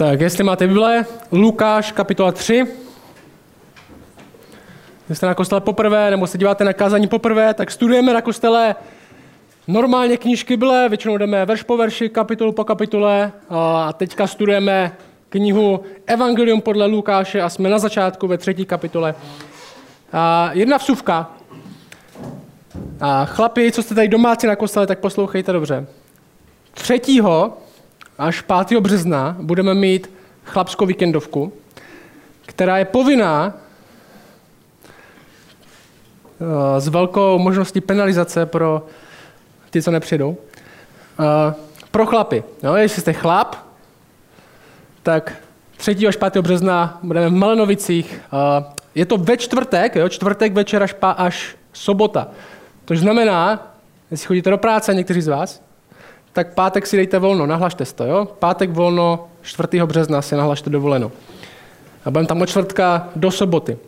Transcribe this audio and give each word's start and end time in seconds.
Tak, 0.00 0.20
jestli 0.20 0.44
máte 0.44 0.66
Bible, 0.66 1.04
Lukáš, 1.32 1.92
kapitola 1.92 2.32
3. 2.32 2.54
Jestli 2.54 2.74
jste 5.14 5.26
na 5.26 5.34
kostele 5.34 5.60
poprvé, 5.60 6.10
nebo 6.10 6.26
se 6.26 6.38
díváte 6.38 6.64
na 6.64 6.72
kázání 6.72 7.08
poprvé, 7.08 7.54
tak 7.54 7.70
studujeme 7.70 8.14
na 8.14 8.22
kostele 8.22 8.74
normálně 9.68 10.16
knížky 10.16 10.56
Bible, 10.56 10.88
většinou 10.88 11.16
jdeme 11.16 11.44
verš 11.44 11.62
po 11.62 11.76
verši, 11.76 12.08
kapitolu 12.08 12.52
po 12.52 12.64
kapitole 12.64 13.32
a 13.50 13.92
teďka 13.92 14.26
studujeme 14.26 14.92
knihu 15.28 15.80
Evangelium 16.06 16.60
podle 16.60 16.86
Lukáše 16.86 17.40
a 17.40 17.48
jsme 17.48 17.68
na 17.68 17.78
začátku 17.78 18.26
ve 18.26 18.38
třetí 18.38 18.64
kapitole. 18.64 19.14
A 20.12 20.50
jedna 20.52 20.76
vsuvka. 20.76 21.30
A 23.00 23.24
chlapi, 23.24 23.72
co 23.72 23.82
jste 23.82 23.94
tady 23.94 24.08
domácí 24.08 24.46
na 24.46 24.56
kostele, 24.56 24.86
tak 24.86 24.98
poslouchejte 24.98 25.52
dobře. 25.52 25.86
Třetího 26.74 27.52
až 28.20 28.40
5. 28.40 28.80
března 28.80 29.36
budeme 29.40 29.74
mít 29.74 30.10
chlapskou 30.44 30.86
víkendovku, 30.86 31.52
která 32.46 32.78
je 32.78 32.84
povinná 32.84 33.54
eh, 36.40 36.80
s 36.80 36.88
velkou 36.88 37.38
možností 37.38 37.80
penalizace 37.80 38.46
pro 38.46 38.86
ty, 39.70 39.82
co 39.82 39.90
nepřijdou. 39.90 40.36
Eh, 41.20 41.54
pro 41.90 42.06
chlapy. 42.06 42.44
No, 42.62 42.76
jestli 42.76 43.02
jste 43.02 43.12
chlap, 43.12 43.56
tak 45.02 45.36
3. 45.76 46.06
až 46.08 46.16
5. 46.16 46.36
března 46.36 46.98
budeme 47.02 47.28
v 47.28 47.32
Malenovicích. 47.32 48.20
Eh, 48.24 48.64
je 48.94 49.06
to 49.06 49.16
ve 49.16 49.36
čtvrtek, 49.36 49.96
jo, 49.96 50.08
čtvrtek 50.08 50.52
večer 50.52 50.82
až, 50.82 50.92
pa, 50.92 51.10
až 51.10 51.56
sobota. 51.72 52.28
To 52.84 52.96
znamená, 52.96 53.72
jestli 54.10 54.26
chodíte 54.26 54.50
do 54.50 54.58
práce, 54.58 54.94
někteří 54.94 55.20
z 55.20 55.28
vás, 55.28 55.69
tak 56.32 56.54
pátek 56.54 56.86
si 56.86 56.96
dejte 56.96 57.18
volno, 57.18 57.46
nahlašte 57.46 57.84
to, 57.84 58.04
jo? 58.06 58.18
Pátek 58.24 58.70
volno, 58.70 59.28
4. 59.42 59.82
března 59.86 60.22
si 60.22 60.36
nahlašte 60.36 60.70
dovoleno. 60.70 61.10
A 62.04 62.10
budeme 62.10 62.28
tam 62.28 62.42
od 62.42 62.48
čtvrtka 62.48 63.08
do 63.16 63.30
soboty. 63.30 63.78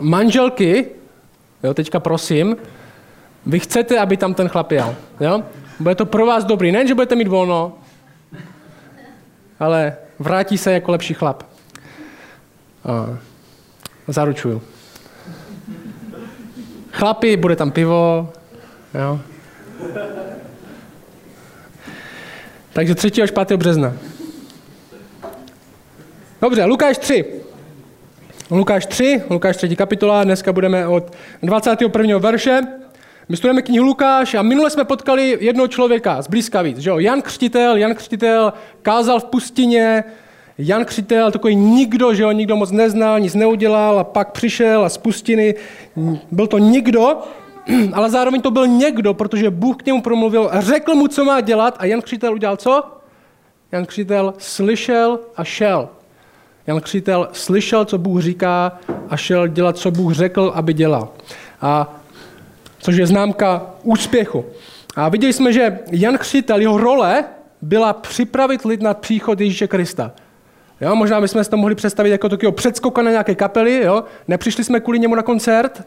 Manželky, 0.00 0.86
jo, 1.62 1.74
teďka 1.74 2.00
prosím, 2.00 2.56
vy 3.46 3.58
chcete, 3.60 3.98
aby 3.98 4.16
tam 4.16 4.34
ten 4.34 4.48
chlap 4.48 4.72
jel, 4.72 4.96
jo? 5.20 5.42
Bude 5.80 5.94
to 5.94 6.06
pro 6.06 6.26
vás 6.26 6.44
dobrý, 6.44 6.72
nejen, 6.72 6.88
že 6.88 6.94
budete 6.94 7.16
mít 7.16 7.28
volno, 7.28 7.78
ale 9.60 9.96
vrátí 10.18 10.58
se 10.58 10.72
jako 10.72 10.92
lepší 10.92 11.14
chlap. 11.14 11.42
A, 12.84 13.18
zaručuju. 14.08 14.62
Chlapi, 16.92 17.36
bude 17.36 17.56
tam 17.56 17.70
pivo, 17.70 18.32
jo? 18.94 19.20
Takže 22.76 22.94
3. 22.94 23.22
až 23.22 23.30
5. 23.30 23.52
března. 23.52 23.92
Dobře, 26.42 26.64
Lukáš 26.64 26.98
3. 26.98 27.24
Lukáš 28.50 28.86
3, 28.86 29.22
Lukáš 29.30 29.56
3. 29.56 29.76
kapitola, 29.76 30.24
dneska 30.24 30.52
budeme 30.52 30.86
od 30.86 31.12
21. 31.42 32.18
verše. 32.18 32.60
My 33.28 33.36
studujeme 33.36 33.62
knihu 33.62 33.84
Lukáš 33.84 34.34
a 34.34 34.42
minule 34.42 34.70
jsme 34.70 34.84
potkali 34.84 35.38
jednoho 35.40 35.68
člověka 35.68 36.22
z 36.22 36.28
blízka 36.28 36.62
víc. 36.62 36.78
Že 36.78 36.90
jo? 36.90 36.98
Jan 36.98 37.22
Křtitel, 37.22 37.76
Jan 37.76 37.94
Křtitel 37.94 38.52
kázal 38.82 39.20
v 39.20 39.24
pustině, 39.24 40.04
Jan 40.58 40.84
Křtitel, 40.84 41.30
takový 41.30 41.56
nikdo, 41.56 42.14
že 42.14 42.24
ho 42.24 42.32
nikdo 42.32 42.56
moc 42.56 42.70
neznal, 42.70 43.20
nic 43.20 43.34
neudělal 43.34 43.98
a 43.98 44.04
pak 44.04 44.32
přišel 44.32 44.84
a 44.84 44.88
z 44.88 44.98
pustiny. 44.98 45.54
Byl 46.30 46.46
to 46.46 46.58
nikdo, 46.58 47.18
ale 47.92 48.10
zároveň 48.10 48.40
to 48.40 48.50
byl 48.50 48.66
někdo, 48.66 49.14
protože 49.14 49.50
Bůh 49.50 49.76
k 49.76 49.86
němu 49.86 50.02
promluvil, 50.02 50.50
řekl 50.58 50.94
mu, 50.94 51.08
co 51.08 51.24
má 51.24 51.40
dělat 51.40 51.76
a 51.78 51.84
Jan 51.84 52.02
Křitel 52.02 52.34
udělal 52.34 52.56
co? 52.56 52.84
Jan 53.72 53.86
Křitel 53.86 54.34
slyšel 54.38 55.18
a 55.36 55.44
šel. 55.44 55.88
Jan 56.66 56.80
Křitel 56.80 57.28
slyšel, 57.32 57.84
co 57.84 57.98
Bůh 57.98 58.22
říká 58.22 58.78
a 59.08 59.16
šel 59.16 59.48
dělat, 59.48 59.76
co 59.76 59.90
Bůh 59.90 60.12
řekl, 60.12 60.52
aby 60.54 60.72
dělal. 60.72 61.08
A 61.60 61.96
což 62.78 62.96
je 62.96 63.06
známka 63.06 63.66
úspěchu. 63.82 64.44
A 64.96 65.08
viděli 65.08 65.32
jsme, 65.32 65.52
že 65.52 65.78
Jan 65.90 66.18
Křitel, 66.18 66.60
jeho 66.60 66.78
role 66.78 67.24
byla 67.62 67.92
připravit 67.92 68.64
lid 68.64 68.82
na 68.82 68.94
příchod 68.94 69.40
Ježíše 69.40 69.66
Krista. 69.66 70.12
Jo, 70.80 70.94
možná 70.94 71.20
bychom 71.20 71.44
si 71.44 71.50
to 71.50 71.56
mohli 71.56 71.74
představit 71.74 72.10
jako 72.10 72.28
takového 72.28 72.52
předskoka 72.52 73.02
na 73.02 73.10
nějaké 73.10 73.34
kapely. 73.34 73.82
Jo? 73.82 74.04
Nepřišli 74.28 74.64
jsme 74.64 74.80
kvůli 74.80 74.98
němu 74.98 75.14
na 75.14 75.22
koncert, 75.22 75.86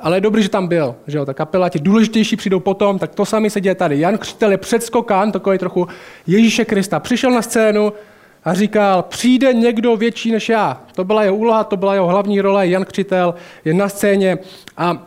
ale 0.00 0.16
je 0.16 0.20
dobrý, 0.20 0.42
že 0.42 0.48
tam 0.48 0.66
byl. 0.66 0.94
Že 1.06 1.18
jo? 1.18 1.24
Ta 1.24 1.34
kapela, 1.34 1.68
ti 1.68 1.78
důležitější 1.78 2.36
přijdou 2.36 2.60
potom, 2.60 2.98
tak 2.98 3.14
to 3.14 3.24
sami 3.24 3.50
se 3.50 3.60
děje 3.60 3.74
tady. 3.74 4.00
Jan 4.00 4.18
Křtitel 4.18 4.50
je 4.50 4.58
předskokán, 4.58 5.32
takový 5.32 5.58
trochu 5.58 5.88
Ježíše 6.26 6.64
Krista. 6.64 7.00
Přišel 7.00 7.30
na 7.30 7.42
scénu 7.42 7.92
a 8.44 8.54
říkal, 8.54 9.02
přijde 9.02 9.52
někdo 9.52 9.96
větší 9.96 10.32
než 10.32 10.48
já. 10.48 10.80
To 10.94 11.04
byla 11.04 11.22
jeho 11.22 11.36
úloha, 11.36 11.64
to 11.64 11.76
byla 11.76 11.94
jeho 11.94 12.06
hlavní 12.06 12.40
role. 12.40 12.68
Jan 12.68 12.84
Křtitel 12.84 13.34
je 13.64 13.74
na 13.74 13.88
scéně 13.88 14.38
a 14.76 15.06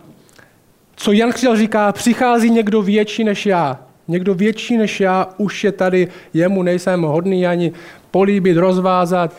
co 0.96 1.12
Jan 1.12 1.32
Křtitel 1.32 1.58
říká, 1.58 1.92
přichází 1.92 2.50
někdo 2.50 2.82
větší 2.82 3.24
než 3.24 3.46
já. 3.46 3.80
Někdo 4.08 4.34
větší 4.34 4.78
než 4.78 5.00
já 5.00 5.28
už 5.38 5.64
je 5.64 5.72
tady, 5.72 6.08
jemu 6.34 6.64
nejsem 6.64 7.02
hodný 7.02 7.48
ani 7.48 7.72
políbit, 8.12 8.58
rozvázat 8.58 9.34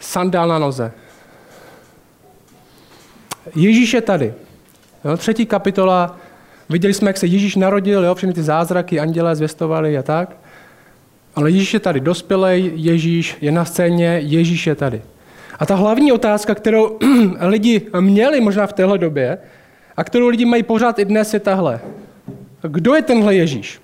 sandál 0.00 0.48
na 0.48 0.58
noze. 0.58 0.92
Ježíš 3.56 3.94
je 3.94 4.00
tady. 4.00 4.34
Jo, 5.04 5.16
třetí 5.16 5.46
kapitola, 5.46 6.16
viděli 6.68 6.94
jsme, 6.94 7.08
jak 7.08 7.16
se 7.16 7.26
Ježíš 7.26 7.56
narodil, 7.56 8.04
jo, 8.04 8.14
všechny 8.14 8.34
ty 8.34 8.42
zázraky, 8.42 9.00
andělé 9.00 9.36
zvěstovali 9.36 9.98
a 9.98 10.02
tak. 10.02 10.36
Ale 11.34 11.50
Ježíš 11.50 11.74
je 11.74 11.80
tady, 11.80 12.00
dospělej 12.00 12.72
Ježíš 12.74 13.36
je 13.40 13.52
na 13.52 13.64
scéně, 13.64 14.20
Ježíš 14.22 14.66
je 14.66 14.74
tady. 14.74 15.02
A 15.58 15.66
ta 15.66 15.74
hlavní 15.74 16.12
otázka, 16.12 16.54
kterou 16.54 16.98
lidi 17.40 17.82
měli 18.00 18.40
možná 18.40 18.66
v 18.66 18.72
téhle 18.72 18.98
době, 18.98 19.38
a 19.96 20.04
kterou 20.04 20.28
lidi 20.28 20.44
mají 20.44 20.62
pořád 20.62 20.98
i 20.98 21.04
dnes, 21.04 21.34
je 21.34 21.40
tahle. 21.40 21.80
Kdo 22.62 22.94
je 22.94 23.02
tenhle 23.02 23.34
Ježíš? 23.34 23.80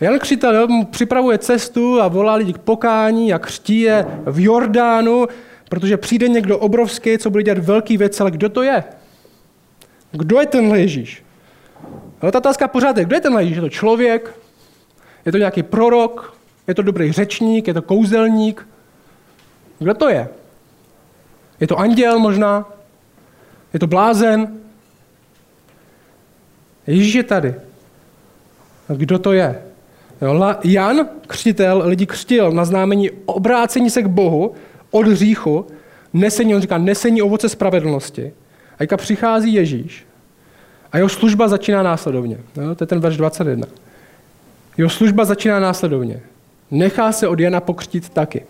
Jan 0.00 0.18
Křitel 0.18 0.68
mu 0.68 0.84
připravuje 0.84 1.38
cestu 1.38 2.00
a 2.00 2.08
volá 2.08 2.34
lidi 2.34 2.52
k 2.52 2.58
pokání 2.58 3.32
a 3.32 3.38
křtí 3.38 3.80
je 3.80 4.06
v 4.26 4.40
Jordánu, 4.44 5.26
protože 5.68 5.96
přijde 5.96 6.28
někdo 6.28 6.58
obrovský, 6.58 7.18
co 7.18 7.30
bude 7.30 7.42
dělat 7.42 7.58
velký 7.58 7.96
věc, 7.96 8.20
ale 8.20 8.30
kdo 8.30 8.48
to 8.48 8.62
je? 8.62 8.84
Kdo 10.12 10.40
je 10.40 10.46
tenhle 10.46 10.80
Ježíš? 10.80 11.24
Ale 12.20 12.32
ta 12.32 12.38
otázka 12.38 12.68
pořád 12.68 12.96
je, 12.96 13.04
kdo 13.04 13.16
je 13.16 13.20
tenhle 13.20 13.42
Ježíš? 13.42 13.56
Je 13.56 13.62
to 13.62 13.68
člověk? 13.68 14.34
Je 15.26 15.32
to 15.32 15.38
nějaký 15.38 15.62
prorok? 15.62 16.38
Je 16.68 16.74
to 16.74 16.82
dobrý 16.82 17.12
řečník? 17.12 17.68
Je 17.68 17.74
to 17.74 17.82
kouzelník? 17.82 18.68
Kdo 19.78 19.94
to 19.94 20.08
je? 20.08 20.28
Je 21.60 21.66
to 21.66 21.76
anděl 21.76 22.18
možná? 22.18 22.68
Je 23.72 23.80
to 23.80 23.86
blázen? 23.86 24.58
Ježíš 26.86 27.14
je 27.14 27.22
tady. 27.22 27.54
A 28.88 28.92
kdo 28.92 29.18
to 29.18 29.32
je? 29.32 29.62
Jan, 30.64 31.08
křtitel, 31.26 31.82
lidi 31.84 32.06
křtil 32.06 32.52
na 32.52 32.64
znamení 32.64 33.10
obrácení 33.10 33.90
se 33.90 34.02
k 34.02 34.06
Bohu 34.06 34.54
od 34.90 35.06
hříchu, 35.06 35.66
nesení, 36.12 36.54
on 36.54 36.60
říká, 36.60 36.78
nesení 36.78 37.22
ovoce 37.22 37.48
spravedlnosti. 37.48 38.32
A 38.78 38.82
jaka 38.82 38.96
přichází 38.96 39.52
Ježíš 39.52 40.06
a 40.92 40.96
jeho 40.96 41.08
služba 41.08 41.48
začíná 41.48 41.82
následovně. 41.82 42.38
Jo, 42.62 42.74
to 42.74 42.84
je 42.84 42.88
ten 42.88 43.00
verš 43.00 43.16
21. 43.16 43.66
Jeho 44.76 44.90
služba 44.90 45.24
začíná 45.24 45.60
následovně. 45.60 46.20
Nechá 46.70 47.12
se 47.12 47.28
od 47.28 47.40
Jana 47.40 47.60
pokřtít 47.60 48.08
taky. 48.08 48.44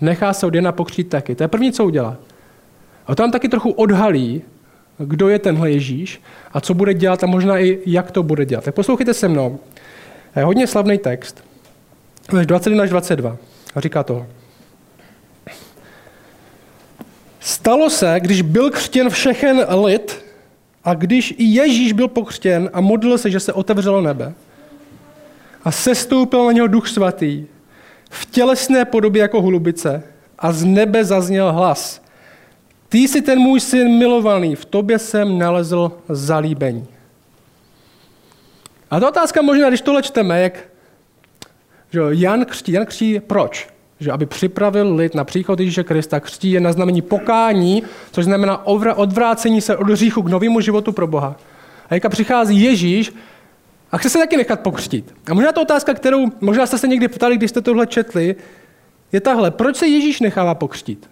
Nechá 0.00 0.32
se 0.32 0.46
od 0.46 0.54
Jana 0.54 0.72
pokřtít 0.72 1.08
taky. 1.08 1.34
To 1.34 1.44
je 1.44 1.48
první, 1.48 1.72
co 1.72 1.84
udělá. 1.84 2.16
A 3.06 3.14
tam 3.14 3.30
taky 3.30 3.48
trochu 3.48 3.70
odhalí, 3.70 4.42
kdo 4.98 5.28
je 5.28 5.38
tenhle 5.38 5.70
Ježíš 5.70 6.22
a 6.52 6.60
co 6.60 6.74
bude 6.74 6.94
dělat 6.94 7.24
a 7.24 7.26
možná 7.26 7.58
i 7.58 7.78
jak 7.86 8.10
to 8.10 8.22
bude 8.22 8.44
dělat. 8.46 8.64
Tak 8.64 8.74
poslouchejte 8.74 9.14
se 9.14 9.28
mnou. 9.28 9.58
Je 10.36 10.44
hodně 10.44 10.66
slavný 10.66 10.98
text. 10.98 11.44
21 12.44 12.84
až 12.84 12.90
22. 12.90 13.36
A 13.74 13.80
říká 13.80 14.02
to. 14.02 14.26
Stalo 17.44 17.90
se, 17.90 18.16
když 18.20 18.42
byl 18.42 18.70
křtěn 18.70 19.10
všechen 19.10 19.66
lid 19.84 20.24
a 20.84 20.94
když 20.94 21.34
i 21.38 21.44
Ježíš 21.44 21.92
byl 21.92 22.08
pokřtěn 22.08 22.70
a 22.72 22.80
modlil 22.80 23.18
se, 23.18 23.30
že 23.30 23.40
se 23.40 23.52
otevřelo 23.52 24.00
nebe 24.00 24.32
a 25.64 25.70
sestoupil 25.70 26.46
na 26.46 26.52
něho 26.52 26.66
duch 26.66 26.88
svatý 26.88 27.46
v 28.10 28.26
tělesné 28.26 28.84
podobě 28.84 29.22
jako 29.22 29.42
hlubice 29.42 30.02
a 30.38 30.52
z 30.52 30.64
nebe 30.64 31.04
zazněl 31.04 31.52
hlas. 31.52 32.02
Ty 32.88 32.98
jsi 32.98 33.22
ten 33.22 33.38
můj 33.38 33.60
syn 33.60 33.98
milovaný, 33.98 34.56
v 34.56 34.64
tobě 34.64 34.98
jsem 34.98 35.38
nalezl 35.38 35.92
zalíbení. 36.08 36.86
A 38.90 39.00
ta 39.00 39.08
otázka 39.08 39.42
možná, 39.42 39.68
když 39.68 39.80
tohle 39.80 40.02
čteme, 40.02 40.42
jak 40.42 40.58
že 41.90 42.00
Jan 42.10 42.44
křtí. 42.44 42.72
Jan 42.72 42.86
křtí 42.86 43.20
proč? 43.20 43.73
Že 44.00 44.12
aby 44.12 44.26
připravil 44.26 44.94
lid 44.94 45.14
na 45.14 45.24
příchod 45.24 45.60
Ježíše 45.60 45.84
Krista. 45.84 46.20
Křtí 46.20 46.50
je 46.50 46.60
na 46.60 46.72
znamení 46.72 47.02
pokání, 47.02 47.82
což 48.12 48.24
znamená 48.24 48.66
odvrácení 48.96 49.60
se 49.60 49.76
od 49.76 49.90
hříchu 49.90 50.22
k 50.22 50.28
novému 50.28 50.60
životu 50.60 50.92
pro 50.92 51.06
Boha. 51.06 51.36
A 51.90 51.94
jak 51.94 52.08
přichází 52.08 52.62
Ježíš 52.62 53.12
A 53.92 53.98
chce 53.98 54.10
se 54.10 54.18
taky 54.18 54.36
nechat 54.36 54.60
pokřtít. 54.60 55.14
A 55.30 55.34
možná 55.34 55.52
to 55.52 55.62
otázka, 55.62 55.94
kterou 55.94 56.26
možná 56.40 56.66
jste 56.66 56.78
se 56.78 56.88
někdy 56.88 57.08
ptali, 57.08 57.36
když 57.36 57.50
jste 57.50 57.60
tohle 57.60 57.86
četli, 57.86 58.36
je 59.12 59.20
tahle. 59.20 59.50
Proč 59.50 59.76
se 59.76 59.86
Ježíš 59.86 60.20
nechává 60.20 60.54
pokřtít? 60.54 61.08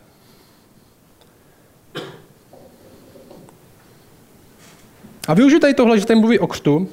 A 5.29 5.35
využiju 5.35 5.61
tady 5.61 5.75
tohle, 5.75 5.99
že 5.99 6.07
tady 6.07 6.21
mluví 6.21 6.39
o 6.39 6.47
křtu 6.47 6.89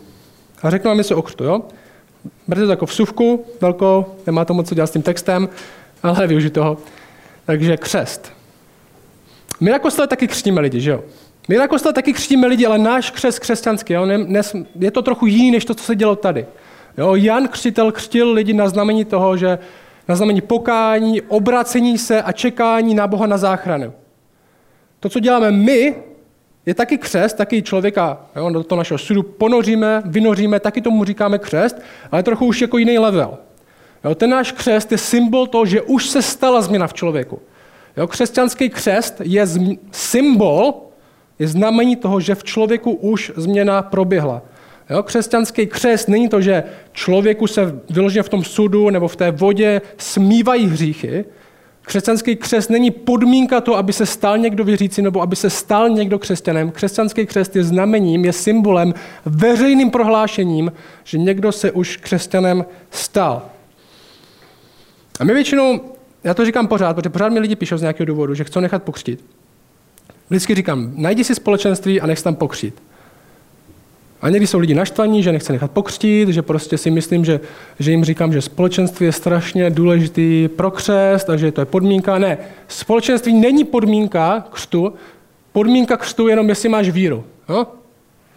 a 0.63 0.69
řeknu 0.69 0.89
vám 0.89 0.97
něco 0.97 1.17
o 1.17 1.21
křtu, 1.21 1.43
jo? 1.43 1.61
Berte 2.47 2.65
to 2.65 2.71
jako 2.71 2.85
vsuvku, 2.85 3.45
velkou, 3.61 4.05
nemá 4.25 4.45
to 4.45 4.53
moc 4.53 4.69
co 4.69 4.75
dělat 4.75 4.87
s 4.87 4.91
tím 4.91 5.01
textem, 5.01 5.49
ale 6.03 6.27
využiju 6.27 6.51
toho. 6.51 6.77
Takže 7.45 7.77
křest. 7.77 8.31
My 9.59 9.71
na 9.71 9.79
kostele 9.79 10.07
taky 10.07 10.27
křtíme 10.27 10.61
lidi, 10.61 10.81
že 10.81 10.91
jo? 10.91 11.03
My 11.47 11.57
na 11.57 11.67
kostele 11.67 11.93
taky 11.93 12.13
křtíme 12.13 12.47
lidi, 12.47 12.65
ale 12.65 12.77
náš 12.77 13.11
křest 13.11 13.39
křesťanský, 13.39 13.93
jo? 13.93 14.07
je 14.79 14.91
to 14.91 15.01
trochu 15.01 15.25
jiný, 15.25 15.51
než 15.51 15.65
to, 15.65 15.73
co 15.73 15.83
se 15.83 15.95
dělo 15.95 16.15
tady. 16.15 16.45
Jo? 16.97 17.15
Jan 17.15 17.47
Křtitel 17.47 17.91
křtil 17.91 18.31
lidi 18.31 18.53
na 18.53 18.69
znamení 18.69 19.05
toho, 19.05 19.37
že 19.37 19.59
na 20.07 20.15
znamení 20.15 20.41
pokání, 20.41 21.21
obracení 21.21 21.97
se 21.97 22.21
a 22.21 22.31
čekání 22.31 22.95
na 22.95 23.07
Boha 23.07 23.27
na 23.27 23.37
záchranu. 23.37 23.93
To, 24.99 25.09
co 25.09 25.19
děláme 25.19 25.51
my, 25.51 25.95
je 26.65 26.73
taky 26.73 26.97
křest, 26.97 27.37
taky 27.37 27.61
člověka 27.61 28.17
jo, 28.35 28.49
do 28.49 28.63
toho 28.63 28.77
našeho 28.77 28.97
sudu 28.97 29.23
ponoříme, 29.23 30.01
vynoříme, 30.05 30.59
taky 30.59 30.81
tomu 30.81 31.05
říkáme 31.05 31.37
křest, 31.37 31.81
ale 32.11 32.23
trochu 32.23 32.45
už 32.45 32.61
jako 32.61 32.77
jiný 32.77 32.99
level. 32.99 33.37
Jo, 34.03 34.15
ten 34.15 34.29
náš 34.29 34.51
křest 34.51 34.91
je 34.91 34.97
symbol 34.97 35.47
toho, 35.47 35.65
že 35.65 35.81
už 35.81 36.09
se 36.09 36.21
stala 36.21 36.61
změna 36.61 36.87
v 36.87 36.93
člověku. 36.93 37.39
Jo, 37.97 38.07
křesťanský 38.07 38.69
křest 38.69 39.21
je 39.23 39.45
zm- 39.45 39.77
symbol, 39.91 40.73
je 41.39 41.47
znamení 41.47 41.95
toho, 41.95 42.19
že 42.19 42.35
v 42.35 42.43
člověku 42.43 42.91
už 42.91 43.31
změna 43.35 43.81
proběhla. 43.81 44.41
Jo, 44.89 45.03
křesťanský 45.03 45.67
křest 45.67 46.07
není 46.07 46.29
to, 46.29 46.41
že 46.41 46.63
člověku 46.91 47.47
se 47.47 47.79
vyloženě 47.89 48.23
v 48.23 48.29
tom 48.29 48.43
sudu 48.43 48.89
nebo 48.89 49.07
v 49.07 49.15
té 49.15 49.31
vodě 49.31 49.81
smívají 49.97 50.65
hříchy, 50.67 51.25
Křesťanský 51.89 52.35
křest 52.35 52.69
není 52.69 52.91
podmínka 52.91 53.61
to, 53.61 53.77
aby 53.77 53.93
se 53.93 54.05
stal 54.05 54.37
někdo 54.37 54.63
věřící 54.63 55.01
nebo 55.01 55.21
aby 55.21 55.35
se 55.35 55.49
stal 55.49 55.89
někdo 55.89 56.19
křesťanem. 56.19 56.71
Křesťanský 56.71 57.25
křest 57.25 57.55
je 57.55 57.63
znamením, 57.63 58.25
je 58.25 58.33
symbolem, 58.33 58.93
veřejným 59.25 59.91
prohlášením, 59.91 60.71
že 61.03 61.17
někdo 61.17 61.51
se 61.51 61.71
už 61.71 61.97
křesťanem 61.97 62.65
stal. 62.91 63.49
A 65.19 65.23
my 65.23 65.33
většinou, 65.33 65.81
já 66.23 66.33
to 66.33 66.45
říkám 66.45 66.67
pořád, 66.67 66.93
protože 66.93 67.09
pořád 67.09 67.29
mi 67.29 67.39
lidi 67.39 67.55
píšou 67.55 67.77
z 67.77 67.81
nějakého 67.81 68.05
důvodu, 68.05 68.33
že 68.33 68.43
chcou 68.43 68.59
nechat 68.59 68.83
pokřtít. 68.83 69.25
Vždycky 70.29 70.55
říkám, 70.55 70.91
najdi 70.95 71.23
si 71.23 71.35
společenství 71.35 72.01
a 72.01 72.07
nech 72.07 72.21
tam 72.21 72.35
pokřtít. 72.35 72.81
A 74.21 74.29
někdy 74.29 74.47
jsou 74.47 74.59
lidi 74.59 74.73
naštvaní, 74.73 75.23
že 75.23 75.31
nechce 75.31 75.53
nechat 75.53 75.71
pokřtít, 75.71 76.29
že 76.29 76.41
prostě 76.41 76.77
si 76.77 76.91
myslím, 76.91 77.25
že, 77.25 77.39
že 77.79 77.91
jim 77.91 78.03
říkám, 78.03 78.33
že 78.33 78.41
společenství 78.41 79.05
je 79.05 79.11
strašně 79.11 79.69
důležitý 79.69 80.47
pro 80.47 80.71
křest 80.71 81.29
a 81.29 81.37
že 81.37 81.51
to 81.51 81.61
je 81.61 81.65
podmínka. 81.65 82.17
Ne, 82.17 82.37
společenství 82.67 83.33
není 83.33 83.63
podmínka 83.63 84.47
křtu, 84.51 84.93
podmínka 85.51 85.97
křtu 85.97 86.27
je 86.27 86.31
jenom, 86.31 86.49
jestli 86.49 86.69
máš 86.69 86.89
víru. 86.89 87.23
No? 87.49 87.67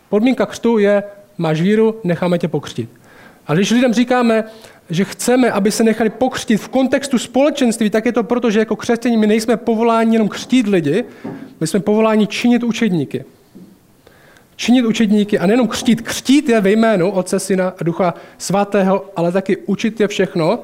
Podmínka 0.08 0.46
křtu 0.46 0.78
je, 0.78 1.02
máš 1.38 1.60
víru, 1.60 2.00
necháme 2.04 2.38
tě 2.38 2.48
pokřtít. 2.48 2.90
A 3.46 3.54
když 3.54 3.70
lidem 3.70 3.94
říkáme, 3.94 4.44
že 4.92 5.04
chceme, 5.04 5.50
aby 5.52 5.70
se 5.70 5.84
nechali 5.84 6.10
pokřtít 6.10 6.56
v 6.56 6.68
kontextu 6.68 7.18
společenství, 7.18 7.90
tak 7.90 8.06
je 8.06 8.12
to 8.12 8.22
proto, 8.22 8.50
že 8.50 8.58
jako 8.58 8.76
křesťaní 8.76 9.16
my 9.16 9.26
nejsme 9.26 9.56
povoláni 9.56 10.14
jenom 10.14 10.28
křtít 10.28 10.66
lidi, 10.66 11.04
my 11.60 11.66
jsme 11.66 11.80
povoláni 11.80 12.26
činit 12.26 12.62
učedníky 12.62 13.24
činit 14.56 14.84
učedníky 14.84 15.38
a 15.38 15.46
nejenom 15.46 15.68
křtít. 15.68 16.00
Křtít 16.00 16.48
je 16.48 16.60
ve 16.60 16.70
jménu 16.70 17.10
Otce, 17.10 17.40
Syna 17.40 17.74
a 17.80 17.84
Ducha 17.84 18.14
Svatého, 18.38 19.04
ale 19.16 19.32
taky 19.32 19.56
učit 19.56 20.00
je 20.00 20.08
všechno, 20.08 20.58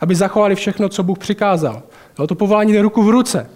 aby 0.00 0.14
zachovali 0.14 0.54
všechno, 0.54 0.88
co 0.88 1.02
Bůh 1.02 1.18
přikázal. 1.18 1.82
Jo, 2.18 2.26
to 2.26 2.34
povolání 2.34 2.72
jde 2.72 2.82
ruku 2.82 3.02
v 3.02 3.10
ruce. 3.10 3.50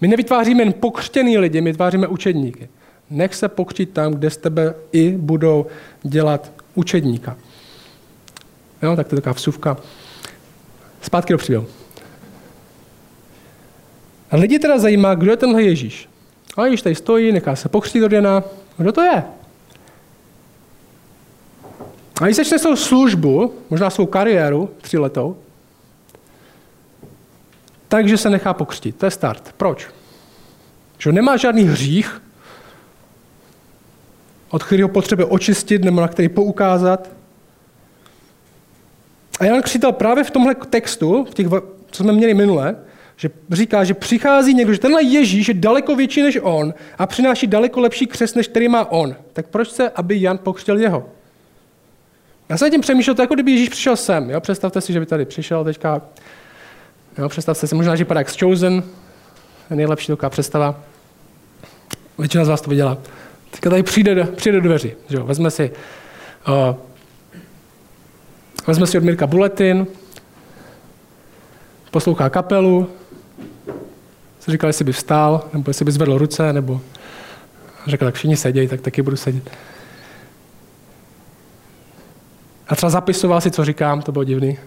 My 0.00 0.08
nevytváříme 0.08 0.62
jen 0.62 0.72
pokřtěný 0.72 1.38
lidi, 1.38 1.60
my 1.60 1.72
vytváříme 1.72 2.06
učedníky. 2.06 2.68
Nech 3.10 3.34
se 3.34 3.48
pokřtít 3.48 3.90
tam, 3.90 4.12
kde 4.12 4.30
z 4.30 4.36
tebe 4.36 4.74
i 4.92 5.10
budou 5.10 5.66
dělat 6.02 6.52
učedníka. 6.74 7.36
Jo, 8.82 8.96
tak 8.96 9.08
to 9.08 9.14
je 9.14 9.20
taková 9.20 9.32
vsuvka. 9.32 9.76
Zpátky 11.02 11.32
do 11.32 11.38
příběhu. 11.38 11.66
A 14.30 14.36
lidi 14.36 14.58
teda 14.58 14.78
zajímá, 14.78 15.14
kdo 15.14 15.30
je 15.30 15.36
tenhle 15.36 15.62
Ježíš. 15.62 16.08
A 16.56 16.64
Ježíš 16.64 16.82
tady 16.82 16.94
stojí, 16.94 17.32
nechá 17.32 17.56
se 17.56 17.68
pokřtít 17.68 18.02
od 18.02 18.12
Jana. 18.12 18.44
Kdo 18.76 18.92
to 18.92 19.00
je? 19.00 19.24
A 22.20 22.24
když 22.24 22.36
začne 22.36 22.58
svou 22.58 22.76
službu, 22.76 23.54
možná 23.70 23.90
svou 23.90 24.06
kariéru 24.06 24.70
tříletou, 24.80 25.36
takže 27.88 28.18
se 28.18 28.30
nechá 28.30 28.54
pokřtít. 28.54 28.96
To 28.96 29.06
je 29.06 29.10
start. 29.10 29.54
Proč? 29.56 29.88
Že 30.98 31.12
nemá 31.12 31.36
žádný 31.36 31.62
hřích, 31.64 32.22
od 34.50 34.62
kterého 34.62 34.88
potřebuje 34.88 35.26
očistit 35.26 35.84
nebo 35.84 36.00
na 36.00 36.08
který 36.08 36.28
poukázat. 36.28 37.08
A 39.40 39.44
Jan 39.44 39.62
Křitel 39.62 39.92
právě 39.92 40.24
v 40.24 40.30
tomhle 40.30 40.54
textu, 40.54 41.24
v 41.30 41.34
těch, 41.34 41.46
co 41.90 42.02
jsme 42.02 42.12
měli 42.12 42.34
minule, 42.34 42.76
že 43.16 43.30
říká, 43.50 43.84
že 43.84 43.94
přichází 43.94 44.54
někdo, 44.54 44.72
že 44.72 44.78
tenhle 44.78 45.02
Ježíš 45.02 45.48
je 45.48 45.54
daleko 45.54 45.96
větší 45.96 46.22
než 46.22 46.38
on 46.42 46.74
a 46.98 47.06
přináší 47.06 47.46
daleko 47.46 47.80
lepší 47.80 48.06
křes, 48.06 48.34
než 48.34 48.48
který 48.48 48.68
má 48.68 48.90
on. 48.90 49.16
Tak 49.32 49.46
proč 49.46 49.70
se, 49.70 49.90
aby 49.90 50.20
Jan 50.20 50.38
pokřtil 50.38 50.80
jeho? 50.80 51.08
Já 52.48 52.56
jsem 52.56 52.70
tím 52.70 52.80
přemýšlel, 52.80 53.14
to 53.14 53.22
jako 53.22 53.34
kdyby 53.34 53.50
Ježíš 53.50 53.68
přišel 53.68 53.96
sem. 53.96 54.30
Jo? 54.30 54.40
Představte 54.40 54.80
si, 54.80 54.92
že 54.92 55.00
by 55.00 55.06
tady 55.06 55.24
přišel 55.24 55.64
teďka. 55.64 56.02
Jo? 57.18 57.28
Představte 57.28 57.66
si, 57.66 57.74
možná, 57.74 57.96
že 57.96 58.04
vypadá 58.04 58.20
jak 58.20 58.40
Chosen. 58.40 58.82
Nejlepší 59.70 60.06
taková 60.06 60.30
představa. 60.30 60.80
Většina 62.18 62.44
z 62.44 62.48
vás 62.48 62.60
to 62.60 62.70
viděla. 62.70 62.98
Teďka 63.50 63.70
tady 63.70 63.82
přijde 63.82 64.24
přijde 64.24 64.60
do 64.60 64.68
dveří. 64.68 64.92
Že 65.08 65.16
jo? 65.16 65.24
Vezme 65.24 65.50
si 65.50 65.70
uh, 66.48 66.76
vezme 68.66 68.86
si 68.86 68.98
od 68.98 69.04
Mirka 69.04 69.26
buletin, 69.26 69.86
poslouchá 71.90 72.30
kapelu, 72.30 72.88
si 74.40 74.50
říkal, 74.50 74.68
jestli 74.68 74.84
by 74.84 74.92
vstál, 74.92 75.48
nebo 75.52 75.70
jestli 75.70 75.84
by 75.84 75.92
zvedl 75.92 76.18
ruce, 76.18 76.52
nebo 76.52 76.80
řekl, 77.86 78.04
tak 78.04 78.14
všichni 78.14 78.36
sedějí, 78.36 78.68
tak 78.68 78.80
taky 78.80 79.02
budu 79.02 79.16
sedět. 79.16 79.50
A 82.68 82.76
třeba 82.76 82.90
zapisoval 82.90 83.40
si, 83.40 83.50
co 83.50 83.64
říkám, 83.64 84.02
to 84.02 84.12
bylo 84.12 84.24
divný. 84.24 84.58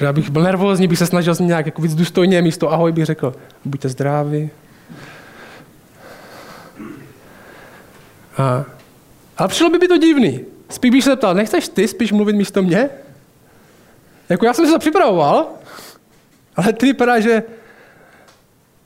Že 0.00 0.08
abych 0.08 0.30
byl 0.30 0.42
nervózní, 0.42 0.88
bych 0.88 0.98
se 0.98 1.06
snažil 1.06 1.34
znít 1.34 1.46
nějak 1.46 1.66
jako 1.66 1.82
víc 1.82 1.94
důstojně, 1.94 2.42
místo 2.42 2.72
ahoj 2.72 2.92
bych 2.92 3.06
řekl, 3.06 3.34
buďte 3.64 3.88
zdraví. 3.88 4.50
A, 8.38 8.64
ale 9.40 9.48
přišlo 9.48 9.70
by 9.70 9.78
by 9.78 9.88
to 9.88 9.96
divný. 9.96 10.44
Spíš 10.68 10.90
bych 10.90 11.04
se 11.04 11.16
ptal, 11.16 11.34
nechceš 11.34 11.68
ty 11.68 11.88
spíš 11.88 12.12
mluvit 12.12 12.36
místo 12.36 12.62
mě? 12.62 12.90
Jako 14.28 14.46
já 14.46 14.54
jsem 14.54 14.66
se 14.66 14.72
to 14.72 14.78
připravoval, 14.78 15.48
ale 16.56 16.72
ty 16.72 16.86
vypadá, 16.86 17.20
že 17.20 17.42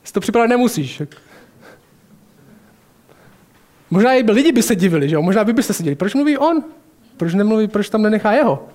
si 0.03 0.13
to 0.13 0.19
připravit 0.19 0.47
nemusíš. 0.47 1.01
Možná 3.89 4.13
i 4.13 4.31
lidi 4.31 4.51
by 4.51 4.63
se 4.63 4.75
divili, 4.75 5.09
že 5.09 5.15
jo? 5.15 5.21
Možná 5.21 5.43
vy 5.43 5.53
byste 5.53 5.73
se 5.73 5.83
divili. 5.83 5.95
Proč 5.95 6.13
mluví 6.13 6.37
on? 6.37 6.63
Proč 7.17 7.33
nemluví, 7.33 7.67
proč 7.67 7.89
tam 7.89 8.01
nenechá 8.01 8.31
jeho? 8.31 8.69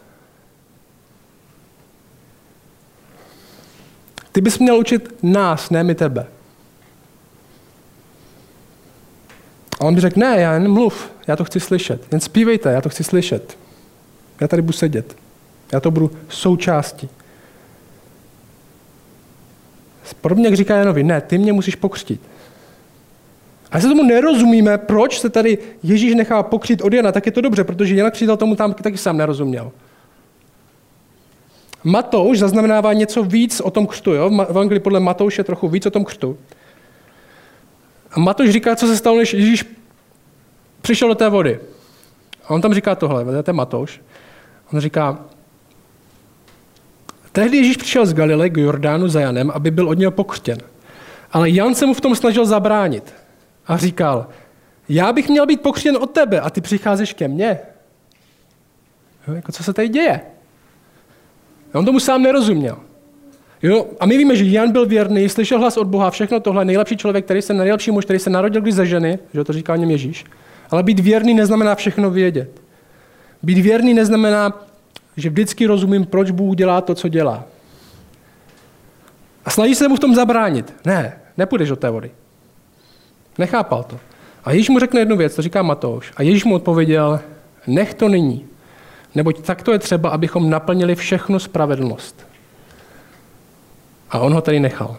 Ty 4.32 4.40
bys 4.40 4.58
měl 4.58 4.78
učit 4.78 5.14
nás, 5.22 5.70
ne 5.70 5.84
my 5.84 5.94
tebe. 5.94 6.26
A 9.80 9.84
on 9.84 9.94
by 9.94 10.00
řekl, 10.00 10.20
ne, 10.20 10.40
já 10.40 10.54
jen 10.54 10.72
mluv, 10.72 11.10
já 11.26 11.36
to 11.36 11.44
chci 11.44 11.60
slyšet. 11.60 12.02
Jen 12.12 12.20
zpívejte, 12.20 12.72
já 12.72 12.80
to 12.80 12.88
chci 12.88 13.04
slyšet. 13.04 13.58
Já 14.40 14.48
tady 14.48 14.62
budu 14.62 14.72
sedět. 14.72 15.16
Já 15.72 15.80
to 15.80 15.90
budu 15.90 16.10
součástí. 16.28 17.08
Podobně 20.20 20.46
jak 20.46 20.54
říká 20.54 20.76
Janovi, 20.76 21.02
ne, 21.02 21.20
ty 21.20 21.38
mě 21.38 21.52
musíš 21.52 21.76
pokřtít. 21.76 22.20
A 23.72 23.80
se 23.80 23.88
tomu 23.88 24.04
nerozumíme, 24.04 24.78
proč 24.78 25.20
se 25.20 25.30
tady 25.30 25.58
Ježíš 25.82 26.14
nechá 26.14 26.42
pokřít 26.42 26.82
od 26.82 26.92
Jana, 26.92 27.12
tak 27.12 27.26
je 27.26 27.32
to 27.32 27.40
dobře, 27.40 27.64
protože 27.64 27.94
Jan 27.94 28.10
Křítel 28.10 28.36
tomu 28.36 28.56
tam 28.56 28.74
taky 28.74 28.98
sám 28.98 29.16
nerozuměl. 29.16 29.72
Matouš 31.84 32.38
zaznamenává 32.38 32.92
něco 32.92 33.22
víc 33.22 33.60
o 33.60 33.70
tom 33.70 33.86
křtu. 33.86 34.12
Jo? 34.12 34.30
V 34.30 34.46
Evangelii 34.50 34.80
podle 34.80 35.00
Matouše 35.00 35.44
trochu 35.44 35.68
víc 35.68 35.86
o 35.86 35.90
tom 35.90 36.04
křtu. 36.04 36.38
A 38.12 38.20
Matouš 38.20 38.50
říká, 38.50 38.76
co 38.76 38.86
se 38.86 38.96
stalo, 38.96 39.16
než 39.16 39.34
Ježíš 39.34 39.64
přišel 40.82 41.08
do 41.08 41.14
té 41.14 41.28
vody. 41.28 41.60
A 42.44 42.50
on 42.50 42.60
tam 42.60 42.74
říká 42.74 42.94
tohle, 42.94 43.42
to 43.42 43.50
je 43.50 43.54
Matouš. 43.54 44.00
On 44.72 44.80
říká, 44.80 45.18
Tehdy 47.32 47.56
Ježíš 47.56 47.76
přišel 47.76 48.06
z 48.06 48.14
Galile 48.14 48.50
k 48.50 48.56
Jordánu 48.56 49.08
za 49.08 49.20
Janem, 49.20 49.50
aby 49.50 49.70
byl 49.70 49.88
od 49.88 49.98
něho 49.98 50.12
pokřtěn. 50.12 50.58
Ale 51.32 51.50
Jan 51.50 51.74
se 51.74 51.86
mu 51.86 51.94
v 51.94 52.00
tom 52.00 52.16
snažil 52.16 52.46
zabránit 52.46 53.14
a 53.66 53.76
říkal, 53.76 54.26
já 54.88 55.12
bych 55.12 55.28
měl 55.28 55.46
být 55.46 55.60
pokřtěn 55.60 55.96
od 55.96 56.10
tebe 56.10 56.40
a 56.40 56.50
ty 56.50 56.60
přicházíš 56.60 57.12
ke 57.12 57.28
mně. 57.28 57.58
Jo, 59.28 59.34
jako 59.34 59.52
co 59.52 59.64
se 59.64 59.72
tady 59.72 59.88
děje? 59.88 60.20
On 61.74 61.84
tomu 61.84 62.00
sám 62.00 62.22
nerozuměl. 62.22 62.78
Jo? 63.62 63.86
A 64.00 64.06
my 64.06 64.18
víme, 64.18 64.36
že 64.36 64.44
Jan 64.44 64.72
byl 64.72 64.86
věrný, 64.86 65.28
slyšel 65.28 65.58
hlas 65.58 65.76
od 65.76 65.86
Boha, 65.86 66.10
všechno 66.10 66.40
tohle, 66.40 66.64
nejlepší 66.64 66.96
člověk, 66.96 67.24
který 67.24 67.42
se, 67.42 67.54
nejlepší 67.54 67.90
muž, 67.90 68.04
který 68.04 68.18
se 68.18 68.30
narodil 68.30 68.60
když 68.62 68.74
ze 68.74 68.86
ženy, 68.86 69.18
že 69.34 69.44
to 69.44 69.52
říká 69.52 69.76
něm 69.76 69.90
Ježíš. 69.90 70.24
Ale 70.70 70.82
být 70.82 71.00
věrný 71.00 71.34
neznamená 71.34 71.74
všechno 71.74 72.10
vědět. 72.10 72.60
Být 73.42 73.58
věrný 73.58 73.94
neznamená, 73.94 74.66
že 75.16 75.30
vždycky 75.30 75.66
rozumím, 75.66 76.06
proč 76.06 76.30
Bůh 76.30 76.56
dělá 76.56 76.80
to, 76.80 76.94
co 76.94 77.08
dělá. 77.08 77.44
A 79.44 79.50
snaží 79.50 79.74
se 79.74 79.88
mu 79.88 79.96
v 79.96 80.00
tom 80.00 80.14
zabránit. 80.14 80.74
Ne, 80.84 81.20
nepůjdeš 81.36 81.68
do 81.68 81.76
té 81.76 81.90
vody. 81.90 82.10
Nechápal 83.38 83.82
to. 83.82 83.98
A 84.44 84.52
Ježíš 84.52 84.68
mu 84.68 84.78
řekne 84.78 85.00
jednu 85.00 85.16
věc, 85.16 85.34
to 85.34 85.42
říká 85.42 85.62
Matouš. 85.62 86.12
A 86.16 86.22
Ježíš 86.22 86.44
mu 86.44 86.54
odpověděl, 86.54 87.20
nech 87.66 87.94
to 87.94 88.08
nyní, 88.08 88.46
neboť 89.14 89.40
takto 89.40 89.72
je 89.72 89.78
třeba, 89.78 90.10
abychom 90.10 90.50
naplnili 90.50 90.94
všechnu 90.94 91.38
spravedlnost. 91.38 92.29
A 94.10 94.18
on 94.18 94.34
ho 94.34 94.40
tady 94.40 94.60
nechal. 94.60 94.96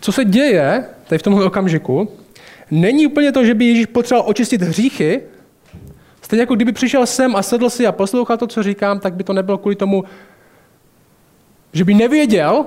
Co 0.00 0.12
se 0.12 0.24
děje 0.24 0.84
tady 1.06 1.18
v 1.18 1.22
tomhle 1.22 1.44
okamžiku, 1.44 2.12
není 2.70 3.06
úplně 3.06 3.32
to, 3.32 3.44
že 3.44 3.54
by 3.54 3.64
Ježíš 3.64 3.86
potřeboval 3.86 4.30
očistit 4.30 4.62
hříchy, 4.62 5.22
Stejně 6.28 6.42
jako 6.42 6.54
kdyby 6.54 6.72
přišel 6.72 7.06
sem 7.06 7.36
a 7.36 7.42
sedl 7.42 7.70
si 7.70 7.86
a 7.86 7.92
poslouchal 7.92 8.36
to, 8.36 8.46
co 8.46 8.62
říkám, 8.62 9.00
tak 9.00 9.14
by 9.14 9.24
to 9.24 9.32
nebylo 9.32 9.58
kvůli 9.58 9.76
tomu, 9.76 10.04
že 11.72 11.84
by 11.84 11.94
nevěděl, 11.94 12.66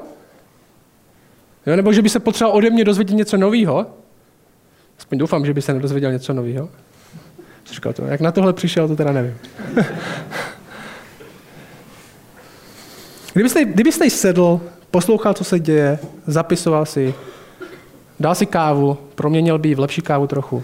jo, 1.65 1.75
nebo 1.75 1.93
že 1.93 2.01
by 2.01 2.09
se 2.09 2.19
potřeboval 2.19 2.57
ode 2.57 2.69
mě 2.69 2.83
dozvědět 2.83 3.13
něco 3.13 3.37
nového. 3.37 3.85
Aspoň 4.99 5.17
doufám, 5.17 5.45
že 5.45 5.53
by 5.53 5.61
se 5.61 5.73
nedozvěděl 5.73 6.11
něco 6.11 6.33
nového. 6.33 6.69
Říkal 7.73 7.93
to, 7.93 8.05
jak 8.05 8.21
na 8.21 8.31
tohle 8.31 8.53
přišel, 8.53 8.87
to 8.87 8.95
teda 8.95 9.11
nevím. 9.11 9.37
kdybyste, 13.33 13.65
kdybyste 13.65 14.09
sedl, 14.09 14.61
poslouchal, 14.91 15.33
co 15.33 15.43
se 15.43 15.59
děje, 15.59 15.99
zapisoval 16.27 16.85
si, 16.85 17.13
dal 18.19 18.35
si 18.35 18.45
kávu, 18.45 18.97
proměnil 19.15 19.59
by 19.59 19.75
v 19.75 19.79
lepší 19.79 20.01
kávu 20.01 20.27
trochu, 20.27 20.63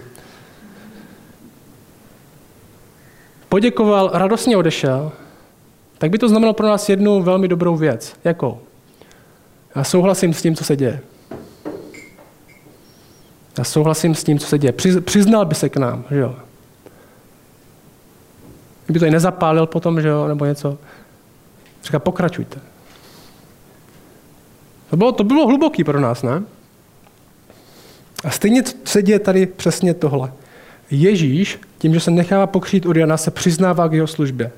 poděkoval, 3.48 4.10
radostně 4.14 4.56
odešel, 4.56 5.12
tak 5.98 6.10
by 6.10 6.18
to 6.18 6.28
znamenalo 6.28 6.54
pro 6.54 6.66
nás 6.66 6.88
jednu 6.88 7.22
velmi 7.22 7.48
dobrou 7.48 7.76
věc. 7.76 8.16
Jakou? 8.24 8.58
Já 9.76 9.84
souhlasím 9.84 10.34
s 10.34 10.42
tím, 10.42 10.56
co 10.56 10.64
se 10.64 10.76
děje. 10.76 11.00
Já 13.58 13.64
souhlasím 13.64 14.14
s 14.14 14.24
tím, 14.24 14.38
co 14.38 14.46
se 14.46 14.58
děje. 14.58 14.72
Přiznal 15.00 15.44
by 15.44 15.54
se 15.54 15.68
k 15.68 15.76
nám, 15.76 16.04
že 16.10 16.18
jo. 16.18 16.36
Kdyby 18.86 19.00
to 19.00 19.06
i 19.06 19.10
nezapálil 19.10 19.66
potom, 19.66 20.00
že 20.00 20.08
jo, 20.08 20.28
nebo 20.28 20.44
něco. 20.44 20.78
Říká, 21.84 21.98
pokračujte. 21.98 22.60
To 24.90 24.96
bylo, 24.96 25.12
to 25.12 25.24
bylo 25.24 25.46
hluboký 25.46 25.84
pro 25.84 26.00
nás, 26.00 26.22
ne? 26.22 26.42
A 28.24 28.30
stejně 28.30 28.62
se 28.84 29.02
děje 29.02 29.18
tady 29.18 29.46
přesně 29.46 29.94
tohle. 29.94 30.32
Ježíš, 30.90 31.60
tím, 31.78 31.94
že 31.94 32.00
se 32.00 32.10
nechává 32.10 32.46
pokřít 32.46 32.86
od 32.86 32.96
Jana, 32.96 33.16
se 33.16 33.30
přiznává 33.30 33.88
k 33.88 33.92
jeho 33.92 34.06
službě. 34.06 34.50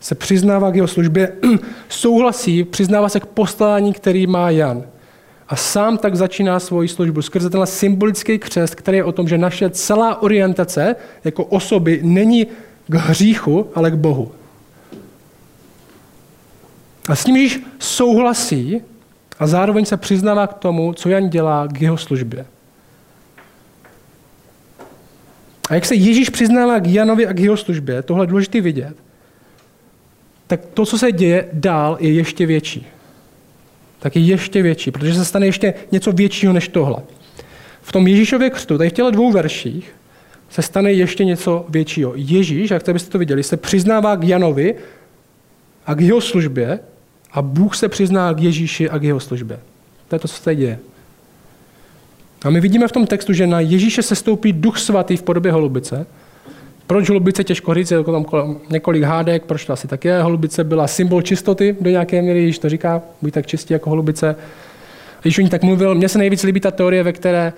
Se 0.00 0.14
přiznává 0.14 0.70
k 0.70 0.74
jeho 0.74 0.88
službě, 0.88 1.32
souhlasí, 1.88 2.64
přiznává 2.64 3.08
se 3.08 3.20
k 3.20 3.26
poslání, 3.26 3.92
který 3.92 4.26
má 4.26 4.50
Jan. 4.50 4.82
A 5.48 5.56
sám 5.56 5.98
tak 5.98 6.16
začíná 6.16 6.60
svoji 6.60 6.88
službu 6.88 7.22
skrze 7.22 7.50
tenhle 7.50 7.66
symbolický 7.66 8.38
křest, 8.38 8.74
který 8.74 8.96
je 8.96 9.04
o 9.04 9.12
tom, 9.12 9.28
že 9.28 9.38
naše 9.38 9.70
celá 9.70 10.22
orientace 10.22 10.96
jako 11.24 11.44
osoby 11.44 12.00
není 12.02 12.46
k 12.88 12.94
hříchu, 12.94 13.66
ale 13.74 13.90
k 13.90 13.94
Bohu. 13.94 14.32
A 17.08 17.16
s 17.16 17.24
tím 17.24 17.36
Ježíš 17.36 17.60
souhlasí 17.78 18.80
a 19.38 19.46
zároveň 19.46 19.84
se 19.84 19.96
přiznává 19.96 20.46
k 20.46 20.54
tomu, 20.54 20.92
co 20.92 21.08
Jan 21.08 21.28
dělá 21.28 21.68
k 21.68 21.80
jeho 21.80 21.96
službě. 21.96 22.46
A 25.68 25.74
jak 25.74 25.84
se 25.84 25.94
Ježíš 25.94 26.30
přiznává 26.30 26.80
k 26.80 26.86
Janovi 26.86 27.26
a 27.26 27.32
k 27.32 27.38
jeho 27.38 27.56
službě, 27.56 28.02
tohle 28.02 28.22
je 28.22 28.28
důležité 28.28 28.60
vidět, 28.60 28.96
tak 30.46 30.60
to, 30.74 30.86
co 30.86 30.98
se 30.98 31.12
děje 31.12 31.48
dál, 31.52 31.96
je 32.00 32.12
ještě 32.12 32.46
větší. 32.46 32.86
Tak 33.98 34.16
je 34.16 34.22
ještě 34.22 34.62
větší, 34.62 34.90
protože 34.90 35.14
se 35.14 35.24
stane 35.24 35.46
ještě 35.46 35.74
něco 35.92 36.12
většího 36.12 36.52
než 36.52 36.68
tohle. 36.68 36.96
V 37.82 37.92
tom 37.92 38.06
Ježíšově 38.06 38.50
křtu, 38.50 38.78
tady 38.78 38.90
v 38.90 38.92
těchto 38.92 39.10
dvou 39.10 39.32
verších, 39.32 39.94
se 40.50 40.62
stane 40.62 40.92
ještě 40.92 41.24
něco 41.24 41.66
většího. 41.68 42.12
Ježíš, 42.16 42.70
jak 42.70 42.82
byste 42.92 43.10
to 43.10 43.18
viděli, 43.18 43.42
se 43.42 43.56
přiznává 43.56 44.16
k 44.16 44.24
Janovi 44.24 44.74
a 45.86 45.94
k 45.94 46.00
jeho 46.00 46.20
službě 46.20 46.78
a 47.32 47.42
Bůh 47.42 47.76
se 47.76 47.88
přizná 47.88 48.34
k 48.34 48.40
Ježíši 48.40 48.90
a 48.90 48.98
k 48.98 49.02
jeho 49.02 49.20
službě. 49.20 49.60
To 50.08 50.14
je 50.14 50.18
to, 50.18 50.28
co 50.28 50.34
se 50.34 50.54
děje. 50.54 50.78
A 52.44 52.50
my 52.50 52.60
vidíme 52.60 52.88
v 52.88 52.92
tom 52.92 53.06
textu, 53.06 53.32
že 53.32 53.46
na 53.46 53.60
Ježíše 53.60 54.02
se 54.02 54.14
stoupí 54.14 54.52
duch 54.52 54.78
svatý 54.78 55.16
v 55.16 55.22
podobě 55.22 55.52
holubice. 55.52 56.06
Proč 56.86 57.08
holubice 57.08 57.44
těžko 57.44 57.74
říct, 57.74 57.90
je 57.90 58.04
tam 58.04 58.26
několik 58.70 59.02
hádek, 59.02 59.44
proč 59.44 59.64
to 59.64 59.72
asi 59.72 59.88
tak 59.88 60.04
je. 60.04 60.22
Holubice 60.22 60.64
byla 60.64 60.86
symbol 60.86 61.22
čistoty 61.22 61.76
do 61.80 61.90
nějaké 61.90 62.22
míry, 62.22 62.40
Ježíš 62.40 62.58
to 62.58 62.68
říká, 62.68 63.02
buď 63.22 63.34
tak 63.34 63.46
čistí 63.46 63.72
jako 63.72 63.90
holubice. 63.90 64.36
Když 65.22 65.38
o 65.38 65.42
ní 65.42 65.48
tak 65.48 65.62
mluvil, 65.62 65.94
mně 65.94 66.08
se 66.08 66.18
nejvíc 66.18 66.42
líbí 66.42 66.60
ta 66.60 66.70
teorie, 66.70 67.02
ve 67.02 67.12
které 67.12 67.52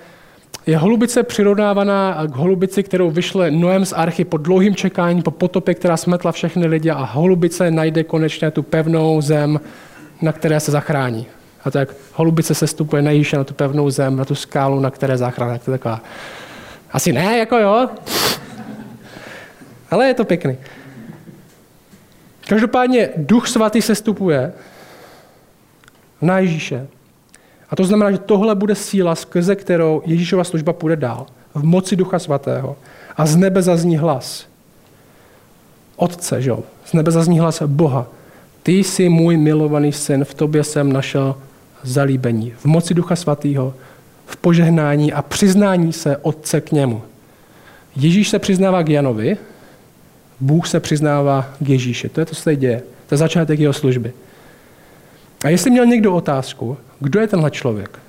je 0.67 0.77
holubice 0.77 1.23
přirovnávaná 1.23 2.27
k 2.27 2.35
holubici, 2.35 2.83
kterou 2.83 3.11
vyšle 3.11 3.51
Noem 3.51 3.85
z 3.85 3.93
archy 3.93 4.25
po 4.25 4.37
dlouhým 4.37 4.75
čekání, 4.75 5.21
po 5.21 5.31
potopě, 5.31 5.73
která 5.73 5.97
smetla 5.97 6.31
všechny 6.31 6.67
lidi 6.67 6.89
a 6.89 7.03
holubice 7.03 7.71
najde 7.71 8.03
konečně 8.03 8.51
tu 8.51 8.63
pevnou 8.63 9.21
zem, 9.21 9.59
na 10.21 10.31
které 10.31 10.59
se 10.59 10.71
zachrání. 10.71 11.27
A 11.63 11.71
tak 11.71 11.89
holubice 12.13 12.55
se 12.55 12.67
stupuje 12.67 13.01
na 13.01 13.11
na 13.37 13.43
tu 13.43 13.53
pevnou 13.53 13.89
zem, 13.89 14.15
na 14.15 14.25
tu 14.25 14.35
skálu, 14.35 14.79
na 14.79 14.91
které 14.91 15.17
záchrana. 15.17 15.57
To 15.57 15.71
je 15.71 15.77
taková... 15.77 16.01
Asi 16.91 17.13
ne, 17.13 17.37
jako 17.37 17.57
jo. 17.57 17.89
Ale 19.91 20.07
je 20.07 20.13
to 20.13 20.25
pěkný. 20.25 20.57
Každopádně 22.47 23.09
duch 23.17 23.47
svatý 23.47 23.81
se 23.81 23.95
stupuje 23.95 24.53
na 26.21 26.39
Ježíše. 26.39 26.87
A 27.71 27.75
to 27.75 27.83
znamená, 27.83 28.11
že 28.11 28.17
tohle 28.17 28.55
bude 28.55 28.75
síla, 28.75 29.15
skrze 29.15 29.55
kterou 29.55 30.01
Ježíšova 30.05 30.43
služba 30.43 30.73
půjde 30.73 30.95
dál. 30.95 31.25
V 31.55 31.63
moci 31.63 31.95
ducha 31.95 32.19
svatého. 32.19 32.75
A 33.17 33.25
z 33.25 33.35
nebe 33.35 33.61
zazní 33.61 33.97
hlas. 33.97 34.45
Otce, 35.95 36.41
že 36.41 36.49
jo? 36.49 36.63
Z 36.85 36.93
nebe 36.93 37.11
zazní 37.11 37.39
hlas 37.39 37.63
Boha. 37.65 38.07
Ty 38.63 38.71
jsi 38.71 39.09
můj 39.09 39.37
milovaný 39.37 39.91
syn, 39.91 40.25
v 40.25 40.33
tobě 40.33 40.63
jsem 40.63 40.93
našel 40.93 41.35
zalíbení, 41.83 42.53
v 42.57 42.65
moci 42.65 42.93
Ducha 42.93 43.15
Svatého, 43.15 43.73
v 44.25 44.37
požehnání 44.37 45.13
a 45.13 45.21
přiznání 45.21 45.93
se 45.93 46.17
Otce 46.17 46.61
k 46.61 46.71
němu. 46.71 47.01
Ježíš 47.95 48.29
se 48.29 48.39
přiznává 48.39 48.83
k 48.83 48.89
Janovi, 48.89 49.37
Bůh 50.39 50.67
se 50.67 50.79
přiznává 50.79 51.49
k 51.59 51.69
Ježíši. 51.69 52.09
To 52.09 52.19
je 52.19 52.25
to, 52.25 52.35
co 52.35 52.41
se 52.41 52.55
děje. 52.55 52.81
To 53.07 53.15
je 53.15 53.17
začátek 53.17 53.59
jeho 53.59 53.73
služby. 53.73 54.13
A 55.43 55.49
jestli 55.49 55.71
měl 55.71 55.85
někdo 55.85 56.13
otázku, 56.13 56.77
kdo 56.99 57.19
je 57.19 57.27
tenhle 57.27 57.51
člověk? 57.51 57.99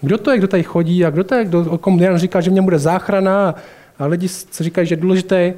Kdo 0.00 0.18
to 0.18 0.30
je, 0.30 0.38
kdo 0.38 0.48
tady 0.48 0.62
chodí 0.62 1.04
a 1.04 1.10
kdo 1.10 1.24
to 1.24 1.34
je, 1.34 1.44
kdo, 1.44 1.70
o 1.70 1.78
kom 1.78 2.00
Jan 2.00 2.18
říká, 2.18 2.40
že 2.40 2.50
mě 2.50 2.62
bude 2.62 2.78
záchrana 2.78 3.54
a 3.98 4.06
lidi 4.06 4.28
si 4.28 4.64
říkají, 4.64 4.86
že 4.86 4.92
je 4.92 5.00
důležité. 5.00 5.54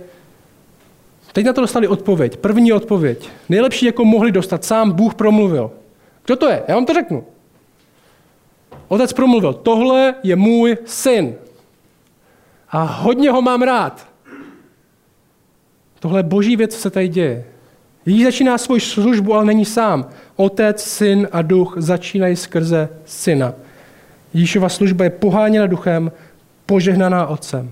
Teď 1.33 1.47
na 1.47 1.53
to 1.53 1.61
dostali 1.61 1.89
odpověď. 1.89 2.37
První 2.37 2.73
odpověď. 2.73 3.29
Nejlepší, 3.49 3.87
jako 3.87 4.05
mohli 4.05 4.33
dostat. 4.33 4.65
Sám 4.65 4.93
Bůh 4.93 5.15
promluvil. 5.15 5.71
Kdo 6.25 6.37
to 6.37 6.49
je? 6.49 6.63
Já 6.69 6.75
vám 6.75 6.87
to 6.87 6.95
řeknu. 6.95 7.25
Otec 8.89 9.13
promluvil, 9.13 9.53
tohle 9.53 10.15
je 10.23 10.37
můj 10.37 10.77
syn. 10.85 11.35
A 12.71 12.83
hodně 12.83 13.31
ho 13.31 13.43
mám 13.43 13.63
rád. 13.63 14.07
Tohle 16.01 16.19
je 16.19 16.23
boží 16.23 16.57
věc, 16.57 16.75
co 16.75 16.81
se 16.81 16.91
tady 16.91 17.09
děje. 17.09 17.45
Ježíš 18.07 18.25
začíná 18.25 18.59
svoji 18.59 18.81
službu, 18.81 19.35
ale 19.35 19.45
není 19.45 19.65
sám. 19.65 20.07
Otec, 20.37 20.83
syn 20.83 21.29
a 21.33 21.43
duch 21.43 21.75
začínají 21.77 22.37
skrze 22.37 22.89
syna. 23.05 23.55
Ježíšova 24.35 24.69
služba 24.69 25.05
je 25.05 25.11
poháněna 25.11 25.67
duchem, 25.67 26.13
požehnaná 26.67 27.27
otcem. 27.27 27.71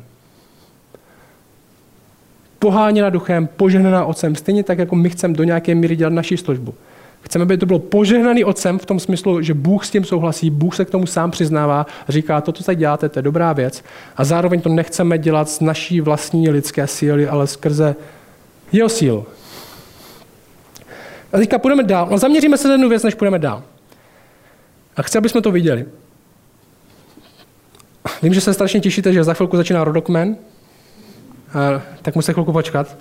Poháněna 2.58 3.10
duchem, 3.10 3.48
požehnaná 3.56 4.04
otcem. 4.04 4.34
Stejně 4.34 4.64
tak, 4.64 4.78
jako 4.78 4.96
my 4.96 5.10
chceme 5.10 5.34
do 5.34 5.44
nějaké 5.44 5.74
míry 5.74 5.96
dělat 5.96 6.12
naši 6.12 6.36
službu. 6.36 6.74
Chceme, 7.20 7.42
aby 7.42 7.58
to 7.58 7.66
bylo 7.66 7.78
požehnaný 7.78 8.44
otcem 8.44 8.78
v 8.78 8.86
tom 8.86 9.00
smyslu, 9.00 9.42
že 9.42 9.54
Bůh 9.54 9.86
s 9.86 9.90
tím 9.90 10.04
souhlasí, 10.04 10.50
Bůh 10.50 10.76
se 10.76 10.84
k 10.84 10.90
tomu 10.90 11.06
sám 11.06 11.30
přiznává, 11.30 11.86
říká, 12.08 12.40
to, 12.40 12.52
co 12.52 12.64
tady 12.64 12.76
děláte, 12.76 13.08
to 13.08 13.18
je 13.18 13.22
dobrá 13.22 13.52
věc. 13.52 13.84
A 14.16 14.24
zároveň 14.24 14.60
to 14.60 14.68
nechceme 14.68 15.18
dělat 15.18 15.48
z 15.48 15.60
naší 15.60 16.00
vlastní 16.00 16.50
lidské 16.50 16.86
síly, 16.86 17.28
ale 17.28 17.46
skrze 17.46 17.96
jeho 18.72 18.88
sílu. 18.88 19.26
A 21.32 21.38
teďka 21.38 21.58
půjdeme 21.58 21.82
dál. 21.82 22.08
No, 22.10 22.18
zaměříme 22.18 22.56
se 22.56 22.68
na 22.68 22.74
jednu 22.74 22.88
věc, 22.88 23.02
než 23.02 23.14
půjdeme 23.14 23.38
dál. 23.38 23.62
A 24.96 25.02
chci, 25.02 25.18
aby 25.18 25.28
jsme 25.28 25.40
to 25.40 25.50
viděli. 25.50 25.86
Vím, 28.22 28.34
že 28.34 28.40
se 28.40 28.54
strašně 28.54 28.80
těšíte, 28.80 29.12
že 29.12 29.24
za 29.24 29.34
chvilku 29.34 29.56
začíná 29.56 29.84
rodokmen, 29.84 30.36
a 31.54 31.82
tak 32.02 32.14
musíte 32.14 32.32
chvilku 32.32 32.52
počkat. 32.52 32.96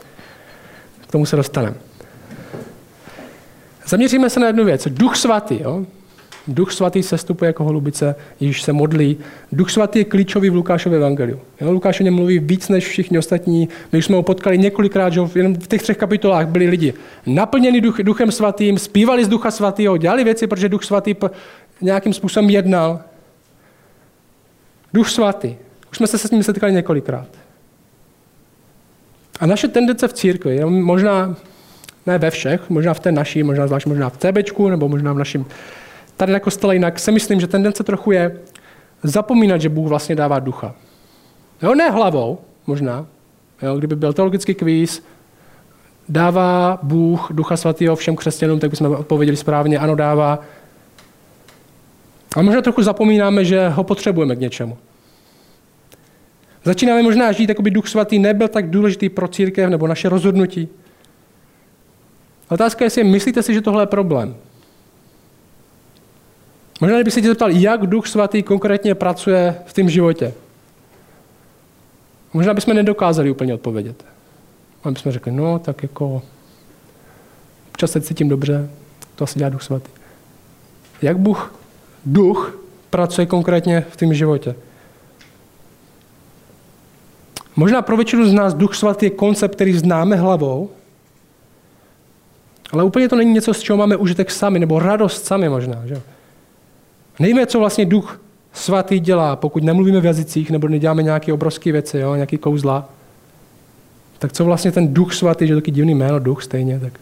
K 1.01 1.11
tomu 1.11 1.25
se 1.25 1.35
dostaneme. 1.35 1.77
Zaměříme 3.87 4.29
se 4.29 4.39
na 4.39 4.47
jednu 4.47 4.65
věc. 4.65 4.87
Duch 4.87 5.15
svatý. 5.15 5.61
Jo? 5.61 5.85
Duch 6.47 6.71
svatý 6.71 7.03
se 7.03 7.17
stupuje 7.17 7.49
jako 7.49 7.63
holubice, 7.63 8.15
již 8.39 8.61
se 8.61 8.73
modlí. 8.73 9.17
Duch 9.51 9.71
svatý 9.71 9.99
je 9.99 10.05
klíčový 10.05 10.49
v 10.49 10.55
Lukášově 10.55 10.97
evangeliu. 10.97 11.39
Jo? 11.61 11.71
Lukáš 11.71 11.99
o 11.99 12.03
něm 12.03 12.13
mluví 12.13 12.39
víc 12.39 12.69
než 12.69 12.87
všichni 12.87 13.17
ostatní. 13.17 13.69
My 13.91 13.99
už 13.99 14.05
jsme 14.05 14.15
ho 14.15 14.23
potkali 14.23 14.57
několikrát, 14.57 15.13
že 15.13 15.21
jenom 15.35 15.55
v 15.55 15.67
těch 15.67 15.81
třech 15.81 15.97
kapitolách 15.97 16.47
byli 16.47 16.67
lidi 16.67 16.93
naplněni 17.25 17.81
duch, 17.81 17.97
duchem 17.97 18.31
svatým, 18.31 18.77
zpívali 18.79 19.25
z 19.25 19.27
ducha 19.27 19.51
svatého, 19.51 19.97
dělali 19.97 20.23
věci, 20.23 20.47
protože 20.47 20.69
duch 20.69 20.83
svatý 20.83 21.15
nějakým 21.81 22.13
způsobem 22.13 22.49
jednal. 22.49 22.99
Duch 24.93 25.09
svatý. 25.09 25.55
Už 25.91 25.97
jsme 25.97 26.07
se 26.07 26.17
s 26.17 26.31
ním 26.31 26.43
setkali 26.43 26.73
několikrát. 26.73 27.27
A 29.39 29.45
naše 29.45 29.67
tendence 29.67 30.07
v 30.07 30.13
církvi, 30.13 30.65
možná 30.65 31.35
ne 32.05 32.17
ve 32.17 32.31
všech, 32.31 32.69
možná 32.69 32.93
v 32.93 32.99
té 32.99 33.11
naší, 33.11 33.43
možná 33.43 33.67
zvlášť 33.67 33.85
možná 33.85 34.09
v 34.09 34.17
CBčku, 34.17 34.69
nebo 34.69 34.89
možná 34.89 35.13
v 35.13 35.17
našem 35.17 35.45
tady 36.17 36.33
na 36.33 36.39
kostele 36.39 36.75
jinak, 36.75 36.99
se 36.99 37.11
myslím, 37.11 37.39
že 37.39 37.47
tendence 37.47 37.83
trochu 37.83 38.11
je 38.11 38.39
zapomínat, 39.03 39.61
že 39.61 39.69
Bůh 39.69 39.87
vlastně 39.87 40.15
dává 40.15 40.39
ducha. 40.39 40.75
Jo, 41.61 41.75
ne 41.75 41.89
hlavou, 41.89 42.39
možná. 42.67 43.05
Jo, 43.61 43.77
kdyby 43.77 43.95
byl 43.95 44.13
teologický 44.13 44.53
kvíz, 44.53 45.03
dává 46.09 46.79
Bůh 46.83 47.27
ducha 47.31 47.57
svatého 47.57 47.95
všem 47.95 48.15
křesťanům, 48.15 48.59
tak 48.59 48.69
bychom 48.69 48.91
odpověděli 48.91 49.37
správně, 49.37 49.79
ano, 49.79 49.95
dává. 49.95 50.39
A 52.35 52.41
možná 52.41 52.61
trochu 52.61 52.83
zapomínáme, 52.83 53.45
že 53.45 53.69
ho 53.69 53.83
potřebujeme 53.83 54.35
k 54.35 54.39
něčemu. 54.39 54.77
Začínáme 56.63 57.03
možná 57.03 57.31
žít, 57.31 57.49
jako 57.49 57.61
by 57.61 57.71
Duch 57.71 57.87
Svatý 57.87 58.19
nebyl 58.19 58.47
tak 58.47 58.69
důležitý 58.69 59.09
pro 59.09 59.27
církev 59.27 59.69
nebo 59.69 59.87
naše 59.87 60.09
rozhodnutí. 60.09 60.69
Otázka 62.49 62.83
je, 62.83 62.85
jestli 62.85 63.03
myslíte 63.03 63.43
si, 63.43 63.53
že 63.53 63.61
tohle 63.61 63.83
je 63.83 63.87
problém. 63.87 64.35
Možná, 66.81 66.97
kdyby 66.97 67.11
se 67.11 67.21
tě 67.21 67.27
zeptal, 67.27 67.51
jak 67.51 67.87
Duch 67.87 68.07
Svatý 68.07 68.43
konkrétně 68.43 68.95
pracuje 68.95 69.55
v 69.65 69.73
tom 69.73 69.89
životě. 69.89 70.33
Možná 72.33 72.53
bychom 72.53 72.73
nedokázali 72.73 73.31
úplně 73.31 73.53
odpovědět. 73.53 74.05
A 74.83 74.91
bychom 74.91 75.11
řekli, 75.11 75.31
no, 75.31 75.59
tak 75.59 75.83
jako 75.83 76.21
občas 77.69 77.91
se 77.91 78.01
cítím 78.01 78.29
dobře, 78.29 78.69
to 79.15 79.23
asi 79.23 79.39
dělá 79.39 79.49
Duch 79.49 79.63
Svatý. 79.63 79.89
Jak 81.01 81.17
Bůh, 81.17 81.55
Duch, 82.05 82.59
pracuje 82.89 83.25
konkrétně 83.25 83.85
v 83.89 83.97
tom 83.97 84.13
životě? 84.13 84.55
Možná 87.55 87.81
pro 87.81 87.97
většinu 87.97 88.29
z 88.29 88.33
nás 88.33 88.53
Duch 88.53 88.75
Svatý 88.75 89.05
je 89.05 89.09
koncept, 89.09 89.55
který 89.55 89.73
známe 89.73 90.15
hlavou, 90.15 90.69
ale 92.71 92.83
úplně 92.83 93.09
to 93.09 93.15
není 93.15 93.33
něco, 93.33 93.53
z 93.53 93.59
čeho 93.59 93.77
máme 93.77 93.95
užitek 93.95 94.31
sami, 94.31 94.59
nebo 94.59 94.79
radost 94.79 95.25
sami 95.25 95.49
možná. 95.49 95.81
Že? 95.85 96.01
Nevíme, 97.19 97.45
co 97.45 97.59
vlastně 97.59 97.85
Duch 97.85 98.21
Svatý 98.53 98.99
dělá, 98.99 99.35
pokud 99.35 99.63
nemluvíme 99.63 100.01
v 100.01 100.05
jazycích, 100.05 100.51
nebo 100.51 100.67
neděláme 100.67 101.03
nějaké 101.03 101.33
obrovské 101.33 101.71
věci, 101.71 101.97
jo? 101.97 102.15
nějaký 102.15 102.37
kouzla. 102.37 102.89
Tak 104.19 104.33
co 104.33 104.45
vlastně 104.45 104.71
ten 104.71 104.93
Duch 104.93 105.13
Svatý, 105.13 105.47
že 105.47 105.53
je 105.53 105.57
taky 105.57 105.71
divný 105.71 105.95
jméno, 105.95 106.19
Duch 106.19 106.43
stejně, 106.43 106.79
tak 106.79 106.99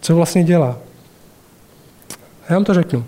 co 0.00 0.16
vlastně 0.16 0.44
dělá? 0.44 0.78
Já 2.48 2.56
vám 2.56 2.64
to 2.64 2.74
řeknu. 2.74 3.04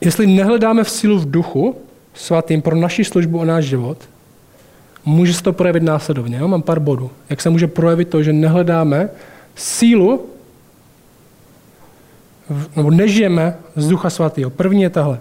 Jestli 0.00 0.26
nehledáme 0.26 0.84
v 0.84 0.90
sílu 0.90 1.18
v 1.18 1.30
duchu, 1.30 1.76
svatým 2.14 2.62
pro 2.62 2.76
naši 2.76 3.04
službu 3.04 3.40
a 3.40 3.44
náš 3.44 3.64
život, 3.64 3.98
může 5.04 5.34
se 5.34 5.42
to 5.42 5.52
projevit 5.52 5.82
následovně. 5.82 6.38
Jo? 6.38 6.48
Mám 6.48 6.62
pár 6.62 6.80
bodů. 6.80 7.10
Jak 7.30 7.40
se 7.40 7.50
může 7.50 7.66
projevit 7.66 8.08
to, 8.08 8.22
že 8.22 8.32
nehledáme 8.32 9.08
sílu, 9.54 10.26
nebo 12.76 12.90
nežijeme 12.90 13.56
z 13.76 13.88
Ducha 13.88 14.10
Svatého. 14.10 14.50
První 14.50 14.82
je 14.82 14.90
tahle. 14.90 15.20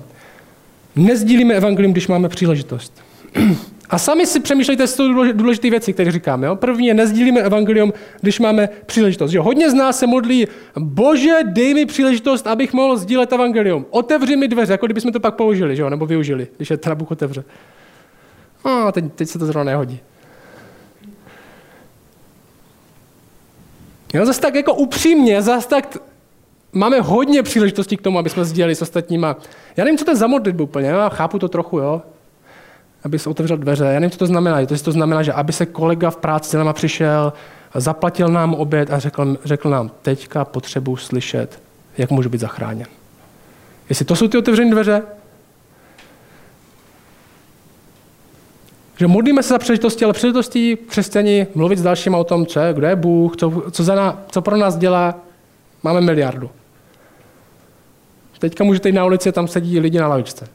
Nezdílíme 0.96 1.54
evangelium, 1.54 1.92
když 1.92 2.08
máme 2.08 2.30
příležitost. 2.30 2.94
A 3.90 3.98
sami 3.98 4.26
si 4.26 4.40
přemýšlejte, 4.40 4.88
jsou 4.88 5.32
důležité 5.34 5.70
věci, 5.70 5.94
které 5.94 6.12
říkám. 6.12 6.44
Jo? 6.44 6.56
První 6.56 6.88
je, 6.88 6.94
nezdílíme 6.94 7.42
evangelium, 7.42 7.94
když 8.22 8.40
máme 8.40 8.70
příležitost. 8.86 9.34
Jo? 9.34 9.44
Hodně 9.44 9.72
z 9.72 9.74
nás 9.74 10.00
se 10.00 10.08
modlí, 10.08 10.48
bože, 10.80 11.34
dej 11.44 11.74
mi 11.74 11.86
příležitost, 11.86 12.48
abych 12.48 12.74
mohl 12.74 12.98
sdílet 12.98 13.34
evangelium. 13.34 13.86
Otevři 13.90 14.36
mi 14.36 14.48
dveře, 14.48 14.72
jako 14.74 14.86
kdybychom 14.86 15.12
to 15.12 15.20
pak 15.20 15.36
použili, 15.36 15.76
že 15.76 15.82
jo? 15.82 15.90
nebo 15.90 16.06
využili, 16.06 16.48
když 16.58 16.70
je 16.70 16.78
Bůh 16.96 17.12
otevře. 17.12 17.44
A 18.64 18.92
teď, 18.92 19.06
teď 19.16 19.30
se 19.30 19.40
to 19.40 19.46
zrovna 19.46 19.64
nehodí. 19.64 20.00
Jo, 24.14 24.26
zase 24.26 24.42
tak 24.42 24.56
jako 24.56 24.74
upřímně, 24.74 25.42
zase 25.42 25.68
tak 25.68 25.98
máme 26.76 27.02
hodně 27.02 27.44
příležitostí 27.44 27.98
k 27.98 28.02
tomu, 28.02 28.20
aby 28.20 28.30
jsme 28.30 28.46
sdíleli 28.46 28.76
s 28.76 28.82
ostatníma. 28.82 29.36
Já 29.78 29.84
nevím, 29.84 29.98
co 29.98 30.06
to 30.06 30.12
je 30.12 30.16
za 30.16 30.28
modlitbu 30.28 30.64
úplně, 30.64 30.88
já 30.88 31.10
chápu 31.10 31.40
to 31.40 31.48
trochu, 31.48 31.80
jo 31.80 32.02
aby 33.06 33.20
se 33.20 33.30
otevřel 33.30 33.58
dveře. 33.58 33.86
Já 33.86 33.94
nevím, 33.94 34.12
co 34.12 34.18
to 34.18 34.26
znamená. 34.26 34.66
To, 34.66 34.78
to 34.78 34.92
znamená, 34.92 35.24
že 35.24 35.34
aby 35.34 35.54
se 35.54 35.66
kolega 35.66 36.10
v 36.10 36.18
práci 36.18 36.52
za 36.52 36.58
náma 36.58 36.74
přišel, 36.74 37.34
zaplatil 37.76 38.28
nám 38.28 38.54
oběd 38.54 38.92
a 38.92 39.00
řekl, 39.00 39.38
řekl 39.44 39.70
nám, 39.70 39.92
teďka 40.02 40.46
potřebuji 40.46 40.96
slyšet, 40.96 41.62
jak 41.98 42.12
můžu 42.12 42.30
být 42.30 42.42
zachráněn. 42.42 42.88
Jestli 43.90 44.06
to 44.06 44.16
jsou 44.16 44.28
ty 44.28 44.38
otevřené 44.38 44.72
dveře, 44.72 45.02
že 48.98 49.08
modlíme 49.08 49.44
se 49.44 49.50
za 49.50 49.60
příležitosti, 49.60 50.06
ale 50.06 50.14
příležitosti 50.14 50.78
křesťani 50.88 51.48
mluvit 51.56 51.80
s 51.80 51.82
dalšíma 51.82 52.18
o 52.18 52.24
tom, 52.24 52.46
co 52.46 52.60
je, 52.60 52.74
kdo 52.74 52.88
je 52.88 52.96
Bůh, 52.96 53.38
co, 53.38 53.64
co, 53.72 53.84
za 53.84 53.96
ná, 53.96 54.22
co 54.32 54.42
pro 54.42 54.58
nás 54.58 54.78
dělá, 54.78 55.16
máme 55.84 56.02
miliardu. 56.02 56.50
Teďka 58.46 58.64
můžete 58.64 58.90
jít 58.90 58.96
na 58.96 59.06
ulici, 59.06 59.32
tam 59.32 59.48
sedí 59.48 59.80
lidi 59.80 60.00
na 60.00 60.08
lavičce. 60.08 60.48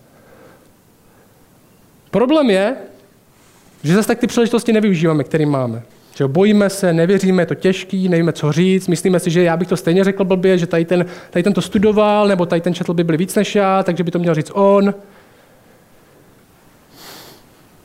Problém 2.11 2.51
je, 2.51 2.77
že 3.83 3.95
zase 3.95 4.09
tak 4.09 4.19
ty 4.19 4.27
příležitosti 4.27 4.73
nevyužíváme, 4.73 5.25
které 5.25 5.47
máme. 5.47 5.83
Že 6.15 6.29
bojíme 6.29 6.71
se, 6.71 6.93
nevěříme, 6.93 7.43
je 7.43 7.47
to 7.47 7.55
těžký, 7.55 8.09
nevíme, 8.09 8.33
co 8.33 8.53
říct, 8.53 8.89
myslíme 8.89 9.21
si, 9.21 9.31
že 9.31 9.43
já 9.43 9.57
bych 9.57 9.69
to 9.69 9.77
stejně 9.77 10.05
řekl 10.05 10.25
blbě, 10.25 10.59
že 10.59 10.67
tady 10.67 10.85
ten, 10.85 11.07
tady 11.31 11.43
ten 11.43 11.53
to 11.53 11.63
studoval, 11.63 12.29
nebo 12.29 12.47
tady 12.47 12.61
ten 12.61 12.75
četl 12.75 12.95
by 12.95 13.05
byl 13.05 13.17
víc 13.17 13.35
než 13.35 13.55
já, 13.55 13.83
takže 13.83 14.05
by 14.05 14.11
to 14.11 14.19
měl 14.19 14.35
říct 14.35 14.51
on. 14.55 14.95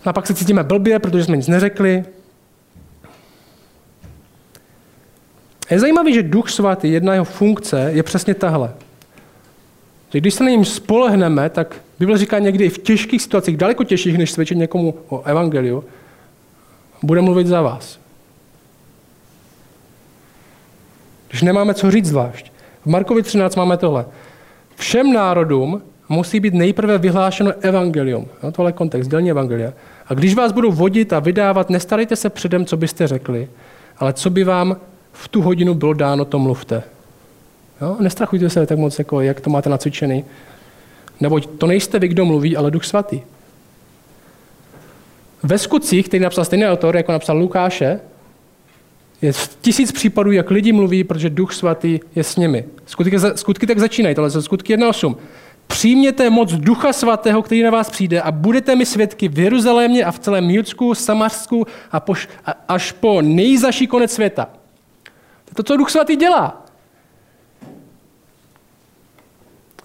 A 0.05 0.13
pak 0.13 0.27
se 0.27 0.33
cítíme 0.33 0.63
blbě, 0.63 0.99
protože 0.99 1.23
jsme 1.23 1.37
nic 1.37 1.47
neřekli. 1.47 2.05
Je 5.71 5.79
zajímavé, 5.79 6.13
že 6.13 6.23
Duch 6.23 6.49
Svatý, 6.49 6.91
jedna 6.91 7.13
jeho 7.13 7.25
funkce 7.25 7.89
je 7.93 8.03
přesně 8.03 8.33
tahle. 8.33 8.73
Že 10.15 10.19
když 10.19 10.33
se 10.33 10.43
na 10.43 10.49
něm 10.49 10.65
spolehneme, 10.65 11.49
tak 11.49 11.75
Bible 11.99 12.17
říká 12.17 12.39
někdy 12.39 12.69
v 12.69 12.77
těžkých 12.77 13.21
situacích, 13.21 13.57
daleko 13.57 13.83
těžších, 13.83 14.17
než 14.17 14.31
svědčit 14.31 14.57
někomu 14.57 14.93
o 15.09 15.23
evangeliu, 15.23 15.83
bude 17.03 17.21
mluvit 17.21 17.47
za 17.47 17.61
vás. 17.61 17.99
Když 21.29 21.41
nemáme 21.41 21.73
co 21.73 21.91
říct 21.91 22.05
zvlášť. 22.05 22.51
V 22.81 22.85
Markovi 22.85 23.23
13 23.23 23.55
máme 23.55 23.77
tohle. 23.77 24.05
Všem 24.75 25.13
národům 25.13 25.81
musí 26.09 26.39
být 26.39 26.53
nejprve 26.53 26.97
vyhlášeno 26.97 27.51
evangelium. 27.61 28.27
No, 28.43 28.51
tohle 28.51 28.69
je 28.69 28.73
kontext, 28.73 29.09
dělní 29.09 29.29
evangelia. 29.31 29.73
A 30.07 30.13
když 30.13 30.35
vás 30.35 30.51
budou 30.51 30.71
vodit 30.71 31.13
a 31.13 31.19
vydávat, 31.19 31.69
nestarejte 31.69 32.15
se 32.15 32.29
předem, 32.29 32.65
co 32.65 32.77
byste 32.77 33.07
řekli, 33.07 33.49
ale 33.97 34.13
co 34.13 34.29
by 34.29 34.43
vám 34.43 34.77
v 35.13 35.27
tu 35.27 35.41
hodinu 35.41 35.73
bylo 35.73 35.93
dáno, 35.93 36.25
to 36.25 36.39
mluvte. 36.39 36.83
Jo? 37.81 37.97
Nestrachujte 37.99 38.49
se 38.49 38.65
tak 38.65 38.77
moc, 38.77 38.99
jako 38.99 39.21
jak 39.21 39.41
to 39.41 39.49
máte 39.49 39.69
nacvičený. 39.69 40.25
Neboť 41.19 41.45
to 41.57 41.67
nejste 41.67 41.99
vy, 41.99 42.07
kdo 42.07 42.25
mluví, 42.25 42.57
ale 42.57 42.71
Duch 42.71 42.85
Svatý. 42.85 43.21
Ve 45.43 45.57
skutcích, 45.57 46.07
který 46.07 46.23
napsal 46.23 46.45
stejný 46.45 46.65
autor, 46.65 46.97
jako 46.97 47.11
napsal 47.11 47.37
Lukáše, 47.37 47.99
je 49.21 49.31
tisíc 49.61 49.91
případů, 49.91 50.31
jak 50.31 50.51
lidi 50.51 50.71
mluví, 50.71 51.03
protože 51.03 51.29
Duch 51.29 51.53
Svatý 51.53 51.99
je 52.15 52.23
s 52.23 52.35
nimi. 52.35 52.65
Skutky, 52.85 53.17
skutky 53.35 53.67
tak 53.67 53.79
začínají, 53.79 54.15
tohle 54.15 54.31
jsou 54.31 54.41
skutky 54.41 54.77
1.8. 54.77 55.15
Přijměte 55.67 56.29
moc 56.29 56.51
Ducha 56.51 56.93
Svatého, 56.93 57.41
který 57.41 57.63
na 57.63 57.71
vás 57.71 57.89
přijde 57.89 58.21
a 58.21 58.31
budete 58.31 58.75
mi 58.75 58.85
svědky 58.85 59.27
v 59.27 59.39
Jeruzalémě 59.39 60.05
a 60.05 60.11
v 60.11 60.19
celém 60.19 60.49
Judsku, 60.49 60.95
Samarsku 60.95 61.67
a, 61.91 61.99
poš, 61.99 62.29
a 62.45 62.51
až 62.67 62.91
po 62.91 63.21
nejzaší 63.21 63.87
konec 63.87 64.11
světa. 64.11 64.45
To 65.45 65.49
je 65.51 65.55
to, 65.55 65.63
co 65.63 65.77
Duch 65.77 65.89
Svatý 65.89 66.15
dělá. 66.15 66.64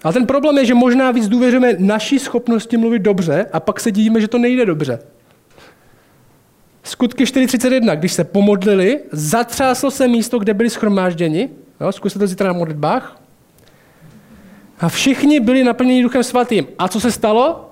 Ale 0.03 0.13
ten 0.13 0.25
problém 0.25 0.57
je, 0.57 0.65
že 0.65 0.73
možná 0.73 1.11
víc 1.11 1.27
důvěřujeme 1.27 1.75
naší 1.79 2.19
schopnosti 2.19 2.77
mluvit 2.77 2.99
dobře 2.99 3.45
a 3.53 3.59
pak 3.59 3.79
se 3.79 3.91
dívíme, 3.91 4.21
že 4.21 4.27
to 4.27 4.37
nejde 4.37 4.65
dobře. 4.65 4.99
Skutky 6.83 7.23
4.31, 7.23 7.97
když 7.97 8.13
se 8.13 8.23
pomodlili, 8.23 8.99
zatřáslo 9.11 9.91
se 9.91 10.07
místo, 10.07 10.39
kde 10.39 10.53
byli 10.53 10.69
schromážděni. 10.69 11.49
Jo, 11.81 11.91
zkuste 11.91 12.19
to 12.19 12.27
zítra 12.27 12.47
na 12.47 12.53
modlitbách. 12.53 13.21
A 14.79 14.89
všichni 14.89 15.39
byli 15.39 15.63
naplněni 15.63 16.03
Duchem 16.03 16.23
Svatým. 16.23 16.67
A 16.79 16.87
co 16.87 16.99
se 16.99 17.11
stalo? 17.11 17.67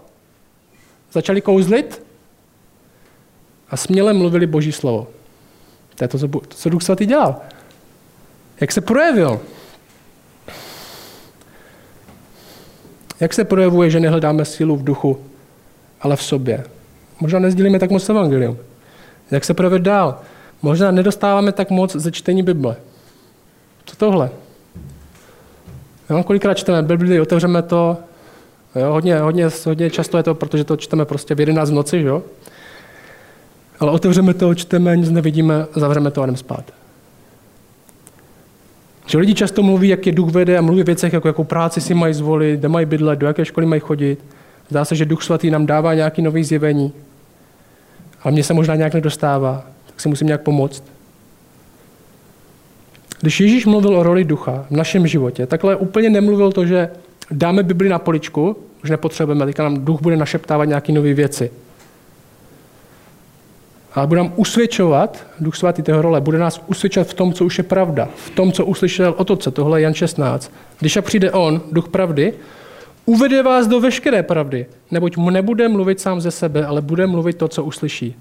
začali 1.12 1.42
kouzlit 1.42 2.04
a 3.70 3.78
směle 3.78 4.14
mluvili 4.14 4.48
Boží 4.48 4.72
slovo. 4.72 5.08
To 5.96 6.04
je 6.04 6.08
to, 6.08 6.18
co 6.50 6.70
Duch 6.70 6.84
Svatý 6.84 7.06
dělal. 7.06 7.42
Jak 8.62 8.72
se 8.72 8.82
projevil? 8.82 9.42
Jak 13.20 13.34
se 13.34 13.44
projevuje, 13.44 13.90
že 13.90 14.00
nehledáme 14.00 14.46
sílu 14.46 14.76
v 14.76 14.84
duchu, 14.84 15.18
ale 16.02 16.16
v 16.16 16.24
sobě? 16.24 16.64
Možná 17.20 17.40
nezdílíme 17.40 17.80
tak 17.80 17.92
moc 17.92 18.10
evangelium. 18.10 18.58
Jak 19.32 19.46
se 19.46 19.54
projevit 19.54 19.82
dál? 19.82 20.20
Možná 20.62 20.92
nedostáváme 20.92 21.52
tak 21.52 21.70
moc 21.70 21.96
ze 21.96 22.12
čtení 22.12 22.44
Bible. 22.44 22.76
Co 23.86 23.96
tohle? 23.96 24.30
Jo, 26.10 26.24
kolikrát 26.24 26.54
čteme 26.54 26.84
Bibli, 26.84 27.22
otevřeme 27.22 27.62
to, 27.62 27.98
jo, 28.76 28.92
hodně, 28.92 29.20
hodně, 29.20 29.50
hodně 29.66 29.90
často 29.90 30.18
je 30.18 30.24
to, 30.24 30.36
protože 30.36 30.64
to 30.64 30.78
čteme 30.78 31.06
prostě 31.06 31.36
v 31.36 31.40
11 31.40 31.70
v 31.70 31.74
noci, 31.74 31.98
jo? 31.98 32.24
Ale 33.80 33.92
otevřeme 33.92 34.34
to, 34.34 34.56
čteme, 34.56 34.98
nic 34.98 35.10
nevidíme, 35.10 35.66
zavřeme 35.76 36.12
to 36.12 36.22
a 36.22 36.26
jdeme 36.26 36.38
spát. 36.38 36.72
Že 39.10 39.18
lidi 39.18 39.34
často 39.34 39.64
mluví, 39.64 39.88
jak 39.88 40.08
je 40.08 40.12
duch 40.12 40.32
vede 40.32 40.58
a 40.58 40.62
mluví 40.62 40.82
o 40.82 40.86
věcech, 40.86 41.14
jako 41.14 41.28
jakou 41.28 41.44
práci 41.44 41.82
si 41.82 41.94
mají 41.94 42.14
zvolit, 42.14 42.60
kde 42.60 42.68
mají 42.68 42.86
bydlet, 42.86 43.20
do 43.20 43.28
jaké 43.28 43.46
školy 43.46 43.66
mají 43.66 43.82
chodit. 43.82 44.20
Zdá 44.70 44.86
se, 44.86 44.96
že 44.96 45.06
duch 45.06 45.24
svatý 45.24 45.52
nám 45.52 45.66
dává 45.66 45.94
nějaké 45.94 46.22
nové 46.22 46.44
zjevení. 46.44 46.94
Ale 48.24 48.32
mně 48.32 48.44
se 48.44 48.54
možná 48.54 48.76
nějak 48.76 48.94
nedostává, 48.94 49.66
tak 49.86 50.02
si 50.02 50.10
musím 50.10 50.28
nějak 50.28 50.42
pomoct. 50.42 50.84
Když 53.22 53.40
Ježíš 53.40 53.66
mluvil 53.66 53.98
o 53.98 54.04
roli 54.04 54.24
ducha 54.24 54.66
v 54.70 54.76
našem 54.76 55.08
životě, 55.08 55.46
takhle 55.46 55.76
úplně 55.76 56.10
nemluvil 56.10 56.52
to, 56.52 56.66
že 56.66 56.90
dáme 57.32 57.64
Bibli 57.64 57.90
na 57.90 58.00
poličku, 58.00 58.56
už 58.84 58.90
nepotřebujeme, 58.90 59.46
teďka 59.46 59.64
nám 59.64 59.86
duch 59.86 60.02
bude 60.02 60.18
našeptávat 60.18 60.68
nějaké 60.68 60.92
nové 60.92 61.14
věci. 61.14 61.52
Ale 63.94 64.08
bude 64.08 64.20
nám 64.20 64.34
usvědčovat, 64.36 65.26
Duch 65.40 65.56
Svatý 65.56 65.82
té 65.82 66.02
role, 66.02 66.22
bude 66.22 66.38
nás 66.38 66.62
usvědčovat 66.68 67.08
v 67.08 67.14
tom, 67.14 67.34
co 67.34 67.46
už 67.46 67.58
je 67.58 67.64
pravda, 67.64 68.10
v 68.16 68.30
tom, 68.30 68.52
co 68.52 68.66
uslyšel 68.66 69.14
otoce, 69.18 69.52
tohle 69.52 69.80
je 69.80 69.84
Jan 69.84 69.94
16. 69.94 70.52
Když 70.80 70.98
a 70.98 71.02
přijde 71.02 71.32
on, 71.32 71.62
Duch 71.72 71.88
pravdy, 71.88 72.34
uvede 73.06 73.44
vás 73.44 73.68
do 73.68 73.80
veškeré 73.80 74.24
pravdy, 74.24 74.66
neboť 74.92 75.18
mu 75.18 75.30
nebude 75.30 75.68
mluvit 75.68 76.00
sám 76.00 76.22
ze 76.22 76.32
sebe, 76.32 76.66
ale 76.66 76.82
bude 76.82 77.08
mluvit 77.08 77.38
to, 77.38 77.48
co 77.48 77.64
uslyší. 77.64 78.16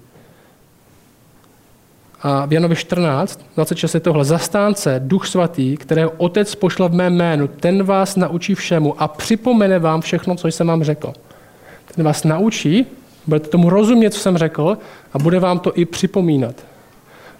A 2.21 2.45
v 2.45 2.53
Janovi 2.53 2.75
14, 2.75 3.39
26 3.55 3.93
je 3.93 3.99
tohle. 3.99 4.25
Zastánce, 4.25 5.01
Duch 5.03 5.27
Svatý, 5.27 5.77
kterého 5.77 6.11
Otec 6.17 6.55
pošle 6.55 6.89
v 6.89 6.93
mém 6.93 7.15
jménu, 7.15 7.47
ten 7.47 7.83
vás 7.83 8.15
naučí 8.15 8.55
všemu 8.55 9.01
a 9.01 9.07
připomene 9.07 9.79
vám 9.79 10.01
všechno, 10.01 10.35
co 10.35 10.47
jsem 10.47 10.67
vám 10.67 10.83
řekl. 10.83 11.13
Ten 11.95 12.05
vás 12.05 12.23
naučí, 12.23 12.85
budete 13.29 13.49
tomu 13.49 13.69
rozumět, 13.69 14.09
co 14.09 14.19
jsem 14.19 14.37
řekl, 14.37 14.77
a 15.13 15.19
bude 15.19 15.39
vám 15.39 15.59
to 15.59 15.77
i 15.77 15.85
připomínat. 15.85 16.55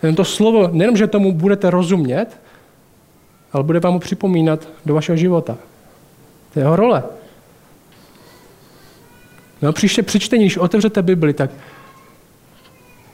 Jen 0.03 0.15
to 0.15 0.25
slovo, 0.25 0.69
nejenom, 0.71 0.97
že 0.97 1.07
tomu 1.07 1.33
budete 1.33 1.69
rozumět, 1.69 2.27
ale 3.53 3.63
bude 3.63 3.79
vám 3.79 3.93
ho 3.93 3.99
připomínat 3.99 4.67
do 4.85 4.93
vašeho 4.93 5.17
života. 5.17 5.57
To 6.53 6.59
je 6.59 6.63
jeho 6.63 6.75
role. 6.75 7.03
No 9.61 9.73
příště 9.73 10.03
při 10.03 10.19
čtení, 10.19 10.43
když 10.43 10.57
otevřete 10.57 11.01
Bibli, 11.01 11.33
tak 11.33 11.51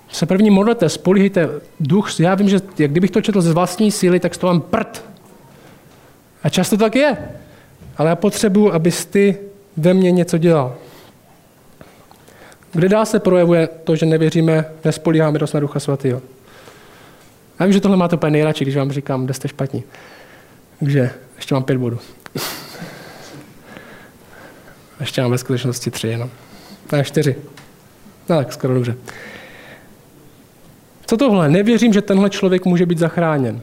se 0.10 0.26
první 0.26 0.50
modlete, 0.50 0.90
spolíhejte 0.90 1.50
duch. 1.80 2.20
Já 2.20 2.36
vím, 2.36 2.50
že 2.50 2.62
jak 2.78 2.92
kdybych 2.92 3.12
to 3.12 3.22
četl 3.22 3.42
ze 3.42 3.54
vlastní 3.54 3.92
síly, 3.92 4.20
tak 4.20 4.36
z 4.36 4.38
toho 4.38 4.54
mám 4.54 4.62
prd. 4.62 5.04
A 6.44 6.50
často 6.50 6.78
tak 6.78 6.96
je. 6.96 7.18
Ale 7.98 8.10
já 8.10 8.16
potřebuji, 8.16 8.74
abys 8.74 9.06
ty 9.06 9.38
ve 9.78 9.94
mně 9.94 10.12
něco 10.12 10.38
dělal. 10.38 10.76
Kde 12.76 12.90
dál 12.90 13.06
se 13.06 13.20
projevuje 13.20 13.68
to, 13.84 13.96
že 13.96 14.06
nevěříme, 14.06 14.66
nespolíháme 14.86 15.40
dost 15.40 15.54
na 15.54 15.60
Ducha 15.60 15.80
Svatého? 15.80 16.22
Já 17.60 17.66
vím, 17.66 17.74
že 17.74 17.82
tohle 17.82 17.98
máte 17.98 18.16
úplně 18.16 18.32
nejradši, 18.32 18.64
když 18.64 18.76
vám 18.76 18.92
říkám, 18.92 19.26
kde 19.26 19.34
jste 19.34 19.48
špatní. 19.48 19.84
Takže 20.80 21.10
ještě 21.36 21.56
mám 21.56 21.64
pět 21.64 21.78
bodů. 21.78 22.00
ještě 25.00 25.22
mám 25.22 25.32
ve 25.32 25.38
skutečnosti 25.38 25.92
tři 25.92 26.08
jenom. 26.08 26.30
Ne, 26.92 27.04
čtyři. 27.04 27.36
No 28.30 28.38
tak 28.38 28.54
skoro 28.54 28.74
dobře. 28.74 28.96
Co 31.06 31.18
tohle? 31.18 31.50
Nevěřím, 31.50 31.94
že 31.94 32.02
tenhle 32.02 32.30
člověk 32.30 32.66
může 32.66 32.86
být 32.86 32.98
zachráněn. 32.98 33.62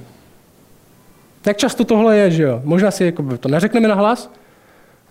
Jak 1.47 1.57
často 1.57 1.85
tohle 1.85 2.17
je, 2.17 2.31
že 2.31 2.43
jo? 2.43 2.61
Možná 2.65 2.91
si 2.91 3.05
jako, 3.05 3.39
to 3.39 3.49
neřekneme 3.49 3.89
na 3.89 3.95
hlas, 3.95 4.31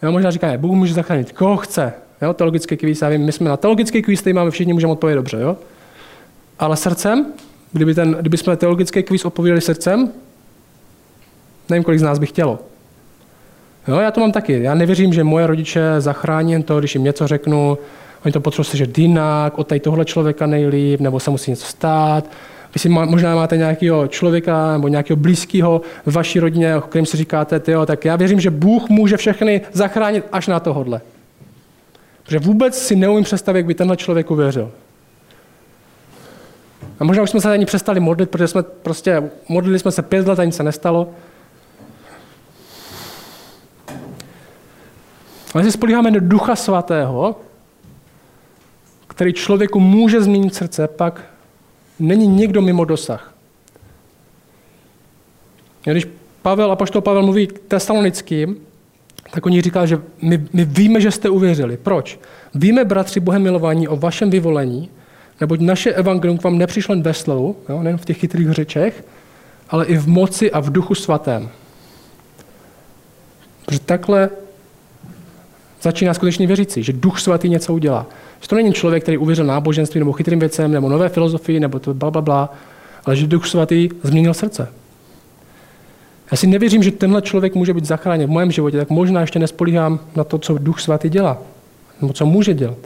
jo? 0.04 0.12
možná 0.12 0.32
říkáme, 0.32 0.58
Bůh 0.58 0.76
může 0.76 0.94
zachránit, 0.94 1.32
koho 1.32 1.58
chce. 1.58 1.94
Jo? 2.22 2.34
Teologický 2.34 2.78
kvíz, 2.78 3.02
já 3.02 3.10
vím, 3.10 3.22
my 3.22 3.32
jsme 3.32 3.50
na 3.50 3.58
teologický 3.58 4.02
kvíz, 4.02 4.22
tady 4.22 4.34
máme 4.34 4.52
všichni, 4.52 4.74
můžeme 4.74 4.94
odpovědět 4.94 5.16
dobře, 5.16 5.38
jo? 5.42 5.58
Ale 6.60 6.78
srdcem, 6.78 7.26
kdyby, 7.72 7.96
ten, 7.96 8.18
kdyby 8.20 8.38
jsme 8.38 8.58
teologický 8.58 9.04
kvíz 9.04 9.26
odpověděli 9.26 9.62
srdcem, 9.62 10.12
nevím, 11.70 11.84
kolik 11.84 12.00
z 12.00 12.04
nás 12.04 12.20
by 12.20 12.26
chtělo. 12.26 12.60
Jo, 13.88 13.96
já 13.96 14.12
to 14.12 14.22
mám 14.22 14.32
taky. 14.32 14.64
Já 14.64 14.76
nevěřím, 14.76 15.14
že 15.14 15.24
moje 15.24 15.48
rodiče 15.48 15.82
zachrání 16.00 16.64
to, 16.64 16.80
když 16.80 16.96
jim 16.96 17.04
něco 17.04 17.28
řeknu, 17.28 17.78
Oni 18.26 18.32
to 18.32 18.42
potřebují 18.42 18.66
slyšet 18.66 18.98
jinak, 18.98 19.58
od 19.58 19.68
tady 19.68 19.80
tohle 19.80 20.06
člověka 20.06 20.46
nejlíp, 20.46 21.00
nebo 21.00 21.20
se 21.20 21.32
musí 21.32 21.52
něco 21.52 21.66
stát. 21.66 22.30
Vy 22.74 22.80
si 22.80 22.90
možná 22.90 23.36
máte 23.36 23.58
nějakého 23.58 24.08
člověka 24.08 24.72
nebo 24.72 24.88
nějakého 24.88 25.18
blízkého 25.18 25.82
v 26.06 26.14
vaší 26.14 26.40
rodině, 26.40 26.78
o 26.78 26.82
kterém 26.82 27.06
si 27.06 27.18
říkáte, 27.18 27.60
tyjo, 27.60 27.86
tak 27.86 28.06
já 28.06 28.16
věřím, 28.16 28.40
že 28.40 28.52
Bůh 28.52 28.90
může 28.90 29.18
všechny 29.18 29.62
zachránit 29.74 30.26
až 30.32 30.48
na 30.48 30.60
tohodle. 30.60 31.02
Protože 32.24 32.40
vůbec 32.40 32.78
si 32.78 32.96
neumím 32.96 33.24
představit, 33.24 33.60
jak 33.60 33.66
by 33.66 33.74
tenhle 33.74 33.98
člověk 33.98 34.32
uvěřil. 34.32 34.72
A 37.00 37.04
možná 37.04 37.24
už 37.24 37.30
jsme 37.30 37.42
se 37.42 37.54
ani 37.54 37.66
přestali 37.66 38.00
modlit, 38.00 38.30
protože 38.30 38.48
jsme 38.48 38.64
prostě 38.64 39.32
modlili 39.50 39.80
jsme 39.80 39.92
se 39.92 40.02
pět 40.02 40.28
let 40.28 40.40
a 40.40 40.44
nic 40.44 40.56
se 40.56 40.64
nestalo. 40.64 41.10
Ale 45.54 45.64
si 45.64 45.72
spolíháme 45.72 46.12
do 46.12 46.20
Ducha 46.20 46.56
Svatého, 46.56 47.36
který 49.08 49.34
člověku 49.34 49.80
může 49.80 50.22
změnit 50.22 50.56
srdce, 50.56 50.88
pak 50.88 51.22
není 52.00 52.28
nikdo 52.28 52.62
mimo 52.62 52.86
dosah. 52.86 53.34
Když 55.84 56.08
Pavel, 56.42 56.72
apoštol 56.72 57.02
Pavel 57.02 57.24
mluví 57.24 57.48
k 57.48 57.60
tesalonickým, 57.60 58.58
tak 59.32 59.46
oni 59.46 59.62
říká, 59.62 59.86
že 59.86 60.02
my, 60.22 60.46
my 60.54 60.66
víme, 60.66 61.02
že 61.02 61.12
jste 61.12 61.30
uvěřili. 61.30 61.78
Proč? 61.78 62.20
Víme, 62.56 62.86
bratři 62.86 63.20
Bohem 63.20 63.42
milování, 63.42 63.88
o 63.88 63.96
vašem 63.96 64.30
vyvolení, 64.30 64.90
neboť 65.42 65.60
naše 65.60 65.94
evangelium 65.94 66.38
k 66.38 66.44
vám 66.44 66.58
nepřišlo 66.58 66.96
jen 66.96 67.04
ve 67.04 67.14
slovu, 67.14 67.56
jo, 67.70 67.84
nejen 67.84 67.98
v 67.98 68.06
těch 68.06 68.18
chytrých 68.18 68.52
řečech, 68.52 69.04
ale 69.70 69.86
i 69.86 69.98
v 69.98 70.08
moci 70.08 70.52
a 70.52 70.60
v 70.60 70.72
duchu 70.72 70.96
svatém. 70.96 71.50
Protože 73.66 73.80
takhle 73.80 74.30
začíná 75.82 76.14
skutečně 76.14 76.48
věřící, 76.48 76.84
že 76.84 76.94
duch 76.94 77.20
svatý 77.20 77.50
něco 77.50 77.74
udělá. 77.74 78.06
Že 78.42 78.48
to 78.48 78.56
není 78.56 78.74
člověk, 78.74 79.04
který 79.04 79.18
uvěřil 79.18 79.46
náboženství 79.46 80.00
nebo 80.00 80.14
chytrým 80.14 80.40
věcem 80.40 80.72
nebo 80.72 80.90
nové 80.90 81.10
filozofii 81.10 81.60
nebo 81.60 81.80
to 81.80 81.94
bla, 81.94 82.12
bla, 82.12 82.22
bla, 82.22 82.54
ale 83.06 83.16
že 83.16 83.28
duch 83.28 83.48
svatý 83.48 83.90
změnil 84.04 84.34
srdce. 84.34 84.81
Já 86.32 86.38
si 86.38 86.48
nevěřím, 86.48 86.84
že 86.84 86.92
tenhle 86.92 87.22
člověk 87.22 87.56
může 87.56 87.74
být 87.74 87.86
zachráněn 87.86 88.30
v 88.30 88.34
mém 88.34 88.52
životě, 88.52 88.78
tak 88.78 88.90
možná 88.90 89.22
ještě 89.22 89.40
nespolíhám 89.40 90.00
na 90.16 90.24
to, 90.24 90.38
co 90.38 90.58
duch 90.58 90.80
svatý 90.80 91.10
dělá, 91.10 91.38
nebo 92.02 92.14
co 92.14 92.26
může 92.26 92.54
dělat. 92.54 92.78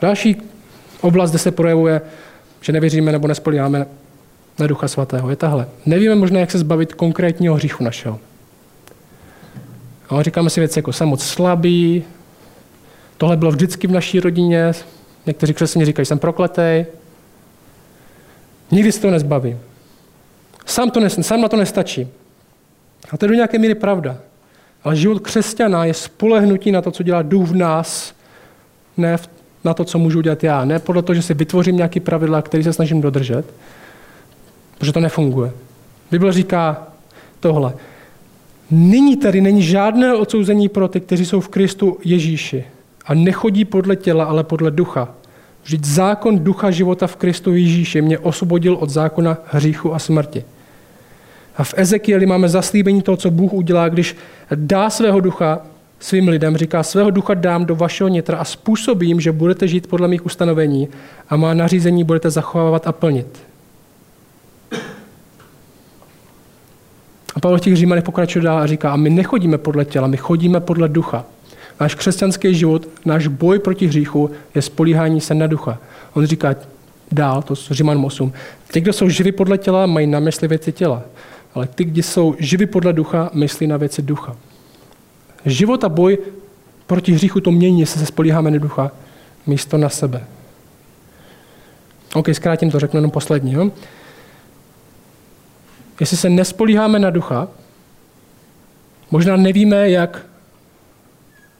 Další 0.00 0.36
oblast, 1.00 1.30
kde 1.30 1.38
se 1.38 1.50
projevuje, 1.50 2.00
že 2.60 2.72
nevěříme 2.72 3.12
nebo 3.12 3.28
nespolíháme 3.28 3.86
na 4.58 4.66
ducha 4.66 4.88
svatého, 4.88 5.30
je 5.30 5.36
tahle. 5.36 5.68
Nevíme 5.86 6.14
možná, 6.14 6.40
jak 6.40 6.50
se 6.50 6.58
zbavit 6.58 6.94
konkrétního 6.94 7.54
hříchu 7.54 7.84
našeho. 7.84 8.20
A 10.10 10.22
říkáme 10.22 10.50
si 10.50 10.60
věci 10.60 10.78
jako 10.78 10.92
jsem 10.92 11.08
moc 11.08 11.24
slabý, 11.24 12.04
tohle 13.16 13.36
bylo 13.36 13.50
vždycky 13.50 13.86
v 13.86 13.90
naší 13.90 14.20
rodině, 14.20 14.72
někteří 15.26 15.54
křesťané 15.54 15.86
říkají, 15.86 16.06
jsem 16.06 16.18
prokletý. 16.18 16.84
Nikdy 18.70 18.92
se 18.92 19.00
to 19.00 19.10
nezbavím. 19.10 19.58
Sám, 20.66 20.90
to 20.90 21.00
sám 21.10 21.40
na 21.40 21.48
to 21.48 21.56
nestačí. 21.56 22.08
A 23.10 23.16
to 23.16 23.24
je 23.24 23.28
do 23.28 23.34
nějaké 23.34 23.58
míry 23.58 23.74
pravda. 23.74 24.16
Ale 24.84 24.96
život 24.96 25.22
křesťana 25.22 25.84
je 25.84 25.94
spolehnutí 25.94 26.72
na 26.72 26.82
to, 26.82 26.90
co 26.90 27.02
dělá 27.02 27.22
duch 27.22 27.48
v 27.48 27.54
nás, 27.54 28.14
ne 28.96 29.16
na 29.64 29.74
to, 29.74 29.84
co 29.84 29.98
můžu 29.98 30.20
dělat 30.20 30.44
já. 30.44 30.64
Ne 30.64 30.78
podle 30.78 31.02
toho, 31.02 31.14
že 31.14 31.22
si 31.22 31.34
vytvořím 31.34 31.76
nějaký 31.76 32.00
pravidla, 32.00 32.42
který 32.42 32.64
se 32.64 32.72
snažím 32.72 33.00
dodržet, 33.00 33.44
protože 34.78 34.92
to 34.92 35.00
nefunguje. 35.00 35.52
Bible 36.10 36.32
říká 36.32 36.86
tohle. 37.40 37.74
Nyní 38.70 39.16
tady 39.16 39.40
není 39.40 39.62
žádné 39.62 40.14
odsouzení 40.14 40.68
pro 40.68 40.88
ty, 40.88 41.00
kteří 41.00 41.26
jsou 41.26 41.40
v 41.40 41.48
Kristu 41.48 41.98
Ježíši 42.04 42.64
a 43.06 43.14
nechodí 43.14 43.64
podle 43.64 43.96
těla, 43.96 44.24
ale 44.24 44.44
podle 44.44 44.70
ducha. 44.70 45.08
Vždyť 45.62 45.84
zákon 45.84 46.38
ducha 46.38 46.70
života 46.70 47.06
v 47.06 47.16
Kristu 47.16 47.54
Ježíši 47.54 48.02
mě 48.02 48.18
osvobodil 48.18 48.74
od 48.74 48.90
zákona 48.90 49.38
hříchu 49.44 49.94
a 49.94 49.98
smrti. 49.98 50.44
A 51.56 51.64
v 51.64 51.74
Ezekieli 51.76 52.26
máme 52.26 52.48
zaslíbení 52.48 53.02
toho, 53.02 53.16
co 53.16 53.30
Bůh 53.30 53.52
udělá, 53.52 53.88
když 53.88 54.16
dá 54.54 54.90
svého 54.90 55.20
ducha 55.20 55.60
svým 56.00 56.28
lidem, 56.28 56.56
říká, 56.56 56.82
svého 56.82 57.10
ducha 57.10 57.34
dám 57.34 57.64
do 57.64 57.76
vašeho 57.76 58.08
nitra 58.08 58.38
a 58.38 58.44
způsobím, 58.44 59.20
že 59.20 59.32
budete 59.32 59.68
žít 59.68 59.86
podle 59.86 60.08
mých 60.08 60.26
ustanovení 60.26 60.88
a 61.28 61.36
má 61.36 61.54
nařízení 61.54 62.04
budete 62.04 62.30
zachovávat 62.30 62.86
a 62.86 62.92
plnit. 62.92 63.26
A 67.34 67.40
Pavel 67.40 67.58
těch 67.58 67.76
Římanech 67.76 68.04
pokračuje 68.04 68.42
dál 68.42 68.58
a 68.58 68.66
říká, 68.66 68.92
a 68.92 68.96
my 68.96 69.10
nechodíme 69.10 69.58
podle 69.58 69.84
těla, 69.84 70.06
my 70.06 70.16
chodíme 70.16 70.60
podle 70.60 70.88
ducha. 70.88 71.24
Náš 71.80 71.94
křesťanský 71.94 72.54
život, 72.54 72.88
náš 73.04 73.26
boj 73.26 73.58
proti 73.58 73.86
hříchu 73.86 74.30
je 74.54 74.62
spolíhání 74.62 75.20
se 75.20 75.34
na 75.34 75.46
ducha. 75.46 75.78
On 76.14 76.26
říká 76.26 76.54
dál, 77.12 77.42
to 77.42 77.54
je 77.54 77.74
Říman 77.74 78.04
8, 78.04 78.32
ty, 78.72 78.80
kdo 78.80 78.92
jsou 78.92 79.08
živi 79.08 79.32
podle 79.32 79.58
těla, 79.58 79.86
mají 79.86 80.06
na 80.06 80.20
mysli 80.20 80.48
věci 80.48 80.72
těla. 80.72 81.02
Ale 81.56 81.66
ty, 81.66 81.84
kdo 81.84 82.02
jsou 82.02 82.34
živi 82.38 82.66
podle 82.66 82.92
ducha, 82.92 83.30
myslí 83.34 83.66
na 83.66 83.76
věci 83.76 84.02
ducha. 84.02 84.36
Život 85.46 85.84
a 85.84 85.88
boj 85.88 86.18
proti 86.86 87.12
hříchu 87.12 87.40
to 87.40 87.50
mění, 87.50 87.80
jestli 87.80 88.00
se 88.00 88.06
spolíháme 88.06 88.50
na 88.50 88.58
ducha, 88.58 88.90
místo 89.46 89.78
na 89.78 89.88
sebe. 89.88 90.24
OK, 92.14 92.28
zkrátím 92.32 92.70
to, 92.70 92.80
řeknu 92.80 92.98
jenom 92.98 93.10
poslední. 93.10 93.52
Jo? 93.52 93.70
Jestli 96.00 96.16
se 96.16 96.28
nespolíháme 96.28 96.98
na 96.98 97.10
ducha, 97.10 97.48
možná 99.10 99.36
nevíme, 99.36 99.90
jak 99.90 100.26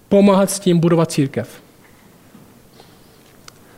pomáhat 0.08 0.50
s 0.50 0.60
tím 0.60 0.78
budovat 0.78 1.12
církev. 1.12 1.62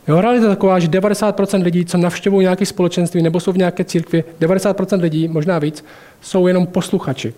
Jo, 0.09 0.21
realita 0.21 0.45
je 0.45 0.51
taková, 0.51 0.79
že 0.79 0.89
90% 0.89 1.63
lidí, 1.63 1.85
co 1.85 1.99
navštěvují 1.99 2.45
nějaké 2.45 2.67
společenství 2.67 3.23
nebo 3.23 3.41
jsou 3.41 3.53
v 3.53 3.59
nějaké 3.59 3.85
církvi, 3.85 4.25
90% 4.41 5.01
lidí, 5.01 5.29
možná 5.29 5.59
víc, 5.59 5.85
jsou 6.21 6.47
jenom 6.47 6.67
posluchači. 6.67 7.35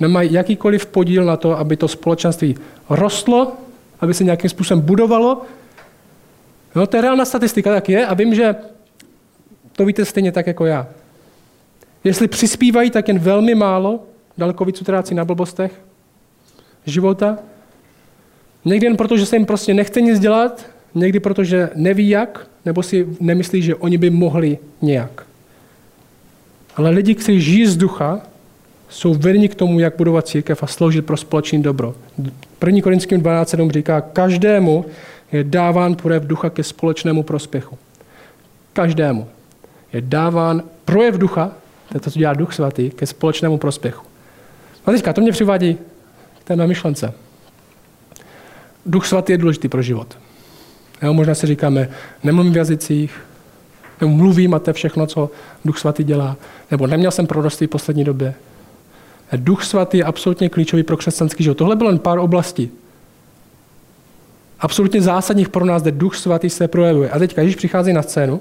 Nemají 0.00 0.32
jakýkoliv 0.32 0.86
podíl 0.86 1.24
na 1.24 1.36
to, 1.36 1.58
aby 1.58 1.76
to 1.76 1.88
společenství 1.88 2.56
rostlo, 2.90 3.52
aby 4.00 4.14
se 4.14 4.24
nějakým 4.24 4.50
způsobem 4.50 4.80
budovalo. 4.80 5.42
No, 6.74 6.86
to 6.86 6.96
je 6.96 7.00
reálná 7.00 7.24
statistika, 7.24 7.74
tak 7.74 7.88
je, 7.88 8.06
a 8.06 8.14
vím, 8.14 8.34
že 8.34 8.54
to 9.72 9.84
víte 9.84 10.04
stejně 10.04 10.32
tak 10.32 10.46
jako 10.46 10.66
já. 10.66 10.86
Jestli 12.04 12.28
přispívají, 12.28 12.90
tak 12.90 13.08
jen 13.08 13.18
velmi 13.18 13.54
málo, 13.54 14.00
daleko 14.38 14.64
víc 14.64 14.80
utrácí 14.80 15.14
na 15.14 15.24
blbostech 15.24 15.72
života. 16.86 17.38
Někdy 18.64 18.86
jen 18.86 18.96
proto, 18.96 19.16
že 19.16 19.26
se 19.26 19.36
jim 19.36 19.46
prostě 19.46 19.74
nechce 19.74 20.00
nic 20.00 20.18
dělat, 20.18 20.66
někdy 20.94 21.20
proto, 21.20 21.44
že 21.44 21.70
neví 21.74 22.08
jak, 22.08 22.46
nebo 22.64 22.82
si 22.82 23.06
nemyslí, 23.20 23.62
že 23.62 23.74
oni 23.74 23.98
by 23.98 24.10
mohli 24.10 24.58
nějak. 24.82 25.26
Ale 26.76 26.90
lidi, 26.90 27.14
kteří 27.14 27.40
žijí 27.40 27.66
z 27.66 27.76
ducha, 27.76 28.20
jsou 28.88 29.14
vedeni 29.14 29.48
k 29.48 29.54
tomu, 29.54 29.80
jak 29.80 29.96
budovat 29.96 30.28
církev 30.28 30.62
a 30.62 30.66
sloužit 30.66 31.06
pro 31.06 31.16
společný 31.16 31.62
dobro. 31.62 31.94
1. 32.66 32.80
Korinským 32.82 33.20
12.7 33.20 33.70
říká, 33.70 34.00
každému 34.00 34.84
je 35.32 35.44
dáván 35.44 35.94
projev 35.94 36.22
ducha 36.22 36.50
ke 36.50 36.62
společnému 36.62 37.22
prospěchu. 37.22 37.78
Každému 38.72 39.28
je 39.92 40.00
dáván 40.00 40.62
projev 40.84 41.18
ducha, 41.18 41.52
to 41.88 41.96
je 41.96 42.00
to, 42.00 42.10
co 42.10 42.18
dělá 42.18 42.34
duch 42.34 42.54
svatý, 42.54 42.90
ke 42.90 43.06
společnému 43.06 43.58
prospěchu. 43.58 44.06
A 44.86 44.90
teďka, 44.90 45.12
to 45.12 45.20
mě 45.20 45.32
přivádí 45.32 45.78
k 46.40 46.44
té 46.44 46.66
myšlence. 46.66 47.12
Duch 48.86 49.06
svatý 49.06 49.32
je 49.32 49.38
důležitý 49.38 49.68
pro 49.68 49.82
život. 49.82 50.18
Jo, 51.02 51.14
možná 51.14 51.34
si 51.34 51.46
říkáme, 51.46 51.88
nemluvím 52.24 52.52
v 52.52 52.56
jazycích, 52.56 53.20
nebo 54.00 54.12
mluvím 54.12 54.54
a 54.54 54.58
to 54.58 54.70
je 54.70 54.74
všechno, 54.74 55.06
co 55.06 55.30
Duch 55.64 55.78
svatý 55.78 56.04
dělá. 56.04 56.36
Nebo 56.70 56.86
neměl 56.86 57.10
jsem 57.10 57.26
proroctví 57.26 57.66
v 57.66 57.70
poslední 57.70 58.04
době. 58.04 58.34
Duch 59.36 59.64
svatý 59.64 59.98
je 59.98 60.04
absolutně 60.04 60.48
klíčový 60.48 60.82
pro 60.82 60.96
křesťanský 60.96 61.44
život. 61.44 61.58
Tohle 61.58 61.76
bylo 61.76 61.90
jen 61.90 61.98
pár 61.98 62.18
oblastí. 62.18 62.70
Absolutně 64.60 65.02
zásadních 65.02 65.48
pro 65.48 65.64
nás, 65.64 65.82
kde 65.82 65.90
Duch 65.90 66.16
svatý 66.16 66.50
se 66.50 66.68
projevuje. 66.68 67.10
A 67.10 67.18
teď 67.18 67.36
když 67.36 67.56
přichází 67.56 67.92
na 67.92 68.02
scénu, 68.02 68.40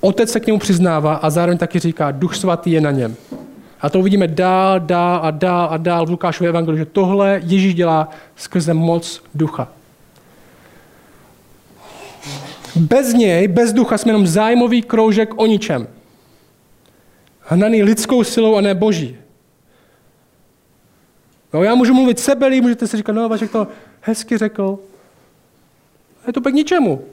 otec 0.00 0.30
se 0.30 0.40
k 0.40 0.46
němu 0.46 0.58
přiznává 0.58 1.14
a 1.14 1.30
zároveň 1.30 1.58
taky 1.58 1.78
říká, 1.78 2.10
Duch 2.10 2.36
svatý 2.36 2.70
je 2.70 2.80
na 2.80 2.90
něm. 2.90 3.16
A 3.80 3.90
to 3.90 3.98
uvidíme 3.98 4.28
dál, 4.28 4.80
dál 4.80 5.20
a 5.22 5.30
dál 5.30 5.68
a 5.70 5.76
dál 5.76 6.06
v 6.06 6.10
Lukášově 6.10 6.48
evangeliu, 6.48 6.78
že 6.78 6.84
tohle 6.84 7.40
Ježíš 7.44 7.74
dělá 7.74 8.08
skrze 8.36 8.74
moc 8.74 9.22
ducha. 9.34 9.68
Bez 12.76 13.14
něj, 13.14 13.48
bez 13.48 13.72
ducha, 13.72 13.98
jsme 13.98 14.10
jenom 14.12 14.26
zájmový 14.26 14.82
kroužek 14.82 15.30
o 15.36 15.46
ničem. 15.46 15.88
Hnaný 17.40 17.82
lidskou 17.82 18.24
silou 18.24 18.56
a 18.56 18.60
ne 18.60 18.74
boží. 18.74 19.16
No, 21.52 21.62
já 21.62 21.74
můžu 21.74 21.94
mluvit 21.94 22.18
sebelí, 22.18 22.60
můžete 22.60 22.86
si 22.86 22.96
říkat, 22.96 23.12
no, 23.12 23.28
Vašek 23.28 23.52
to 23.52 23.68
hezky 24.00 24.38
řekl. 24.38 24.78
Je 26.26 26.32
to 26.32 26.40
pak 26.40 26.54
ničemu. 26.54 27.04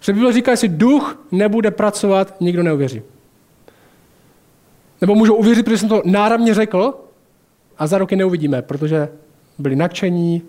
Že 0.00 0.12
Bible 0.12 0.32
říká, 0.32 0.50
jestli 0.50 0.68
duch 0.68 1.18
nebude 1.32 1.70
pracovat, 1.70 2.40
nikdo 2.40 2.62
neuvěří. 2.62 3.02
Nebo 5.00 5.14
můžou 5.14 5.34
uvěřit, 5.34 5.64
protože 5.64 5.78
jsem 5.78 5.88
to 5.88 6.02
náramně 6.04 6.54
řekl 6.54 6.94
a 7.78 7.86
za 7.86 7.98
roky 7.98 8.16
neuvidíme, 8.16 8.62
protože 8.62 9.08
byli 9.58 9.76
nadšení, 9.76 10.42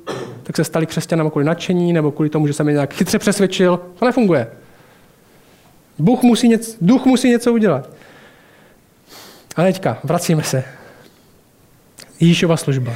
tak 0.45 0.55
se 0.55 0.63
stali 0.63 0.85
křesťanama 0.85 1.29
kvůli 1.29 1.45
nadšení 1.45 1.93
nebo 1.93 2.11
kvůli 2.11 2.29
tomu, 2.29 2.47
že 2.47 2.53
jsem 2.53 2.67
je 2.67 2.73
nějak 2.73 2.93
chytře 2.93 3.19
přesvědčil. 3.19 3.79
To 3.99 4.05
nefunguje. 4.05 4.47
Bůh 5.99 6.23
musí 6.23 6.47
něco, 6.47 6.71
duch 6.81 7.05
musí 7.05 7.29
něco 7.29 7.53
udělat. 7.53 7.89
A 9.55 9.63
teďka, 9.63 9.97
vracíme 10.03 10.43
se. 10.43 10.63
Ježíšova 12.19 12.57
služba. 12.57 12.93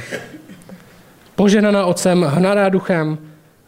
Poženaná 1.34 1.86
otcem, 1.86 2.22
hnaná 2.22 2.68
duchem, 2.68 3.18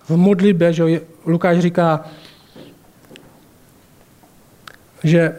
v 0.08 0.16
modlitbě, 0.16 0.72
že 0.72 1.00
Lukáš 1.26 1.58
říká, 1.58 2.04
že 5.04 5.36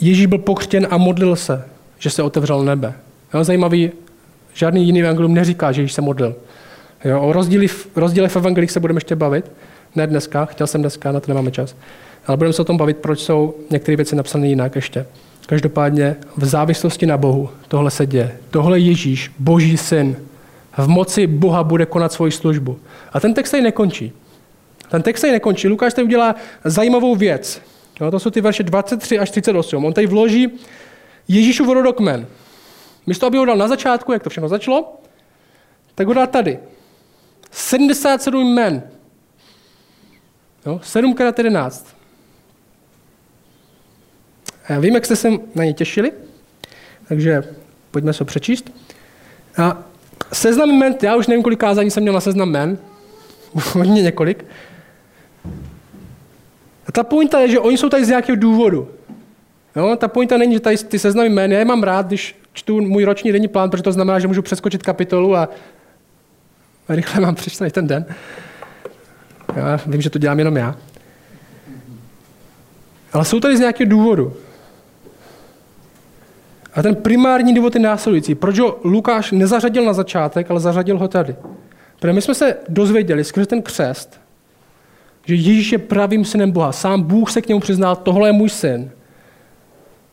Ježíš 0.00 0.26
byl 0.26 0.38
pokřtěn 0.38 0.86
a 0.90 0.96
modlil 0.96 1.36
se, 1.36 1.64
že 1.98 2.10
se 2.10 2.22
otevřel 2.22 2.64
nebe. 2.64 2.94
Jo, 3.34 3.44
zajímavý, 3.44 3.90
žádný 4.54 4.86
jiný 4.86 5.02
evangelium 5.02 5.34
neříká, 5.34 5.72
že 5.72 5.82
Ježíš 5.82 5.92
se 5.92 6.02
modlil. 6.02 6.36
Jo, 7.04 7.20
o 7.20 7.32
rozdíly, 7.32 7.66
rozdíle 7.96 8.28
v 8.28 8.36
evangelích 8.36 8.70
se 8.70 8.80
budeme 8.80 8.96
ještě 8.96 9.16
bavit. 9.16 9.52
Ne 9.96 10.06
dneska, 10.06 10.44
chtěl 10.44 10.66
jsem 10.66 10.80
dneska, 10.80 11.12
na 11.12 11.20
to 11.20 11.28
nemáme 11.28 11.50
čas. 11.50 11.76
Ale 12.26 12.36
budeme 12.36 12.52
se 12.52 12.62
o 12.62 12.64
tom 12.64 12.76
bavit, 12.76 12.96
proč 12.96 13.20
jsou 13.20 13.54
některé 13.70 13.96
věci 13.96 14.16
napsané 14.16 14.48
jinak 14.48 14.76
ještě. 14.76 15.06
Každopádně 15.46 16.16
v 16.36 16.44
závislosti 16.44 17.06
na 17.06 17.16
Bohu 17.16 17.50
tohle 17.68 17.90
se 17.90 18.06
děje. 18.06 18.36
Tohle 18.50 18.78
Ježíš, 18.78 19.32
Boží 19.38 19.76
syn, 19.76 20.16
v 20.78 20.88
moci 20.88 21.26
Boha 21.26 21.64
bude 21.64 21.86
konat 21.86 22.12
svoji 22.12 22.32
službu. 22.32 22.78
A 23.12 23.20
ten 23.20 23.34
text 23.34 23.50
tady 23.50 23.62
nekončí. 23.62 24.12
Ten 24.90 25.02
text 25.02 25.20
tady 25.20 25.32
nekončí. 25.32 25.68
Lukáš 25.68 25.94
tady 25.94 26.04
udělá 26.04 26.34
zajímavou 26.64 27.16
věc. 27.16 27.62
No, 28.00 28.10
to 28.10 28.18
jsou 28.18 28.30
ty 28.30 28.40
verše 28.40 28.62
23 28.62 29.18
až 29.18 29.30
38. 29.30 29.84
On 29.84 29.92
tady 29.92 30.06
vloží 30.06 30.48
Ježíšův 31.28 31.68
rodokmen. 31.68 32.26
Místo, 33.06 33.26
aby 33.26 33.38
ho 33.38 33.44
dal 33.44 33.56
na 33.56 33.68
začátku, 33.68 34.12
jak 34.12 34.22
to 34.22 34.30
všechno 34.30 34.48
začalo, 34.48 34.96
tak 35.94 36.06
ho 36.06 36.14
dá 36.14 36.26
tady. 36.26 36.58
77 37.50 38.46
jmen. 38.54 38.82
Jo, 40.66 40.80
7 40.82 41.10
x 41.12 41.38
11. 41.38 41.96
Já 44.68 44.80
vím, 44.80 44.94
jak 44.94 45.04
jste 45.04 45.16
se 45.16 45.30
na 45.54 45.64
ně 45.64 45.72
těšili, 45.72 46.12
takže 47.08 47.42
pojďme 47.90 48.12
se 48.12 48.24
přečíst. 48.24 48.72
A 49.58 49.82
seznam 50.32 50.70
jmen, 50.70 50.94
já 51.02 51.16
už 51.16 51.26
nevím, 51.26 51.42
kolik 51.42 51.60
kázání 51.60 51.90
jsem 51.90 52.02
měl 52.02 52.14
na 52.14 52.20
seznam 52.20 52.48
jmen, 52.48 52.78
hodně 53.54 54.02
několik. 54.02 54.44
A 56.86 56.92
ta 56.92 57.02
pointa 57.02 57.40
je, 57.40 57.48
že 57.48 57.60
oni 57.60 57.78
jsou 57.78 57.88
tady 57.88 58.04
z 58.04 58.08
nějakého 58.08 58.36
důvodu. 58.36 58.88
Jo, 59.76 59.96
ta 59.96 60.08
pointa 60.08 60.36
není, 60.36 60.54
že 60.54 60.60
tady 60.60 60.76
ty 60.76 60.98
seznamy 60.98 61.28
jmen, 61.28 61.52
já 61.52 61.58
je 61.58 61.64
mám 61.64 61.82
rád, 61.82 62.06
když 62.06 62.36
čtu 62.52 62.80
můj 62.80 63.04
roční 63.04 63.32
denní 63.32 63.48
plán, 63.48 63.70
protože 63.70 63.82
to 63.82 63.92
znamená, 63.92 64.18
že 64.18 64.28
můžu 64.28 64.42
přeskočit 64.42 64.82
kapitolu 64.82 65.36
a 65.36 65.48
rychle 66.96 67.20
mám 67.20 67.34
přečtený 67.34 67.70
ten 67.70 67.86
den. 67.86 68.06
Já 69.56 69.80
vím, 69.86 70.02
že 70.02 70.10
to 70.10 70.18
dělám 70.18 70.38
jenom 70.38 70.56
já. 70.56 70.76
Ale 73.12 73.24
jsou 73.24 73.40
tady 73.40 73.56
z 73.56 73.60
nějakého 73.60 73.90
důvodu. 73.90 74.36
A 76.74 76.82
ten 76.82 76.96
primární 76.96 77.54
důvod 77.54 77.74
je 77.74 77.80
následující. 77.80 78.34
Proč 78.34 78.58
ho 78.58 78.80
Lukáš 78.84 79.32
nezařadil 79.32 79.84
na 79.84 79.92
začátek, 79.92 80.50
ale 80.50 80.60
zařadil 80.60 80.98
ho 80.98 81.08
tady? 81.08 81.36
Protože 81.98 82.12
my 82.12 82.22
jsme 82.22 82.34
se 82.34 82.56
dozvěděli 82.68 83.24
skrze 83.24 83.46
ten 83.46 83.62
křest, 83.62 84.20
že 85.26 85.34
Ježíš 85.34 85.72
je 85.72 85.78
pravým 85.78 86.24
synem 86.24 86.50
Boha. 86.50 86.72
Sám 86.72 87.02
Bůh 87.02 87.30
se 87.30 87.42
k 87.42 87.48
němu 87.48 87.60
přiznal, 87.60 87.96
tohle 87.96 88.28
je 88.28 88.32
můj 88.32 88.48
syn. 88.48 88.90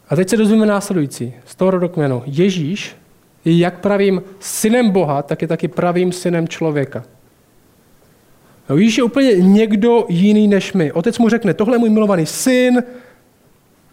A 0.09 0.15
teď 0.15 0.29
se 0.29 0.38
dozvíme 0.38 0.65
následující 0.65 1.33
z 1.45 1.55
toho 1.55 1.71
rodokmenu. 1.71 2.23
Ježíš 2.25 2.88
je 2.88 3.04
jak 3.45 3.79
pravým 3.79 4.21
synem 4.39 4.89
Boha, 4.89 5.21
tak 5.21 5.41
je 5.41 5.47
taky 5.47 5.67
pravým 5.67 6.12
synem 6.12 6.47
člověka. 6.47 7.03
No, 8.69 8.77
Ježíš 8.77 8.97
je 8.97 9.03
úplně 9.03 9.31
někdo 9.36 10.05
jiný 10.10 10.47
než 10.47 10.73
my. 10.73 10.91
Otec 10.91 11.19
mu 11.19 11.29
řekne, 11.29 11.53
tohle 11.53 11.75
je 11.75 11.79
můj 11.79 11.89
milovaný 11.89 12.25
syn, 12.25 12.84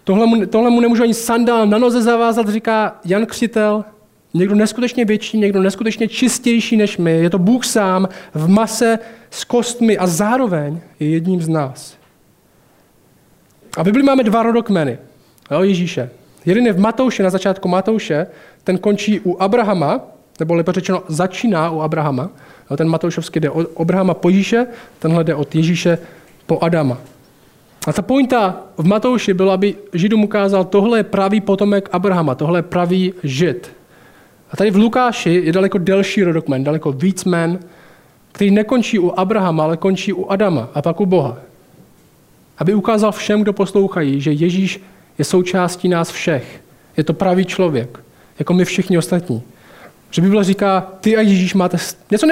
tohle 0.05 0.27
mu, 0.27 0.47
tohle 0.47 0.71
mu 0.71 0.81
nemůžu 0.81 1.03
ani 1.03 1.15
sandál 1.15 1.67
na 1.67 1.79
noze 1.79 2.03
zavázat, 2.03 2.49
říká 2.49 3.01
Jan 3.05 3.27
Křtitel. 3.27 3.85
Někdo 4.35 4.55
neskutečně 4.55 5.05
větší, 5.05 5.39
někdo 5.39 5.63
neskutečně 5.63 6.09
čistější 6.09 6.77
než 6.77 6.99
my. 6.99 7.13
Je 7.13 7.31
to 7.31 7.39
Bůh 7.39 7.65
sám 7.65 8.09
v 8.35 8.49
mase 8.49 8.99
s 9.31 9.45
kostmi 9.45 9.99
a 9.99 10.07
zároveň 10.07 10.81
je 11.01 11.09
jedním 11.09 11.43
z 11.43 11.49
nás. 11.49 11.97
A 13.77 13.83
v 13.83 13.85
Biblii 13.85 14.05
máme 14.05 14.23
dva 14.23 14.43
rodokmeny. 14.43 14.99
Jo, 15.51 15.63
Ježíše. 15.63 16.11
Jeden 16.47 16.67
je 16.67 16.73
v 16.73 16.81
Matouše, 16.81 17.23
na 17.23 17.31
začátku 17.31 17.69
Matouše, 17.69 18.27
ten 18.65 18.79
končí 18.79 19.21
u 19.21 19.37
Abrahama, 19.43 20.01
nebo 20.41 20.55
lépe 20.55 20.73
řečeno 20.73 21.03
začíná 21.09 21.71
u 21.71 21.81
Abrahama. 21.81 22.31
Ten 22.77 22.89
Matoušovský 22.89 23.41
jde 23.41 23.51
od 23.51 23.71
Abrahama 23.77 24.15
po 24.15 24.29
Ježíše, 24.29 24.67
tenhle 24.99 25.25
jde 25.25 25.35
od 25.35 25.55
Ježíše 25.55 25.99
po 26.47 26.59
Adama. 26.59 26.99
A 27.87 27.93
ta 27.93 28.03
pointa 28.03 28.61
v 28.79 28.87
Matouši 28.87 29.35
byla, 29.35 29.55
aby 29.55 29.75
Židům 29.93 30.25
ukázal, 30.25 30.65
tohle 30.65 30.99
je 30.99 31.03
pravý 31.03 31.41
potomek 31.41 31.89
Abrahama, 31.93 32.35
tohle 32.35 32.59
je 32.59 32.63
pravý 32.63 33.13
Žid. 33.23 33.71
A 34.51 34.57
tady 34.57 34.71
v 34.71 34.77
Lukáši 34.77 35.43
je 35.45 35.53
daleko 35.53 35.79
delší 35.79 36.23
rodokmen, 36.23 36.65
daleko 36.65 36.93
víc 36.93 37.25
men, 37.25 37.59
který 38.33 38.51
nekončí 38.51 38.99
u 38.99 39.11
Abrahama, 39.11 39.65
ale 39.65 39.77
končí 39.77 40.13
u 40.13 40.27
Adama 40.27 40.69
a 40.75 40.83
pak 40.83 41.01
u 41.01 41.07
Boha. 41.07 41.37
Aby 42.59 42.75
ukázal 42.75 43.13
všem, 43.13 43.43
kdo 43.43 43.53
poslouchají, 43.53 44.21
že 44.21 44.33
Ježíš 44.33 44.81
je 45.23 45.27
součástí 45.27 45.89
nás 45.89 46.11
všech. 46.11 46.61
Je 46.97 47.05
to 47.05 47.15
pravý 47.15 47.45
člověk, 47.45 47.99
jako 48.39 48.55
my 48.55 48.65
všichni 48.65 48.99
ostatní. 48.99 49.43
Že 50.11 50.23
Bible 50.23 50.45
říká, 50.45 50.81
ty 51.01 51.17
a 51.17 51.21
Ježíš 51.21 51.55
máte 51.55 51.77
něco 52.11 52.27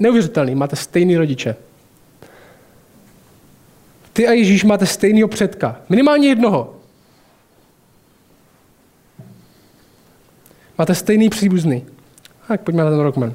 neuvěřitelný, 0.00 0.54
máte 0.54 0.76
stejný 0.76 1.16
rodiče. 1.16 1.56
Ty 4.12 4.28
a 4.28 4.32
Ježíš 4.32 4.64
máte 4.64 4.86
stejného 4.86 5.28
předka. 5.28 5.80
Minimálně 5.88 6.28
jednoho. 6.28 6.76
Máte 10.78 10.94
stejný 10.94 11.28
příbuzný. 11.28 11.86
Tak 12.48 12.60
pojďme 12.60 12.84
na 12.84 12.90
ten 12.90 13.00
rokmen. 13.00 13.34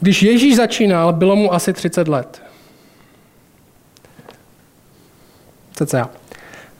Když 0.00 0.22
Ježíš 0.22 0.56
začínal, 0.56 1.12
bylo 1.12 1.36
mu 1.36 1.54
asi 1.54 1.72
30 1.72 2.08
let. 2.08 2.49
Já. 5.92 6.10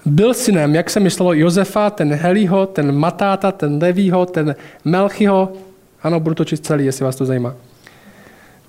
Byl 0.07 0.35
synem, 0.35 0.75
jak 0.75 0.91
se 0.91 1.01
myslelo, 1.01 1.33
Josefa, 1.33 1.91
ten 1.91 2.15
Helího, 2.15 2.67
ten 2.67 2.93
Matáta, 2.93 3.53
ten 3.53 3.79
Levího, 3.83 4.27
ten 4.27 4.57
Melchyho. 4.85 5.53
Ano, 6.03 6.21
budu 6.21 6.35
to 6.35 6.45
číst 6.45 6.65
celý, 6.65 6.85
jestli 6.85 7.05
vás 7.05 7.17
to 7.17 7.25
zajímá. 7.25 7.55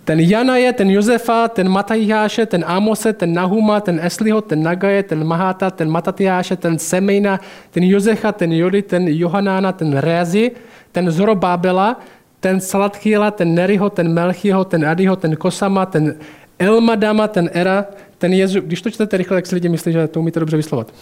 Ten 0.04 0.20
Jana 0.20 0.58
je, 0.58 0.74
ten 0.74 0.90
Josefa, 0.90 1.48
ten 1.48 1.70
Matajáše, 1.70 2.46
ten 2.46 2.66
Amose, 2.68 3.14
ten 3.14 3.34
Nahuma, 3.34 3.82
ten 3.82 4.00
Esliho, 4.00 4.42
ten 4.42 4.64
Nagaje, 4.64 5.04
ten 5.04 5.24
Mahata, 5.24 5.72
ten 5.72 5.90
Matatiáše, 5.90 6.56
ten 6.56 6.80
Semejna, 6.80 7.40
ten 7.72 7.84
Jozecha, 7.84 8.32
ten 8.32 8.52
Jody, 8.52 8.82
ten 8.82 9.08
Johanána, 9.08 9.72
ten 9.72 9.98
Rézy, 9.98 10.52
ten 10.92 11.12
Zorobábela, 11.12 12.00
ten 12.40 12.60
Salatchiela, 12.60 13.32
ten 13.32 13.56
Neriho, 13.56 13.90
ten 13.90 14.14
Melchiho, 14.14 14.66
ten 14.66 14.86
Adiho, 14.86 15.16
ten 15.16 15.36
Kosama, 15.36 15.86
ten 15.86 16.16
Elmadama, 16.60 17.28
ten 17.28 17.50
Era, 17.54 17.86
ten 18.22 18.34
Jezu, 18.34 18.62
když 18.62 18.82
to 18.82 18.90
čtete 18.90 19.18
rychle, 19.18 19.38
tak 19.38 19.46
si 19.46 19.56
lidi 19.56 19.70
myslí, 19.70 19.92
že 19.94 20.08
to 20.08 20.20
umíte 20.20 20.40
dobře 20.40 20.58
vyslovat. 20.58 20.94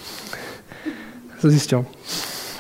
To 1.41 1.49
zjistil. 1.49 1.85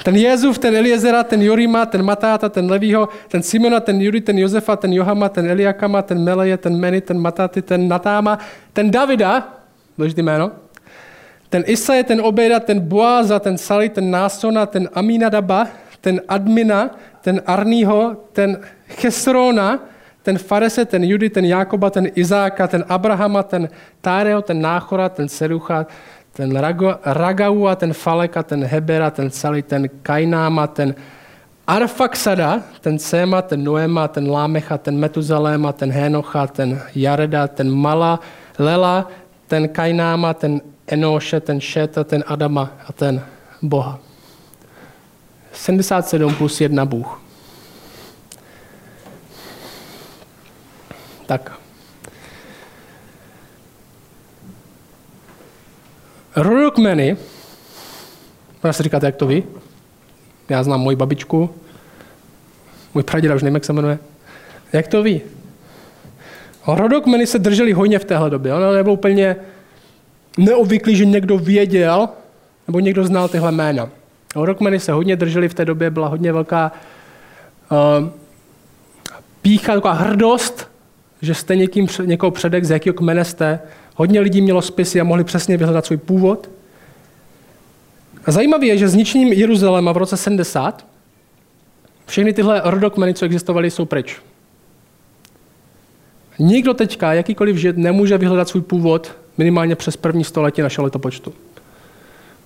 Ten 0.03 0.15
Jezuf, 0.15 0.59
ten 0.59 0.75
Eliezera, 0.75 1.23
ten 1.23 1.41
Jorima, 1.41 1.85
ten 1.85 2.03
Matáta, 2.03 2.49
ten 2.49 2.71
Levího, 2.71 3.09
ten 3.27 3.43
Simona, 3.43 3.79
ten 3.79 4.01
Judy, 4.01 4.21
ten 4.21 4.37
Josefa, 4.37 4.75
ten 4.75 4.93
Johama, 4.93 5.29
ten 5.29 5.49
Eliakama, 5.49 6.01
ten 6.01 6.23
Meleje, 6.23 6.57
ten 6.57 6.79
Meny, 6.79 7.01
ten 7.01 7.19
Matáty, 7.19 7.61
ten 7.61 7.87
Natáma, 7.87 8.39
ten 8.73 8.91
Davida, 8.91 9.63
důležitý 9.97 10.21
jméno, 10.21 10.51
ten 11.49 11.63
Isaje, 11.67 12.03
ten 12.03 12.21
Obeda, 12.21 12.59
ten 12.59 12.79
Boáza, 12.79 13.39
ten 13.39 13.57
Sali, 13.57 13.89
ten 13.89 14.11
Násona, 14.11 14.65
ten 14.65 14.89
Aminadaba, 14.93 15.67
ten 16.01 16.21
Admina, 16.27 16.95
ten 17.21 17.41
Arního, 17.45 18.17
ten 18.33 18.59
Chesrona, 18.87 19.79
ten 20.29 20.37
Farese, 20.37 20.85
ten 20.85 21.03
Judy, 21.03 21.29
ten 21.29 21.45
Jákoba, 21.45 21.89
ten 21.89 22.11
Izáka, 22.15 22.67
ten 22.67 22.85
Abrahama, 22.89 23.43
ten 23.43 23.69
Táreo, 24.01 24.41
ten 24.41 24.61
Náchora, 24.61 25.09
ten 25.09 25.25
Serucha, 25.29 25.85
ten 26.33 26.53
Ragaua, 27.03 27.75
ten 27.75 27.93
Faleka, 27.93 28.43
ten 28.43 28.63
Hebera, 28.63 29.09
ten 29.09 29.31
Sali, 29.31 29.63
ten 29.63 29.89
Kaináma, 30.03 30.67
ten 30.67 30.95
Arfaxada, 31.67 32.61
ten 32.81 32.99
Sema, 32.99 33.41
ten 33.41 33.63
Noema, 33.63 34.07
ten 34.07 34.29
Lámecha, 34.29 34.77
ten 34.77 34.99
Metuzaléma, 34.99 35.73
ten 35.73 35.91
Henocha, 35.91 36.47
ten 36.47 36.81
Jareda, 36.93 37.47
ten 37.47 37.69
Mala, 37.71 38.19
Lela, 38.59 39.09
ten 39.47 39.69
Kaináma, 39.69 40.33
ten 40.33 40.61
Enoše, 40.87 41.39
ten 41.39 41.61
Šeta, 41.61 42.03
ten 42.03 42.23
Adama 42.27 42.69
a 42.87 42.93
ten 42.93 43.21
Boha. 43.61 43.99
77 45.53 46.35
plus 46.35 46.61
1 46.61 46.85
Bůh. 46.85 47.28
Tak. 51.29 51.51
Rodokmeny, 56.35 57.17
možná 58.63 58.73
si 58.73 58.83
říkáte, 58.83 59.05
jak 59.05 59.15
to 59.15 59.27
ví? 59.27 59.43
Já 60.49 60.63
znám 60.63 60.81
moji 60.81 60.95
babičku, 60.95 61.49
můj 62.93 63.03
praděda 63.03 63.35
už 63.35 63.43
nevím, 63.43 63.55
jak 63.55 63.65
se 63.65 63.73
jmenuje. 63.73 63.99
Jak 64.73 64.87
to 64.87 65.03
ví? 65.03 65.21
Rodokmeny 66.67 67.27
se 67.27 67.39
drželi 67.39 67.73
hojně 67.73 67.99
v 67.99 68.05
téhle 68.05 68.29
době. 68.29 68.53
Ono 68.53 68.73
nebylo 68.73 68.93
úplně 68.93 69.35
neobvyklý, 70.37 70.95
že 70.95 71.05
někdo 71.05 71.37
věděl, 71.37 72.09
nebo 72.67 72.79
někdo 72.79 73.03
znal 73.03 73.29
tyhle 73.29 73.51
jména. 73.51 73.89
Rodokmeny 74.35 74.79
se 74.79 74.91
hodně 74.91 75.15
drželi 75.15 75.49
v 75.49 75.53
té 75.53 75.65
době, 75.65 75.89
byla 75.89 76.07
hodně 76.07 76.33
velká 76.33 76.71
uh, 77.71 78.09
pícha, 79.41 79.73
taková 79.73 79.93
hrdost, 79.93 80.68
že 81.21 81.33
jste 81.33 81.55
někým, 81.55 81.87
někoho 82.05 82.31
předek, 82.31 82.65
z 82.65 82.69
jakého 82.69 82.93
kmene 82.93 83.25
jste, 83.25 83.59
Hodně 83.99 84.19
lidí 84.19 84.41
mělo 84.41 84.61
spisy 84.61 85.01
a 85.01 85.03
mohli 85.03 85.23
přesně 85.23 85.57
vyhledat 85.57 85.85
svůj 85.85 85.97
původ. 85.97 86.49
A 88.25 88.31
zajímavé 88.31 88.65
je, 88.65 88.77
že 88.77 88.87
zničením 88.87 89.33
Jeruzaléma 89.33 89.91
v 89.91 89.97
roce 89.97 90.17
70 90.17 90.85
všechny 92.05 92.33
tyhle 92.33 92.61
rodokmeny, 92.65 93.13
co 93.13 93.25
existovaly, 93.25 93.71
jsou 93.71 93.85
pryč. 93.85 94.17
Nikdo 96.39 96.73
teďka, 96.73 97.13
jakýkoliv 97.13 97.57
žid, 97.57 97.77
nemůže 97.77 98.17
vyhledat 98.17 98.49
svůj 98.49 98.61
původ 98.61 99.15
minimálně 99.37 99.75
přes 99.75 99.97
první 99.97 100.23
století 100.23 100.61
našeho 100.61 100.85
letopočtu. 100.85 101.33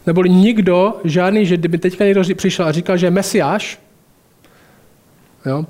Neboli 0.06 0.30
nikdo, 0.30 0.94
žádný 1.04 1.46
žid, 1.46 1.60
kdyby 1.60 1.78
teďka 1.78 2.06
někdo 2.06 2.24
přišel 2.36 2.66
a 2.66 2.72
říkal, 2.72 2.98
že 2.98 3.06
je 3.06 3.12
mesiáš, 3.12 3.80
jo, 5.46 5.66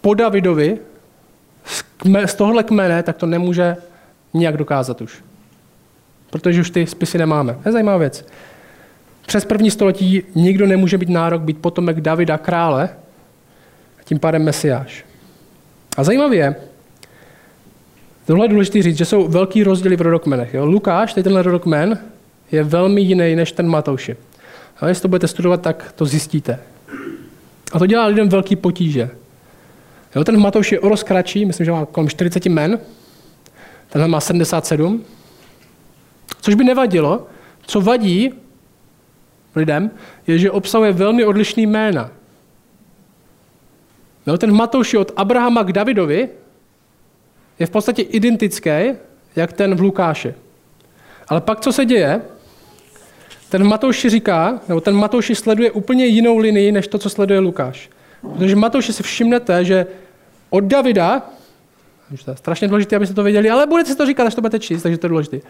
po 0.00 0.14
Davidovi, 0.14 0.78
z, 2.26 2.34
tohohle 2.34 2.62
kmene, 2.62 3.02
tak 3.02 3.16
to 3.16 3.26
nemůže 3.26 3.76
nijak 4.34 4.56
dokázat 4.56 5.00
už. 5.00 5.24
Protože 6.30 6.60
už 6.60 6.70
ty 6.70 6.86
spisy 6.86 7.18
nemáme. 7.18 7.54
To 7.62 7.68
je 7.68 7.72
zajímavá 7.72 7.98
věc. 7.98 8.26
Přes 9.26 9.44
první 9.44 9.70
století 9.70 10.22
nikdo 10.34 10.66
nemůže 10.66 10.98
být 10.98 11.08
nárok 11.08 11.42
být 11.42 11.58
potomek 11.58 12.00
Davida 12.00 12.38
krále 12.38 12.88
a 14.00 14.02
tím 14.04 14.18
pádem 14.18 14.44
mesiáš. 14.44 15.04
A 15.96 16.04
zajímavé 16.04 16.36
je, 16.36 16.56
tohle 18.26 18.44
je 18.44 18.48
důležité 18.48 18.82
říct, 18.82 18.96
že 18.96 19.04
jsou 19.04 19.28
velký 19.28 19.64
rozdíly 19.64 19.96
v 19.96 20.00
rodokmenech. 20.00 20.54
Jo? 20.54 20.66
Lukáš, 20.66 21.14
tady 21.14 21.24
tenhle 21.24 21.42
rodokmen, 21.42 21.98
je 22.52 22.64
velmi 22.64 23.00
jiný 23.00 23.36
než 23.36 23.52
ten 23.52 23.68
Matouši. 23.68 24.16
A 24.80 24.88
jestli 24.88 25.02
to 25.02 25.08
budete 25.08 25.28
studovat, 25.28 25.60
tak 25.60 25.92
to 25.96 26.06
zjistíte. 26.06 26.58
A 27.72 27.78
to 27.78 27.86
dělá 27.86 28.06
lidem 28.06 28.28
velký 28.28 28.56
potíže. 28.56 29.10
Jo, 30.14 30.24
ten 30.24 30.40
Matouš 30.40 30.72
je 30.72 30.80
o 30.80 30.88
myslím, 31.46 31.64
že 31.64 31.72
má 31.72 31.86
kolem 31.86 32.08
40 32.08 32.46
men, 32.46 32.80
Tenhle 33.92 34.08
má 34.08 34.20
77. 34.20 35.04
Což 36.40 36.54
by 36.54 36.64
nevadilo. 36.64 37.26
Co 37.66 37.80
vadí 37.80 38.34
lidem, 39.56 39.90
je, 40.26 40.38
že 40.38 40.50
obsahuje 40.50 40.92
velmi 40.92 41.24
odlišný 41.24 41.66
jména. 41.66 42.10
No, 44.26 44.38
ten 44.38 44.52
Matouš 44.52 44.94
od 44.94 45.12
Abrahama 45.16 45.62
k 45.62 45.72
Davidovi 45.72 46.28
je 47.58 47.66
v 47.66 47.70
podstatě 47.70 48.02
identický, 48.02 48.70
jak 49.36 49.52
ten 49.52 49.74
v 49.74 49.80
Lukáši. 49.80 50.34
Ale 51.28 51.40
pak 51.40 51.60
co 51.60 51.72
se 51.72 51.84
děje? 51.84 52.20
Ten 53.48 53.64
Matouši 53.64 54.10
říká, 54.10 54.60
nebo 54.68 54.80
ten 54.80 54.94
Matouši 54.94 55.34
sleduje 55.34 55.70
úplně 55.70 56.06
jinou 56.06 56.38
linii, 56.38 56.72
než 56.72 56.88
to, 56.88 56.98
co 56.98 57.10
sleduje 57.10 57.40
Lukáš. 57.40 57.90
Protože 58.22 58.56
Matouši 58.56 58.92
si 58.92 59.02
všimnete, 59.02 59.64
že 59.64 59.86
od 60.50 60.64
Davida 60.64 61.22
to 62.24 62.30
je 62.30 62.36
strašně 62.36 62.68
důležité, 62.68 62.96
abyste 62.96 63.14
to 63.14 63.22
věděli, 63.22 63.50
ale 63.50 63.66
budete 63.66 63.90
si 63.90 63.96
to 63.96 64.06
říkat, 64.06 64.26
až 64.26 64.34
to 64.34 64.40
budete 64.40 64.58
číst, 64.58 64.82
takže 64.82 64.98
to 64.98 65.06
je 65.06 65.08
důležité. 65.08 65.40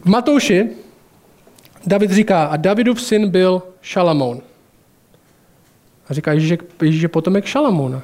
V 0.00 0.06
Matouši 0.06 0.70
David 1.86 2.10
říká, 2.10 2.44
a 2.44 2.56
Davidův 2.56 3.02
syn 3.02 3.30
byl 3.30 3.62
Šalamoun. 3.82 4.42
A 6.08 6.14
říká, 6.14 6.32
Ježíš, 6.32 6.58
Ježíš 6.82 7.02
je 7.02 7.08
potomek 7.08 7.44
Šalamouna. 7.44 8.02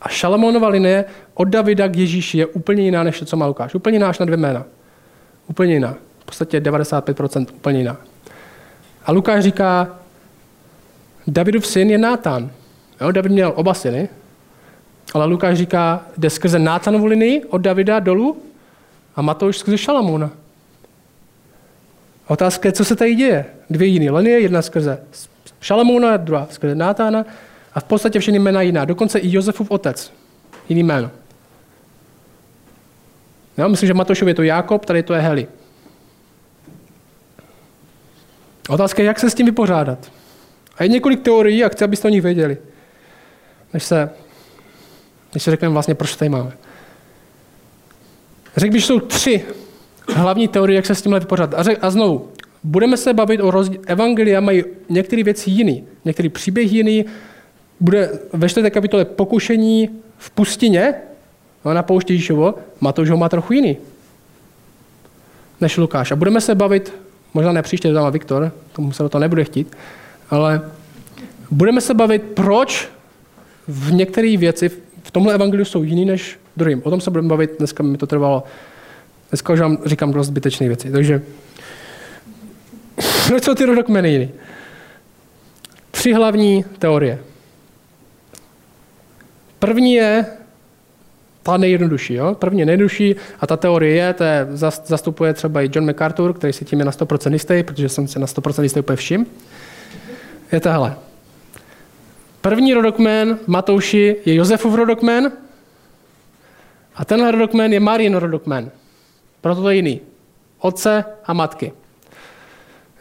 A 0.00 0.08
Šalamounova 0.08 0.68
linie 0.68 1.04
od 1.34 1.44
Davida 1.44 1.88
k 1.88 1.96
Ježíši 1.96 2.38
je 2.38 2.46
úplně 2.46 2.82
jiná, 2.82 3.02
než 3.02 3.18
to, 3.18 3.24
co 3.24 3.36
má 3.36 3.46
Lukáš. 3.46 3.74
Úplně 3.74 3.96
jiná 3.96 4.08
až 4.08 4.18
na 4.18 4.26
dvě 4.26 4.36
jména. 4.36 4.64
Úplně 5.46 5.74
jiná. 5.74 5.96
V 6.18 6.24
podstatě 6.24 6.60
95% 6.60 7.46
úplně 7.54 7.78
jiná. 7.78 7.96
A 9.06 9.12
Lukáš 9.12 9.44
říká, 9.44 9.98
Davidův 11.26 11.66
syn 11.66 11.90
je 11.90 11.98
Nátan. 11.98 12.50
Jo, 13.00 13.10
David 13.10 13.32
měl 13.32 13.52
oba 13.56 13.74
syny, 13.74 14.08
ale 15.14 15.26
Lukáš 15.26 15.58
říká, 15.58 16.06
jde 16.18 16.30
skrze 16.30 16.58
Nátanovu 16.58 17.06
linii 17.06 17.44
od 17.44 17.58
Davida 17.58 18.00
dolů 18.00 18.42
a 19.16 19.22
Matouš 19.22 19.58
skrze 19.58 19.78
Šalamuna. 19.78 20.30
Otázka 22.26 22.68
je, 22.68 22.72
co 22.72 22.84
se 22.84 22.96
tady 22.96 23.14
děje. 23.14 23.44
Dvě 23.70 23.88
jiné 23.88 24.10
linie, 24.10 24.40
jedna 24.40 24.62
skrze 24.62 25.02
Šalamuna, 25.60 26.16
druhá 26.16 26.46
skrze 26.50 26.74
Nátána 26.74 27.24
a 27.74 27.80
v 27.80 27.84
podstatě 27.84 28.20
všechny 28.20 28.38
jména 28.38 28.62
jiná. 28.62 28.84
Dokonce 28.84 29.18
i 29.18 29.34
Josefův 29.36 29.70
otec. 29.70 30.12
Jiný 30.68 30.82
jméno. 30.82 31.10
Jo, 33.58 33.68
myslím, 33.68 33.86
že 33.86 33.94
Matoušovi 33.94 34.30
je 34.30 34.34
to 34.34 34.42
Jákob, 34.42 34.84
tady 34.84 35.02
to 35.02 35.14
je 35.14 35.20
Heli. 35.20 35.46
Otázka 38.68 39.02
je, 39.02 39.06
jak 39.06 39.20
se 39.20 39.30
s 39.30 39.34
tím 39.34 39.46
vypořádat. 39.46 40.12
A 40.78 40.82
je 40.82 40.88
několik 40.88 41.22
teorií 41.22 41.64
a 41.64 41.68
chci, 41.68 41.84
abyste 41.84 42.08
o 42.08 42.10
nich 42.10 42.22
věděli. 42.22 42.58
Než 43.72 43.84
se, 43.84 44.10
než 45.34 45.42
se 45.42 45.50
řekneme 45.50 45.72
vlastně, 45.72 45.94
proč 45.94 46.16
tady 46.16 46.28
máme. 46.28 46.52
Řekl 48.56 48.72
bych, 48.72 48.80
že 48.80 48.86
jsou 48.86 49.00
tři 49.00 49.44
hlavní 50.14 50.48
teorie, 50.48 50.76
jak 50.76 50.86
se 50.86 50.94
s 50.94 51.02
tímhle 51.02 51.20
vypořádat. 51.20 51.60
A, 51.60 51.62
řek, 51.62 51.78
a 51.82 51.90
znovu, 51.90 52.28
budeme 52.64 52.96
se 52.96 53.14
bavit 53.14 53.40
o 53.40 53.50
rozdíl. 53.50 53.80
Evangelia 53.86 54.40
mají 54.40 54.64
některé 54.88 55.22
věci 55.22 55.50
jiný, 55.50 55.84
některý 56.04 56.28
příběh 56.28 56.72
jiný. 56.72 57.04
Bude 57.80 58.18
ve 58.32 58.48
čtvrté 58.48 58.70
kapitole 58.70 59.04
pokušení 59.04 59.90
v 60.18 60.30
pustině, 60.30 60.94
no, 61.64 61.74
na 61.74 61.82
poušti 61.82 62.12
Ježíšovo, 62.12 62.54
Matouš 62.80 63.10
ho 63.10 63.16
má 63.16 63.28
trochu 63.28 63.52
jiný 63.52 63.76
než 65.60 65.76
Lukáš. 65.76 66.12
A 66.12 66.16
budeme 66.16 66.40
se 66.40 66.54
bavit, 66.54 66.92
možná 67.34 67.52
ne 67.52 67.62
příště, 67.62 67.92
to 67.92 68.10
Viktor, 68.10 68.52
tomu 68.72 68.92
se 68.92 69.02
do 69.02 69.08
toho 69.08 69.20
nebude 69.20 69.44
chtít, 69.44 69.76
ale 70.30 70.70
budeme 71.50 71.80
se 71.80 71.94
bavit, 71.94 72.22
proč 72.22 72.88
v 73.68 73.92
některé 73.92 74.36
věci 74.36 74.68
v 75.02 75.10
tomhle 75.10 75.34
evangeliu 75.34 75.64
jsou 75.64 75.82
jiný 75.82 76.04
než 76.04 76.38
druhým. 76.56 76.82
O 76.84 76.90
tom 76.90 77.00
se 77.00 77.10
budeme 77.10 77.28
bavit, 77.28 77.50
dneska 77.58 77.82
mi 77.82 77.98
to 77.98 78.06
trvalo. 78.06 78.44
Dneska 79.30 79.52
už 79.52 79.60
vám 79.60 79.78
říkám 79.84 80.12
dost 80.12 80.26
zbytečné 80.26 80.68
věci. 80.68 80.90
Takže 80.90 81.22
proč 83.26 83.44
jsou 83.44 83.54
ty 83.54 83.64
rodokmeny 83.64 84.12
jiný? 84.12 84.30
Tři 85.90 86.12
hlavní 86.12 86.64
teorie. 86.78 87.18
První 89.58 89.94
je 89.94 90.26
ta 91.42 91.56
nejjednodušší. 91.56 92.14
Jo? 92.14 92.34
První 92.34 92.64
nejjednodušší 92.64 93.16
a 93.40 93.46
ta 93.46 93.56
teorie 93.56 93.94
je, 93.96 94.12
to 94.12 94.24
je, 94.24 94.46
zastupuje 94.84 95.34
třeba 95.34 95.62
i 95.62 95.70
John 95.72 95.86
MacArthur, 95.86 96.34
který 96.34 96.52
si 96.52 96.64
tím 96.64 96.78
je 96.78 96.84
na 96.84 96.92
100% 96.92 97.32
jistý, 97.32 97.62
protože 97.62 97.88
jsem 97.88 98.08
si 98.08 98.18
na 98.18 98.26
100% 98.26 98.62
jistý 98.62 98.80
úplně 98.80 98.96
vším 98.96 99.26
je 100.54 100.60
tahle. 100.60 100.96
První 102.40 102.74
rodokmen 102.74 103.38
Matouši 103.46 104.16
je 104.24 104.34
Josefův 104.34 104.74
rodokmen 104.74 105.32
a 106.94 107.04
tenhle 107.04 107.30
rodokmen 107.30 107.72
je 107.72 107.80
Marin 107.80 108.14
rodokmen. 108.14 108.70
Proto 109.40 109.62
to 109.62 109.70
je 109.70 109.76
jiný. 109.76 110.00
Otce 110.58 111.04
a 111.24 111.32
matky. 111.32 111.72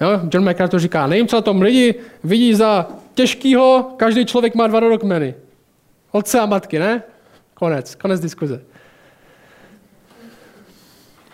Jo? 0.01 0.19
John 0.33 0.45
MacArthur 0.45 0.79
říká, 0.79 1.07
nevím, 1.07 1.27
co 1.27 1.41
tom 1.41 1.61
lidi 1.61 1.95
vidí 2.23 2.53
za 2.53 2.87
těžkýho, 3.13 3.93
každý 3.97 4.25
člověk 4.25 4.55
má 4.55 4.67
dva 4.67 4.79
rodokmeny. 4.79 5.35
Otce 6.11 6.39
a 6.39 6.45
matky, 6.45 6.79
ne? 6.79 7.03
Konec, 7.53 7.95
konec 7.95 8.19
diskuze. 8.19 8.61